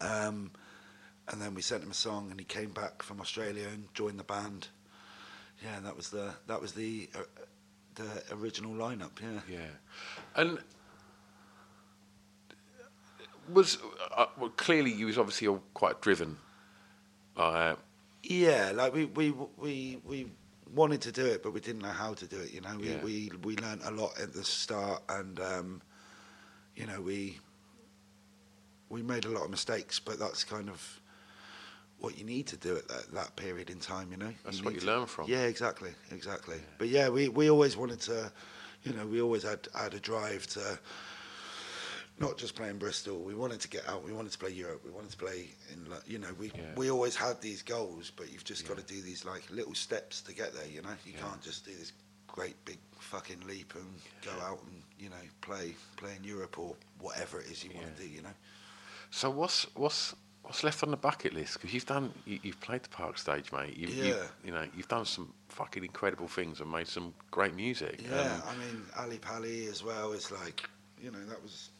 Um, 0.00 0.50
and 1.28 1.40
then 1.40 1.54
we 1.54 1.62
sent 1.62 1.82
him 1.82 1.90
a 1.90 1.94
song, 1.94 2.30
and 2.30 2.38
he 2.38 2.44
came 2.44 2.70
back 2.70 3.02
from 3.02 3.20
Australia 3.20 3.68
and 3.72 3.92
joined 3.94 4.18
the 4.18 4.24
band. 4.24 4.68
Yeah, 5.62 5.78
that 5.80 5.96
was 5.96 6.10
the 6.10 6.34
that 6.46 6.60
was 6.60 6.72
the 6.72 7.08
uh, 7.14 7.20
the 7.94 8.34
original 8.34 8.72
lineup. 8.72 9.12
Yeah. 9.22 9.40
Yeah, 9.48 9.68
and 10.36 10.58
was 13.52 13.78
uh, 14.16 14.26
well, 14.38 14.50
clearly 14.50 14.92
you 14.92 15.06
was 15.06 15.18
obviously 15.18 15.48
all 15.48 15.62
quite 15.74 16.00
driven. 16.00 16.36
Uh, 17.36 17.74
Yeah, 18.22 18.72
like 18.74 18.92
we 18.94 19.06
we 19.06 19.32
we 19.56 20.00
we 20.04 20.26
wanted 20.74 21.00
to 21.02 21.12
do 21.12 21.24
it, 21.26 21.42
but 21.42 21.52
we 21.52 21.60
didn't 21.60 21.82
know 21.82 21.88
how 22.04 22.14
to 22.14 22.26
do 22.26 22.38
it. 22.38 22.52
You 22.52 22.60
know, 22.60 22.76
we 22.78 22.88
Yeah. 22.88 23.02
we 23.04 23.30
we 23.42 23.56
learned 23.56 23.82
a 23.84 23.90
lot 23.90 24.18
at 24.20 24.32
the 24.32 24.44
start, 24.44 25.02
and 25.08 25.40
um, 25.40 25.82
you 26.76 26.86
know 26.86 27.00
we 27.00 27.38
we 28.88 29.02
made 29.02 29.24
a 29.24 29.28
lot 29.30 29.44
of 29.44 29.50
mistakes, 29.50 30.00
but 30.00 30.18
that's 30.18 30.44
kind 30.44 30.68
of 30.68 31.00
what 31.98 32.18
you 32.18 32.24
need 32.24 32.46
to 32.46 32.56
do 32.56 32.76
at 32.76 32.88
that, 32.88 33.12
that 33.12 33.36
period 33.36 33.70
in 33.70 33.78
time. 33.78 34.10
You 34.10 34.16
know, 34.16 34.32
That's 34.44 34.62
what 34.64 34.74
you 34.74 34.80
to- 34.80 34.86
learn 34.86 35.06
from. 35.06 35.28
Yeah, 35.28 35.44
exactly, 35.44 35.90
exactly. 36.10 36.56
But 36.78 36.88
yeah, 36.88 37.08
we 37.08 37.28
we 37.28 37.50
always 37.50 37.76
wanted 37.76 38.00
to, 38.02 38.32
you 38.84 38.92
know, 38.94 39.06
we 39.06 39.20
always 39.20 39.42
had 39.44 39.68
had 39.74 39.94
a 39.94 40.00
drive 40.00 40.46
to 40.48 40.78
not 42.20 42.36
just 42.36 42.54
playing 42.54 42.78
Bristol. 42.78 43.18
We 43.18 43.34
wanted 43.34 43.60
to 43.60 43.68
get 43.68 43.88
out. 43.88 44.04
We 44.04 44.12
wanted 44.12 44.32
to 44.32 44.38
play 44.38 44.50
Europe. 44.50 44.82
We 44.84 44.90
wanted 44.90 45.10
to 45.10 45.16
play 45.16 45.48
in, 45.72 45.86
you 46.06 46.18
know, 46.18 46.32
we 46.38 46.52
Yeah. 46.54 46.74
we 46.76 46.90
always 46.90 47.16
had 47.16 47.40
these 47.40 47.62
goals, 47.62 48.12
but 48.14 48.30
you've 48.30 48.44
just 48.44 48.68
got 48.68 48.76
to 48.76 48.82
do 48.84 49.00
these 49.02 49.24
like 49.24 49.42
little 49.50 49.74
steps 49.74 50.20
to 50.22 50.34
get 50.34 50.54
there. 50.54 50.66
You 50.66 50.82
know, 50.82 50.94
you 51.04 51.14
can't 51.14 51.40
just 51.42 51.64
do 51.64 51.74
this 51.74 51.92
great 52.28 52.62
big 52.64 52.78
fucking 53.00 53.40
leap 53.46 53.74
and 53.74 54.00
go 54.24 54.30
out 54.42 54.62
and 54.62 54.82
you 54.98 55.08
know 55.08 55.16
play 55.40 55.74
play 55.96 56.14
in 56.16 56.22
Europe 56.22 56.58
or 56.58 56.76
whatever 57.00 57.40
it 57.40 57.50
is 57.50 57.64
you 57.64 57.70
want 57.74 57.96
to 57.96 58.02
do. 58.02 58.08
You 58.08 58.22
know. 58.22 58.34
so 59.10 59.30
what's 59.30 59.64
what's 59.74 60.14
what's 60.42 60.62
left 60.62 60.82
on 60.82 60.90
the 60.90 60.96
bucket 60.96 61.32
list? 61.32 61.54
Because 61.54 61.72
you've 61.72 61.86
done 61.86 62.12
you, 62.26 62.38
you've 62.42 62.60
played 62.60 62.82
the 62.82 62.88
Park 62.90 63.16
stage, 63.18 63.50
mate. 63.52 63.76
You've, 63.76 63.90
Yeah. 63.94 64.04
you've, 64.04 64.32
you 64.44 64.52
know 64.52 64.66
you've 64.76 64.88
done 64.88 65.06
some 65.06 65.32
fucking 65.48 65.84
incredible 65.84 66.28
things 66.28 66.60
and 66.60 66.70
made 66.70 66.86
some 66.86 67.14
great 67.30 67.54
music. 67.54 68.02
Yeah, 68.02 68.34
Um, 68.34 68.42
I 68.46 68.56
mean 68.56 68.82
Ali 68.98 69.18
Pali 69.18 69.66
as 69.68 69.82
well 69.82 70.12
is 70.12 70.30
like, 70.30 70.68
you 71.02 71.10
know, 71.10 71.24
that 71.26 71.42
was, 71.42 71.70
you 71.78 71.79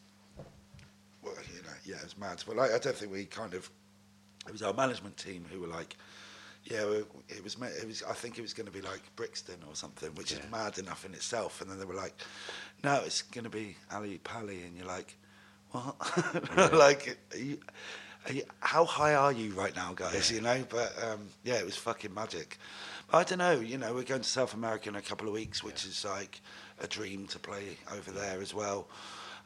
yeah, 1.91 1.97
it 1.97 2.03
was 2.03 2.17
mad. 2.17 2.41
But 2.47 2.55
like, 2.55 2.71
I 2.71 2.79
don't 2.79 2.95
think 2.95 3.11
we 3.11 3.25
kind 3.25 3.53
of, 3.53 3.69
it 4.47 4.51
was 4.51 4.61
our 4.61 4.73
management 4.73 5.17
team 5.17 5.45
who 5.51 5.59
were 5.59 5.67
like, 5.67 5.97
yeah, 6.63 6.83
it 6.83 7.43
was, 7.43 7.57
it 7.65 7.87
was. 7.87 8.03
I 8.03 8.13
think 8.13 8.37
it 8.37 8.41
was 8.41 8.53
going 8.53 8.67
to 8.67 8.71
be 8.71 8.81
like 8.81 9.01
Brixton 9.15 9.57
or 9.67 9.75
something, 9.75 10.09
which 10.11 10.31
is 10.31 10.39
mad 10.51 10.77
enough 10.77 11.05
in 11.05 11.13
itself. 11.13 11.59
And 11.59 11.69
then 11.69 11.79
they 11.79 11.85
were 11.85 11.95
like, 11.95 12.13
no, 12.83 13.01
it's 13.03 13.23
going 13.23 13.45
to 13.45 13.49
be 13.49 13.75
Ali 13.91 14.19
Pali, 14.23 14.61
and 14.61 14.77
you're 14.77 14.85
like, 14.85 15.17
what? 15.71 15.95
like, 16.73 17.17
are 17.33 17.37
you, 17.37 17.57
are 18.27 18.33
you, 18.33 18.43
how 18.59 18.85
high 18.85 19.15
are 19.15 19.31
you 19.31 19.53
right 19.53 19.75
now, 19.75 19.93
guys? 19.93 20.31
You 20.31 20.41
know, 20.41 20.63
but 20.69 20.93
um, 21.03 21.29
yeah, 21.43 21.55
it 21.55 21.65
was 21.65 21.77
fucking 21.77 22.13
magic. 22.13 22.59
But 23.09 23.17
I 23.17 23.23
don't 23.23 23.39
know. 23.39 23.59
You 23.59 23.79
know, 23.79 23.93
we're 23.95 24.03
going 24.03 24.21
to 24.21 24.29
South 24.29 24.53
America 24.53 24.87
in 24.87 24.95
a 24.95 25.01
couple 25.01 25.27
of 25.27 25.33
weeks, 25.33 25.63
which 25.63 25.83
is 25.85 26.05
like 26.05 26.41
a 26.79 26.85
dream 26.85 27.25
to 27.27 27.39
play 27.39 27.75
over 27.91 28.11
there 28.11 28.39
as 28.39 28.53
well. 28.53 28.87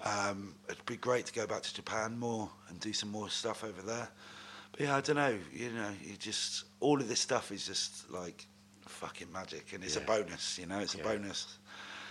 Um, 0.06 0.54
it'd 0.70 0.86
be 0.86 0.98
great 0.98 1.26
to 1.26 1.34
go 1.34 1.48
back 1.48 1.64
to 1.64 1.74
Japan 1.74 2.18
more 2.18 2.50
and 2.70 2.80
do 2.80 2.94
some 2.94 3.10
more 3.10 3.30
stuff 3.30 3.64
over 3.64 3.82
there. 3.82 4.08
But 4.72 4.82
yeah, 4.82 4.96
I 4.96 5.02
don't 5.02 5.16
know. 5.16 5.36
You 5.52 5.72
know, 5.72 5.90
you 6.04 6.16
just 6.18 6.66
all 6.80 7.00
of 7.02 7.08
this 7.08 7.20
stuff 7.20 7.52
is 7.52 7.66
just 7.66 8.10
like 8.12 8.46
fucking 8.86 9.32
magic, 9.32 9.74
and 9.74 9.84
it's 9.84 9.96
a 9.96 10.02
bonus. 10.02 10.60
You 10.60 10.68
know, 10.68 10.80
it's 10.80 10.96
Yeah. 10.96 11.02
a 11.02 11.04
bonus. 11.06 11.58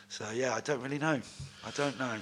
So 0.08 0.28
yeah, 0.34 0.54
I 0.54 0.60
don't 0.60 0.80
really 0.82 0.98
know. 0.98 1.20
I 1.64 1.70
don't 1.70 1.98
know. 1.98 2.18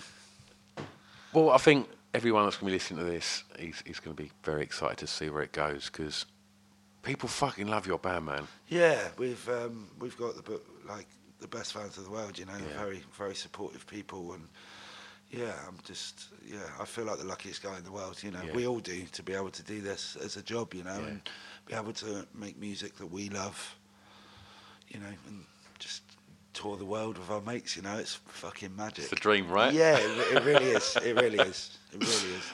Well, 1.32 1.50
I 1.50 1.56
think 1.58 1.88
everyone 2.12 2.44
that's 2.44 2.56
going 2.56 2.66
to 2.68 2.72
be 2.72 2.78
listening 2.78 3.04
to 3.06 3.10
this 3.10 3.44
is, 3.58 3.82
is 3.86 3.98
going 4.00 4.14
to 4.14 4.22
be 4.22 4.30
very 4.44 4.62
excited 4.62 4.98
to 4.98 5.06
see 5.06 5.30
where 5.30 5.42
it 5.42 5.52
goes 5.52 5.86
because 5.86 6.26
people 7.02 7.28
fucking 7.28 7.66
love 7.66 7.86
your 7.86 7.98
band, 7.98 8.26
man. 8.26 8.46
Yeah, 8.68 9.08
we've 9.16 9.48
um, 9.48 9.88
we've 9.98 10.16
got 10.18 10.34
the 10.44 10.60
like 10.86 11.06
the 11.40 11.48
best 11.48 11.72
fans 11.72 11.96
of 11.96 12.04
the 12.04 12.10
world. 12.10 12.38
You 12.38 12.44
know, 12.44 12.52
Yeah. 12.58 12.78
very 12.78 13.02
very 13.16 13.34
supportive 13.34 13.86
people, 13.86 14.34
and 14.34 14.46
yeah, 15.32 15.52
I'm 15.66 15.78
just 15.84 16.26
yeah, 16.46 16.58
I 16.80 16.84
feel 16.84 17.04
like 17.04 17.18
the 17.18 17.24
luckiest 17.24 17.62
guy 17.62 17.76
in 17.78 17.84
the 17.84 17.90
world. 17.92 18.22
You 18.22 18.30
know, 18.30 18.42
Yeah. 18.44 18.52
we 18.52 18.66
all 18.66 18.80
do 18.80 19.04
to 19.12 19.22
be 19.22 19.32
able 19.34 19.50
to 19.50 19.62
do 19.62 19.80
this 19.80 20.16
as 20.16 20.36
a 20.36 20.42
job. 20.42 20.74
You 20.74 20.84
know, 20.84 20.98
Yeah. 21.00 21.06
and 21.06 21.30
be 21.66 21.74
able 21.74 21.92
to 21.94 22.26
make 22.34 22.58
music 22.58 22.96
that 22.98 23.06
we 23.06 23.28
love. 23.30 23.76
You 24.88 25.00
know, 25.00 25.12
and 25.26 25.44
just 25.78 26.02
tour 26.52 26.76
the 26.76 26.84
world 26.84 27.16
with 27.18 27.30
our 27.30 27.40
mates. 27.40 27.76
You 27.76 27.82
know, 27.82 27.96
it's 27.96 28.14
fucking 28.26 28.76
magic. 28.76 28.98
It's 28.98 29.08
the 29.10 29.16
dream, 29.16 29.48
right? 29.48 29.72
Yeah, 29.72 29.96
it, 29.96 30.36
it 30.36 30.44
really 30.50 30.66
is. 30.66 30.96
It 31.02 31.16
really 31.16 31.38
is. 31.38 31.78
It 31.92 32.00
really 32.00 32.34
is. 32.36 32.44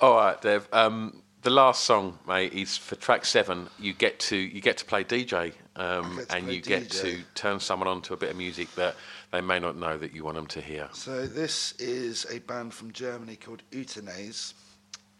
All 0.00 0.14
right, 0.14 0.40
Dev. 0.40 0.68
Um, 0.72 1.22
the 1.42 1.50
last 1.50 1.84
song, 1.84 2.18
mate, 2.26 2.52
is 2.52 2.76
for 2.76 2.94
track 2.94 3.24
seven. 3.24 3.68
You 3.80 3.92
get 3.94 4.20
to 4.20 4.36
you 4.36 4.60
get 4.60 4.76
to 4.78 4.84
play 4.84 5.02
DJ, 5.02 5.54
um, 5.76 6.20
and 6.30 6.52
you 6.52 6.60
get 6.60 6.84
DJ. 6.84 7.00
to 7.00 7.22
turn 7.34 7.60
someone 7.60 7.88
on 7.88 8.02
to 8.02 8.14
a 8.14 8.16
bit 8.16 8.30
of 8.30 8.36
music 8.36 8.74
that 8.74 8.94
they 9.30 9.40
may 9.40 9.58
not 9.58 9.76
know 9.76 9.96
that 9.96 10.14
you 10.14 10.24
want 10.24 10.36
them 10.36 10.46
to 10.48 10.60
hear. 10.60 10.88
So 10.92 11.26
this 11.26 11.72
is 11.78 12.26
a 12.30 12.40
band 12.40 12.74
from 12.74 12.92
Germany 12.92 13.36
called 13.36 13.62
Utenays, 13.70 14.54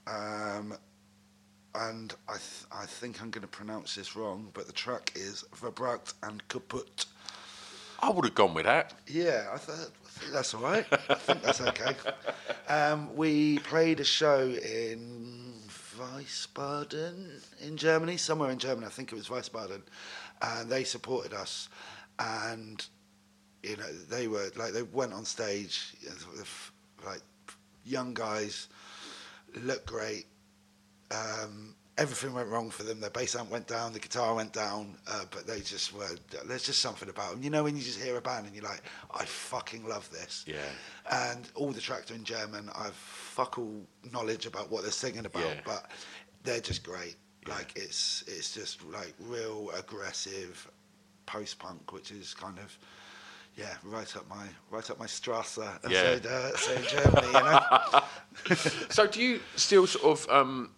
um, 0.06 0.74
and 1.74 2.14
I 2.28 2.32
th- 2.32 2.66
I 2.70 2.84
think 2.86 3.22
I'm 3.22 3.30
going 3.30 3.42
to 3.42 3.48
pronounce 3.48 3.94
this 3.94 4.14
wrong, 4.14 4.50
but 4.52 4.66
the 4.66 4.72
track 4.72 5.12
is 5.14 5.44
Verbracht 5.56 6.14
and 6.22 6.46
Kaputt. 6.48 7.06
I 8.00 8.10
would 8.10 8.24
have 8.24 8.34
gone 8.34 8.52
with 8.52 8.64
that. 8.64 8.94
Yeah, 9.06 9.46
I, 9.52 9.58
th- 9.58 9.78
I 9.78 10.08
think 10.18 10.32
that's 10.32 10.54
all 10.54 10.60
right. 10.62 10.84
I 11.08 11.14
think 11.14 11.42
that's 11.42 11.60
okay. 11.60 11.94
Um, 12.68 13.14
we 13.16 13.60
played 13.60 14.00
a 14.00 14.04
show 14.04 14.40
in 14.48 15.54
Wiesbaden 15.96 17.40
in 17.60 17.76
Germany, 17.76 18.16
somewhere 18.16 18.50
in 18.50 18.58
Germany. 18.58 18.86
I 18.86 18.90
think 18.90 19.12
it 19.12 19.14
was 19.14 19.28
Wiesbaden, 19.28 19.82
and 20.42 20.70
they 20.70 20.84
supported 20.84 21.32
us. 21.32 21.68
And 22.18 22.84
you 23.62 23.76
know, 23.76 23.92
they 24.10 24.28
were 24.28 24.50
like 24.56 24.72
they 24.72 24.82
went 24.82 25.12
on 25.12 25.24
stage, 25.24 25.94
like 27.06 27.20
young 27.84 28.14
guys, 28.14 28.68
looked 29.62 29.86
great. 29.86 30.26
Um, 31.10 31.74
everything 31.98 32.32
went 32.32 32.48
wrong 32.48 32.70
for 32.70 32.82
them. 32.84 33.00
Their 33.00 33.10
bass 33.10 33.36
amp 33.36 33.50
went 33.50 33.66
down, 33.66 33.92
the 33.92 33.98
guitar 33.98 34.34
went 34.34 34.52
down, 34.52 34.96
uh, 35.06 35.24
but 35.30 35.46
they 35.46 35.60
just 35.60 35.92
were. 35.94 36.08
There's 36.46 36.64
just 36.64 36.80
something 36.80 37.08
about 37.08 37.32
them. 37.32 37.42
You 37.42 37.50
know, 37.50 37.64
when 37.64 37.76
you 37.76 37.82
just 37.82 38.00
hear 38.00 38.16
a 38.16 38.20
band 38.20 38.46
and 38.46 38.54
you're 38.54 38.64
like, 38.64 38.82
I 39.12 39.24
fucking 39.24 39.86
love 39.86 40.08
this. 40.10 40.44
Yeah. 40.46 40.56
And 41.10 41.48
all 41.54 41.70
the 41.70 41.80
tracks 41.80 42.10
are 42.10 42.14
in 42.14 42.24
German. 42.24 42.70
I've 42.74 42.94
fuck 42.94 43.58
all 43.58 43.82
knowledge 44.12 44.46
about 44.46 44.70
what 44.70 44.82
they're 44.82 44.90
singing 44.90 45.26
about, 45.26 45.42
Yeah. 45.44 45.60
but 45.64 45.90
they're 46.44 46.60
just 46.60 46.82
great. 46.82 47.16
Like 47.48 47.72
it's 47.76 48.22
it's 48.26 48.54
just 48.54 48.84
like 48.84 49.14
real 49.20 49.70
aggressive 49.76 50.70
post 51.26 51.58
punk, 51.58 51.92
which 51.92 52.10
is 52.10 52.34
kind 52.34 52.58
of. 52.58 52.76
Yeah, 53.54 53.74
right 53.84 54.16
up 54.16 54.26
my 54.30 54.46
right 54.70 54.88
up 54.90 54.98
my 54.98 55.04
Strasse, 55.04 55.58
Yeah. 55.86 56.14
they'd 56.14 56.26
uh, 56.26 56.52
Germany. 56.88 57.26
You 57.26 57.32
know? 57.32 58.00
So 58.88 59.06
do 59.06 59.20
you 59.20 59.40
still 59.56 59.86
sort 59.86 60.04
of 60.04 60.30
um, 60.30 60.70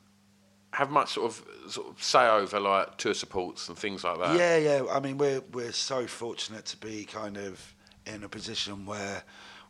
have 0.72 0.90
much 0.90 1.12
sort 1.12 1.26
of 1.30 1.70
sort 1.70 1.86
of 1.88 2.02
say 2.02 2.28
over 2.28 2.58
like 2.58 2.96
tour 2.98 3.14
supports 3.14 3.68
and 3.68 3.78
things 3.78 4.02
like 4.02 4.18
that? 4.18 4.36
Yeah, 4.36 4.56
yeah. 4.56 4.82
I 4.90 4.98
mean, 4.98 5.18
we're 5.18 5.40
we're 5.52 5.70
so 5.70 6.08
fortunate 6.08 6.64
to 6.66 6.76
be 6.78 7.04
kind 7.04 7.36
of 7.36 7.74
in 8.06 8.24
a 8.24 8.28
position 8.28 8.86
where 8.86 9.22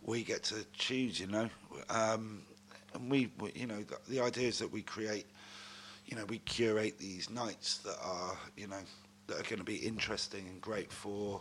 we 0.03 0.23
get 0.25 0.43
to 0.45 0.65
choose. 0.73 1.21
You 1.21 1.27
know, 1.27 1.51
um, 1.91 2.41
and 2.95 3.11
we, 3.11 3.31
we, 3.39 3.53
you 3.55 3.67
know, 3.67 3.83
the, 3.83 3.99
the 4.09 4.21
idea 4.21 4.49
is 4.49 4.59
that 4.61 4.73
we 4.73 4.81
create, 4.81 5.27
you 6.07 6.17
know, 6.17 6.25
we 6.27 6.39
curate 6.39 6.99
these 6.99 7.31
nights 7.31 7.79
that 7.79 7.97
are, 8.03 8.37
you 8.57 8.67
know, 8.67 8.81
that 9.27 9.41
are 9.41 9.43
going 9.43 9.59
to 9.59 9.65
be 9.65 9.77
interesting 9.77 10.47
and 10.49 10.61
great 10.61 10.93
for 10.93 11.41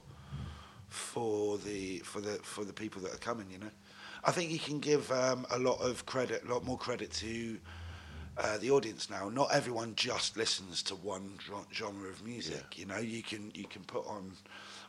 for 0.88 1.58
the 1.58 2.00
for 2.00 2.22
the 2.22 2.34
for 2.44 2.64
the 2.64 2.74
people 2.74 3.02
that 3.02 3.14
are 3.14 3.20
coming. 3.20 3.50
You 3.52 3.60
know, 3.60 3.72
I 4.24 4.32
think 4.32 4.52
you 4.52 4.60
can 4.60 4.80
give 4.80 5.12
um, 5.12 5.46
a 5.52 5.60
lot 5.60 5.82
of 5.82 6.06
credit, 6.06 6.44
a 6.48 6.54
lot 6.54 6.64
more 6.64 6.78
credit 6.78 7.12
to 7.14 7.58
uh, 8.38 8.58
the 8.60 8.72
audience 8.72 9.10
now. 9.10 9.30
Not 9.30 9.50
everyone 9.52 9.96
just 9.96 10.38
listens 10.38 10.82
to 10.84 10.96
one 10.96 11.38
genre 11.74 12.10
of 12.10 12.24
music. 12.24 12.78
You 12.78 12.86
know, 12.86 13.00
you 13.00 13.24
can 13.24 13.52
you 13.54 13.66
can 13.66 13.84
put 13.84 14.06
on 14.08 14.32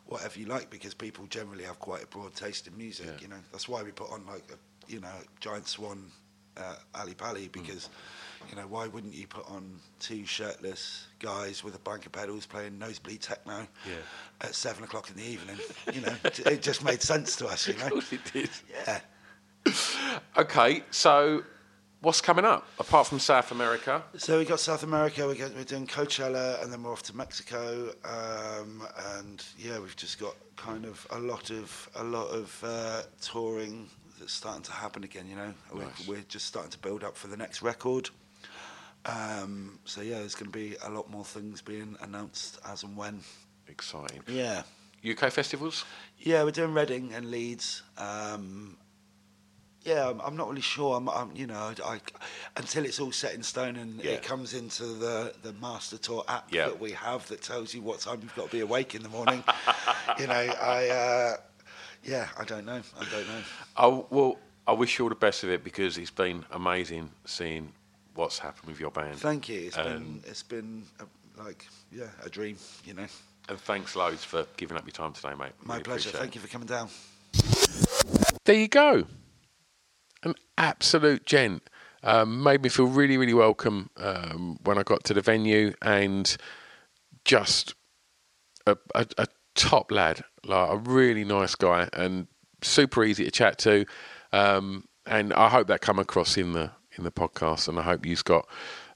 whatever 0.06 0.38
you 0.38 0.46
like 0.46 0.70
because 0.70 0.94
people 0.94 1.26
generally 1.26 1.64
have 1.64 1.78
quite 1.78 2.04
a 2.04 2.06
broad 2.06 2.34
taste 2.34 2.66
in 2.66 2.76
music. 2.76 3.06
Yeah. 3.06 3.22
You 3.22 3.28
know, 3.28 3.40
that's 3.50 3.68
why 3.68 3.82
we 3.82 3.90
put 3.90 4.10
on 4.10 4.26
like 4.26 4.44
a 4.52 4.92
you 4.92 5.00
know 5.00 5.14
Giant 5.40 5.66
Swan, 5.66 6.04
uh, 6.56 6.76
Ali 6.94 7.14
Pali 7.14 7.48
because. 7.48 7.88
You 8.50 8.56
know, 8.56 8.66
why 8.66 8.86
wouldn't 8.86 9.14
you 9.14 9.26
put 9.26 9.48
on 9.50 9.78
two 10.00 10.24
shirtless 10.26 11.06
guys 11.18 11.62
with 11.64 11.74
a 11.74 11.78
bank 11.78 12.06
of 12.06 12.12
pedals 12.12 12.46
playing 12.46 12.78
nosebleed 12.78 13.20
techno 13.20 13.66
Yeah. 13.86 13.94
at 14.40 14.54
seven 14.54 14.84
o'clock 14.84 15.10
in 15.10 15.16
the 15.16 15.24
evening? 15.24 15.56
You 15.92 16.00
know, 16.02 16.14
it 16.24 16.62
just 16.62 16.84
made 16.84 17.02
sense 17.02 17.36
to 17.36 17.46
us. 17.46 17.66
You 17.68 17.74
know, 17.74 17.84
Of 17.86 17.90
course 17.92 18.12
it 18.12 18.20
did. 18.32 18.50
yeah. 18.70 19.00
Okay, 20.36 20.82
so 20.90 21.42
what's 22.00 22.20
coming 22.20 22.44
up 22.44 22.66
apart 22.78 23.06
from 23.06 23.18
South 23.18 23.50
America? 23.50 24.02
So 24.16 24.38
we 24.38 24.44
got 24.44 24.60
South 24.60 24.82
America. 24.82 25.26
We 25.26 25.36
got, 25.36 25.54
we're 25.54 25.64
doing 25.64 25.86
Coachella, 25.86 26.62
and 26.62 26.72
then 26.72 26.82
we're 26.82 26.92
off 26.92 27.02
to 27.04 27.16
Mexico. 27.16 27.90
Um, 28.04 28.86
and 29.16 29.42
yeah, 29.58 29.78
we've 29.78 29.96
just 29.96 30.18
got 30.18 30.34
kind 30.56 30.84
of 30.84 31.06
a 31.10 31.18
lot 31.18 31.50
of 31.50 31.88
a 31.96 32.04
lot 32.04 32.26
of 32.28 32.62
uh, 32.64 33.02
touring 33.20 33.88
that's 34.18 34.32
starting 34.32 34.62
to 34.64 34.72
happen 34.72 35.02
again. 35.04 35.26
You 35.28 35.36
know, 35.36 35.54
Nice. 35.74 36.06
we're, 36.06 36.16
we're 36.16 36.24
just 36.28 36.46
starting 36.46 36.70
to 36.72 36.78
build 36.78 37.02
up 37.04 37.16
for 37.16 37.28
the 37.28 37.36
next 37.36 37.62
record. 37.62 38.10
Um, 39.06 39.78
so 39.84 40.00
yeah, 40.00 40.18
there's 40.18 40.34
going 40.34 40.50
to 40.50 40.58
be 40.58 40.76
a 40.84 40.90
lot 40.90 41.10
more 41.10 41.24
things 41.24 41.60
being 41.60 41.96
announced 42.00 42.58
as 42.66 42.82
and 42.82 42.96
when. 42.96 43.20
Exciting. 43.68 44.22
Yeah, 44.26 44.62
UK 45.08 45.30
festivals? 45.30 45.84
yeah, 46.18 46.42
we're 46.44 46.50
doing 46.50 46.72
Reading 46.72 47.12
and 47.14 47.30
Leeds. 47.30 47.82
Um, 47.98 48.76
yeah, 49.82 50.08
I'm, 50.08 50.20
I'm 50.22 50.36
not 50.36 50.48
really 50.48 50.62
sure. 50.62 50.96
I'm, 50.96 51.08
I'm 51.10 51.30
you 51.34 51.46
know, 51.46 51.74
I, 51.84 52.00
until 52.56 52.86
it's 52.86 52.98
all 53.00 53.12
set 53.12 53.34
in 53.34 53.42
stone 53.42 53.76
and 53.76 54.02
Yeah. 54.02 54.12
it 54.12 54.22
comes 54.22 54.54
into 54.54 54.84
the, 54.84 55.34
the 55.42 55.52
Master 55.54 55.98
Tour 55.98 56.24
app 56.26 56.50
Yeah. 56.52 56.66
that 56.66 56.80
we 56.80 56.92
have 56.92 57.26
that 57.28 57.42
tells 57.42 57.74
you 57.74 57.82
what 57.82 58.00
time 58.00 58.20
you've 58.22 58.34
got 58.34 58.46
to 58.46 58.50
be 58.52 58.60
awake 58.60 58.94
in 58.94 59.02
the 59.02 59.10
morning. 59.10 59.44
you 60.18 60.26
know, 60.26 60.32
I, 60.32 60.88
uh, 60.88 61.36
yeah, 62.02 62.28
I 62.38 62.44
don't 62.44 62.64
know. 62.64 62.80
I 62.98 63.04
don't 63.10 63.28
know. 63.28 63.42
Oh 63.76 64.06
well, 64.08 64.38
I 64.66 64.72
wish 64.72 64.98
you 64.98 65.04
all 65.04 65.08
the 65.10 65.14
best 65.14 65.44
of 65.44 65.50
it 65.50 65.62
because 65.62 65.98
it's 65.98 66.10
been 66.10 66.44
amazing 66.50 67.10
seeing 67.26 67.72
what's 68.14 68.38
happened 68.38 68.68
with 68.68 68.80
your 68.80 68.90
band. 68.90 69.16
Thank 69.16 69.48
you. 69.48 69.60
It's 69.66 69.76
Um, 69.78 69.84
been, 69.84 70.22
it's 70.26 70.42
been 70.42 70.84
a, 71.00 71.42
like, 71.42 71.66
yeah, 71.92 72.06
a 72.22 72.28
dream. 72.28 72.56
You 72.84 72.94
know, 72.94 73.06
And 73.48 73.58
thanks 73.60 73.96
loads 73.96 74.24
for 74.24 74.46
giving 74.56 74.76
up 74.76 74.84
your 74.86 74.92
time 74.92 75.12
today, 75.12 75.34
mate. 75.38 75.52
my 75.62 75.80
pleasure. 75.80 76.10
Thank 76.10 76.34
you 76.34 76.40
for 76.40 76.48
coming 76.48 76.66
down. 76.68 76.88
There 78.44 78.56
you 78.56 78.68
go. 78.68 79.06
An 80.22 80.34
absolute 80.58 81.26
gent. 81.26 81.68
Um, 82.02 82.42
made 82.42 82.62
me 82.62 82.68
feel 82.68 82.86
really, 82.86 83.16
really 83.16 83.32
welcome 83.32 83.88
um, 83.96 84.58
when 84.64 84.76
I 84.78 84.82
got 84.82 85.04
to 85.04 85.14
the 85.14 85.22
venue 85.22 85.72
and 85.80 86.36
just 87.24 87.74
a, 88.66 88.76
a, 88.94 89.06
a 89.16 89.26
top 89.54 89.90
lad, 89.90 90.22
like 90.44 90.70
a 90.70 90.76
really 90.76 91.24
nice 91.24 91.54
guy 91.54 91.88
and 91.94 92.26
super 92.60 93.04
easy 93.04 93.24
to 93.24 93.30
chat 93.30 93.56
to. 93.60 93.86
Um, 94.34 94.84
and 95.06 95.32
I 95.32 95.48
hope 95.48 95.68
that 95.68 95.80
come 95.80 95.98
across 95.98 96.36
in 96.36 96.52
the 96.52 96.70
in 96.96 97.04
the 97.04 97.10
podcast, 97.10 97.68
and 97.68 97.78
I 97.78 97.82
hope 97.82 98.06
you've 98.06 98.24
got 98.24 98.46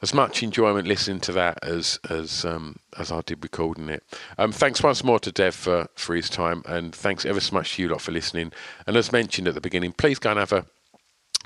as 0.01 0.14
much 0.14 0.42
enjoyment 0.42 0.86
listening 0.86 1.20
to 1.20 1.32
that 1.32 1.59
as 1.62 1.99
as 2.09 2.44
um, 2.44 2.76
as 2.99 3.11
I 3.11 3.20
did 3.22 3.42
recording 3.42 3.88
it. 3.88 4.05
Um, 4.38 4.53
thanks 4.53 4.82
once 4.82 5.03
more 5.03 5.18
to 5.20 5.32
Dev 5.32 5.55
for 5.55 5.88
for 5.94 6.14
his 6.14 6.30
time, 6.30 6.62
and 6.66 6.94
thanks 6.94 7.24
ever 7.24 7.40
so 7.40 7.55
much 7.55 7.76
to 7.76 7.82
you 7.82 7.88
lot 7.88 8.01
for 8.01 8.12
listening. 8.12 8.53
And 8.86 8.96
as 8.96 9.12
mentioned 9.12 9.49
at 9.49 9.55
the 9.55 9.61
beginning, 9.61 9.92
please 9.92 10.18
go 10.18 10.30
and 10.30 10.38
have 10.38 10.53
a 10.53 10.66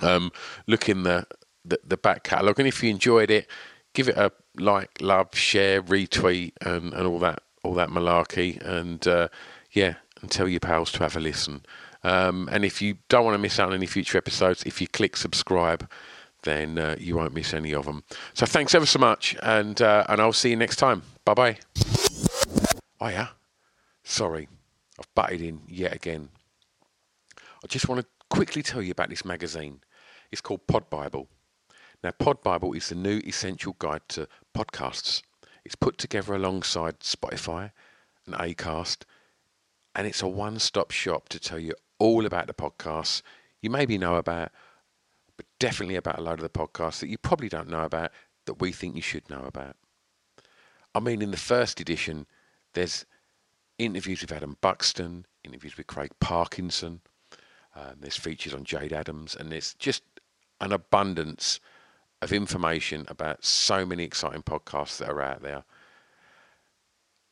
um, 0.00 0.32
look 0.66 0.88
in 0.88 1.02
the, 1.02 1.26
the 1.64 1.78
the 1.84 1.96
back 1.96 2.24
catalogue, 2.24 2.58
and 2.58 2.68
if 2.68 2.82
you 2.82 2.90
enjoyed 2.90 3.30
it, 3.30 3.48
give 3.94 4.08
it 4.08 4.16
a 4.16 4.32
like, 4.58 5.00
love, 5.00 5.34
share, 5.34 5.82
retweet, 5.82 6.52
and, 6.60 6.92
and 6.92 7.06
all 7.06 7.18
that 7.20 7.42
all 7.62 7.74
that 7.74 7.88
malarkey, 7.88 8.60
and 8.60 9.06
uh, 9.06 9.28
yeah, 9.72 9.94
and 10.20 10.30
tell 10.30 10.48
your 10.48 10.60
pals 10.60 10.92
to 10.92 10.98
have 11.00 11.16
a 11.16 11.20
listen. 11.20 11.64
Um, 12.04 12.48
and 12.50 12.64
if 12.64 12.82
you 12.82 12.98
don't 13.08 13.24
want 13.24 13.34
to 13.34 13.38
miss 13.38 13.60
out 13.60 13.68
on 13.68 13.74
any 13.74 13.86
future 13.86 14.18
episodes, 14.18 14.64
if 14.64 14.80
you 14.80 14.88
click 14.88 15.16
subscribe, 15.16 15.88
then 16.42 16.78
uh, 16.78 16.96
you 16.98 17.16
won't 17.16 17.34
miss 17.34 17.54
any 17.54 17.74
of 17.74 17.84
them. 17.84 18.02
So 18.34 18.46
thanks 18.46 18.74
ever 18.74 18.86
so 18.86 18.98
much, 18.98 19.36
and 19.42 19.80
uh, 19.80 20.04
and 20.08 20.20
I'll 20.20 20.32
see 20.32 20.50
you 20.50 20.56
next 20.56 20.76
time. 20.76 21.02
Bye 21.24 21.34
bye. 21.34 21.58
Oh 23.00 23.08
yeah, 23.08 23.28
sorry, 24.04 24.48
I've 24.98 25.14
butted 25.14 25.40
in 25.40 25.60
yet 25.66 25.94
again. 25.94 26.28
I 27.64 27.66
just 27.68 27.88
want 27.88 28.00
to 28.00 28.06
quickly 28.28 28.62
tell 28.62 28.82
you 28.82 28.90
about 28.92 29.10
this 29.10 29.24
magazine. 29.24 29.80
It's 30.30 30.40
called 30.40 30.66
Pod 30.66 30.90
Bible. 30.90 31.28
Now, 32.02 32.10
Pod 32.10 32.42
Bible 32.42 32.72
is 32.72 32.88
the 32.88 32.94
new 32.96 33.18
essential 33.18 33.76
guide 33.78 34.02
to 34.08 34.26
podcasts. 34.56 35.22
It's 35.64 35.76
put 35.76 35.98
together 35.98 36.34
alongside 36.34 37.00
Spotify 37.00 37.70
and 38.26 38.34
Acast, 38.34 39.04
and 39.94 40.06
it's 40.06 40.22
a 40.22 40.26
one-stop 40.26 40.90
shop 40.90 41.28
to 41.28 41.38
tell 41.38 41.60
you 41.60 41.74
all 42.00 42.26
about 42.26 42.48
the 42.48 42.54
podcasts 42.54 43.22
you 43.62 43.70
maybe 43.70 43.96
know 43.96 44.16
about, 44.16 44.50
definitely 45.62 45.94
about 45.94 46.18
a 46.18 46.22
load 46.22 46.40
of 46.40 46.42
the 46.42 46.48
podcasts 46.48 46.98
that 46.98 47.08
you 47.08 47.16
probably 47.16 47.48
don't 47.48 47.68
know 47.68 47.84
about 47.84 48.10
that 48.46 48.60
we 48.60 48.72
think 48.72 48.96
you 48.96 49.00
should 49.00 49.30
know 49.30 49.44
about. 49.46 49.76
I 50.92 50.98
mean, 50.98 51.22
in 51.22 51.30
the 51.30 51.36
first 51.36 51.78
edition, 51.78 52.26
there's 52.74 53.06
interviews 53.78 54.22
with 54.22 54.32
Adam 54.32 54.56
Buxton, 54.60 55.24
interviews 55.44 55.76
with 55.76 55.86
Craig 55.86 56.10
Parkinson, 56.18 57.00
um, 57.76 57.94
there's 58.00 58.16
features 58.16 58.54
on 58.54 58.64
Jade 58.64 58.92
Adams, 58.92 59.36
and 59.38 59.52
there's 59.52 59.74
just 59.74 60.02
an 60.60 60.72
abundance 60.72 61.60
of 62.22 62.32
information 62.32 63.04
about 63.06 63.44
so 63.44 63.86
many 63.86 64.02
exciting 64.02 64.42
podcasts 64.42 64.98
that 64.98 65.10
are 65.10 65.22
out 65.22 65.42
there. 65.42 65.62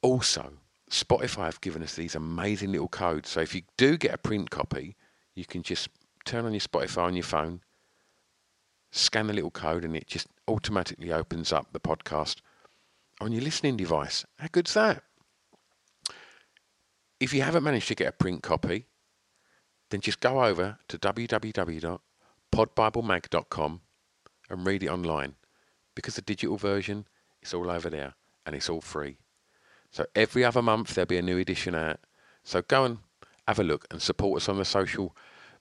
Also, 0.03 0.53
Spotify 0.89 1.47
have 1.47 1.61
given 1.61 1.83
us 1.83 1.97
these 1.97 2.15
amazing 2.15 2.71
little 2.71 2.89
codes. 2.89 3.29
So 3.29 3.41
if 3.41 3.57
you 3.57 3.63
do 3.77 3.97
get 3.99 4.15
a 4.15 4.19
print 4.19 4.51
copy, 4.51 4.95
you 5.35 5.45
can 5.45 5.65
just 5.65 5.89
turn 6.25 6.47
on 6.47 6.53
your 6.53 6.61
Spotify 6.61 7.03
on 7.03 7.17
your 7.17 7.25
phone, 7.25 7.61
scan 8.91 9.27
the 9.27 9.33
little 9.33 9.51
code, 9.51 9.85
and 9.85 9.97
it 9.97 10.07
just 10.07 10.29
automatically 10.49 11.13
opens 11.13 11.53
up 11.53 11.73
the 11.73 11.81
podcast 11.81 12.37
on 13.21 13.33
your 13.33 13.43
listening 13.43 13.77
device. 13.77 14.25
How 14.39 14.47
good's 14.51 14.73
that? 14.75 15.03
If 17.19 17.35
you 17.35 17.43
haven't 17.43 17.65
managed 17.65 17.89
to 17.89 17.95
get 17.95 18.09
a 18.09 18.13
print 18.13 18.43
copy, 18.43 18.87
then 19.91 20.01
just 20.01 20.21
go 20.21 20.43
over 20.45 20.79
to 20.89 20.99
www.podbiblemag.com 20.99 23.81
and 24.49 24.67
read 24.67 24.83
it 24.83 24.89
online 24.89 25.35
because 25.95 26.17
the 26.17 26.23
digital 26.23 26.57
version 26.57 27.07
is 27.43 27.53
all 27.53 27.71
over 27.71 27.91
there 27.91 28.15
and 28.47 28.57
it's 28.57 28.71
all 28.71 28.81
free. 28.81 29.19
So 29.91 30.07
every 30.15 30.45
other 30.45 30.63
month 30.63 30.95
there'll 30.95 31.07
be 31.07 31.19
a 31.19 31.23
new 31.23 31.39
edition 31.39 31.75
out. 31.75 32.01
So 32.45 32.63
go 32.63 32.85
and 32.85 32.99
have 33.47 33.59
a 33.59 33.65
look 33.65 33.87
and 33.91 34.01
support 34.01 34.43
us 34.43 34.49
on 34.49 34.57
the 34.57 34.65
social 34.65 35.15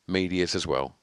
medias 0.07 0.55
as 0.55 0.65
well. 0.65 0.95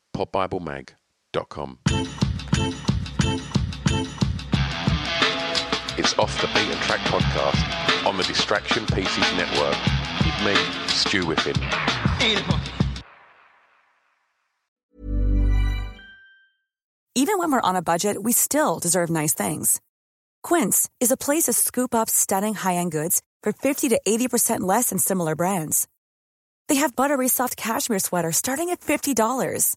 It's 5.98 6.18
Off 6.18 6.40
the 6.40 6.46
Beaten 6.54 6.78
Track 6.80 7.00
podcast 7.00 8.06
on 8.06 8.16
the 8.16 8.22
Distraction 8.22 8.86
Pieces 8.86 9.32
Network 9.36 9.76
with 10.24 10.44
me, 10.44 10.54
Stu 10.88 11.24
Whiffin. 11.24 11.56
Even 17.14 17.38
when 17.38 17.52
we're 17.52 17.60
on 17.60 17.76
a 17.76 17.82
budget, 17.82 18.22
we 18.22 18.32
still 18.32 18.78
deserve 18.78 19.10
nice 19.10 19.34
things. 19.34 19.80
Quince 20.42 20.88
is 21.00 21.10
a 21.10 21.16
place 21.16 21.44
to 21.44 21.52
scoop 21.52 21.94
up 21.94 22.08
stunning 22.08 22.54
high-end 22.54 22.92
goods 22.92 23.20
for 23.42 23.52
50 23.52 23.90
to 23.90 24.00
80% 24.06 24.60
less 24.60 24.88
than 24.90 24.98
similar 24.98 25.34
brands. 25.34 25.88
They 26.68 26.76
have 26.76 26.96
buttery 26.96 27.28
soft 27.28 27.56
cashmere 27.56 27.98
sweaters 27.98 28.36
starting 28.36 28.70
at 28.70 28.80
$50, 28.80 29.76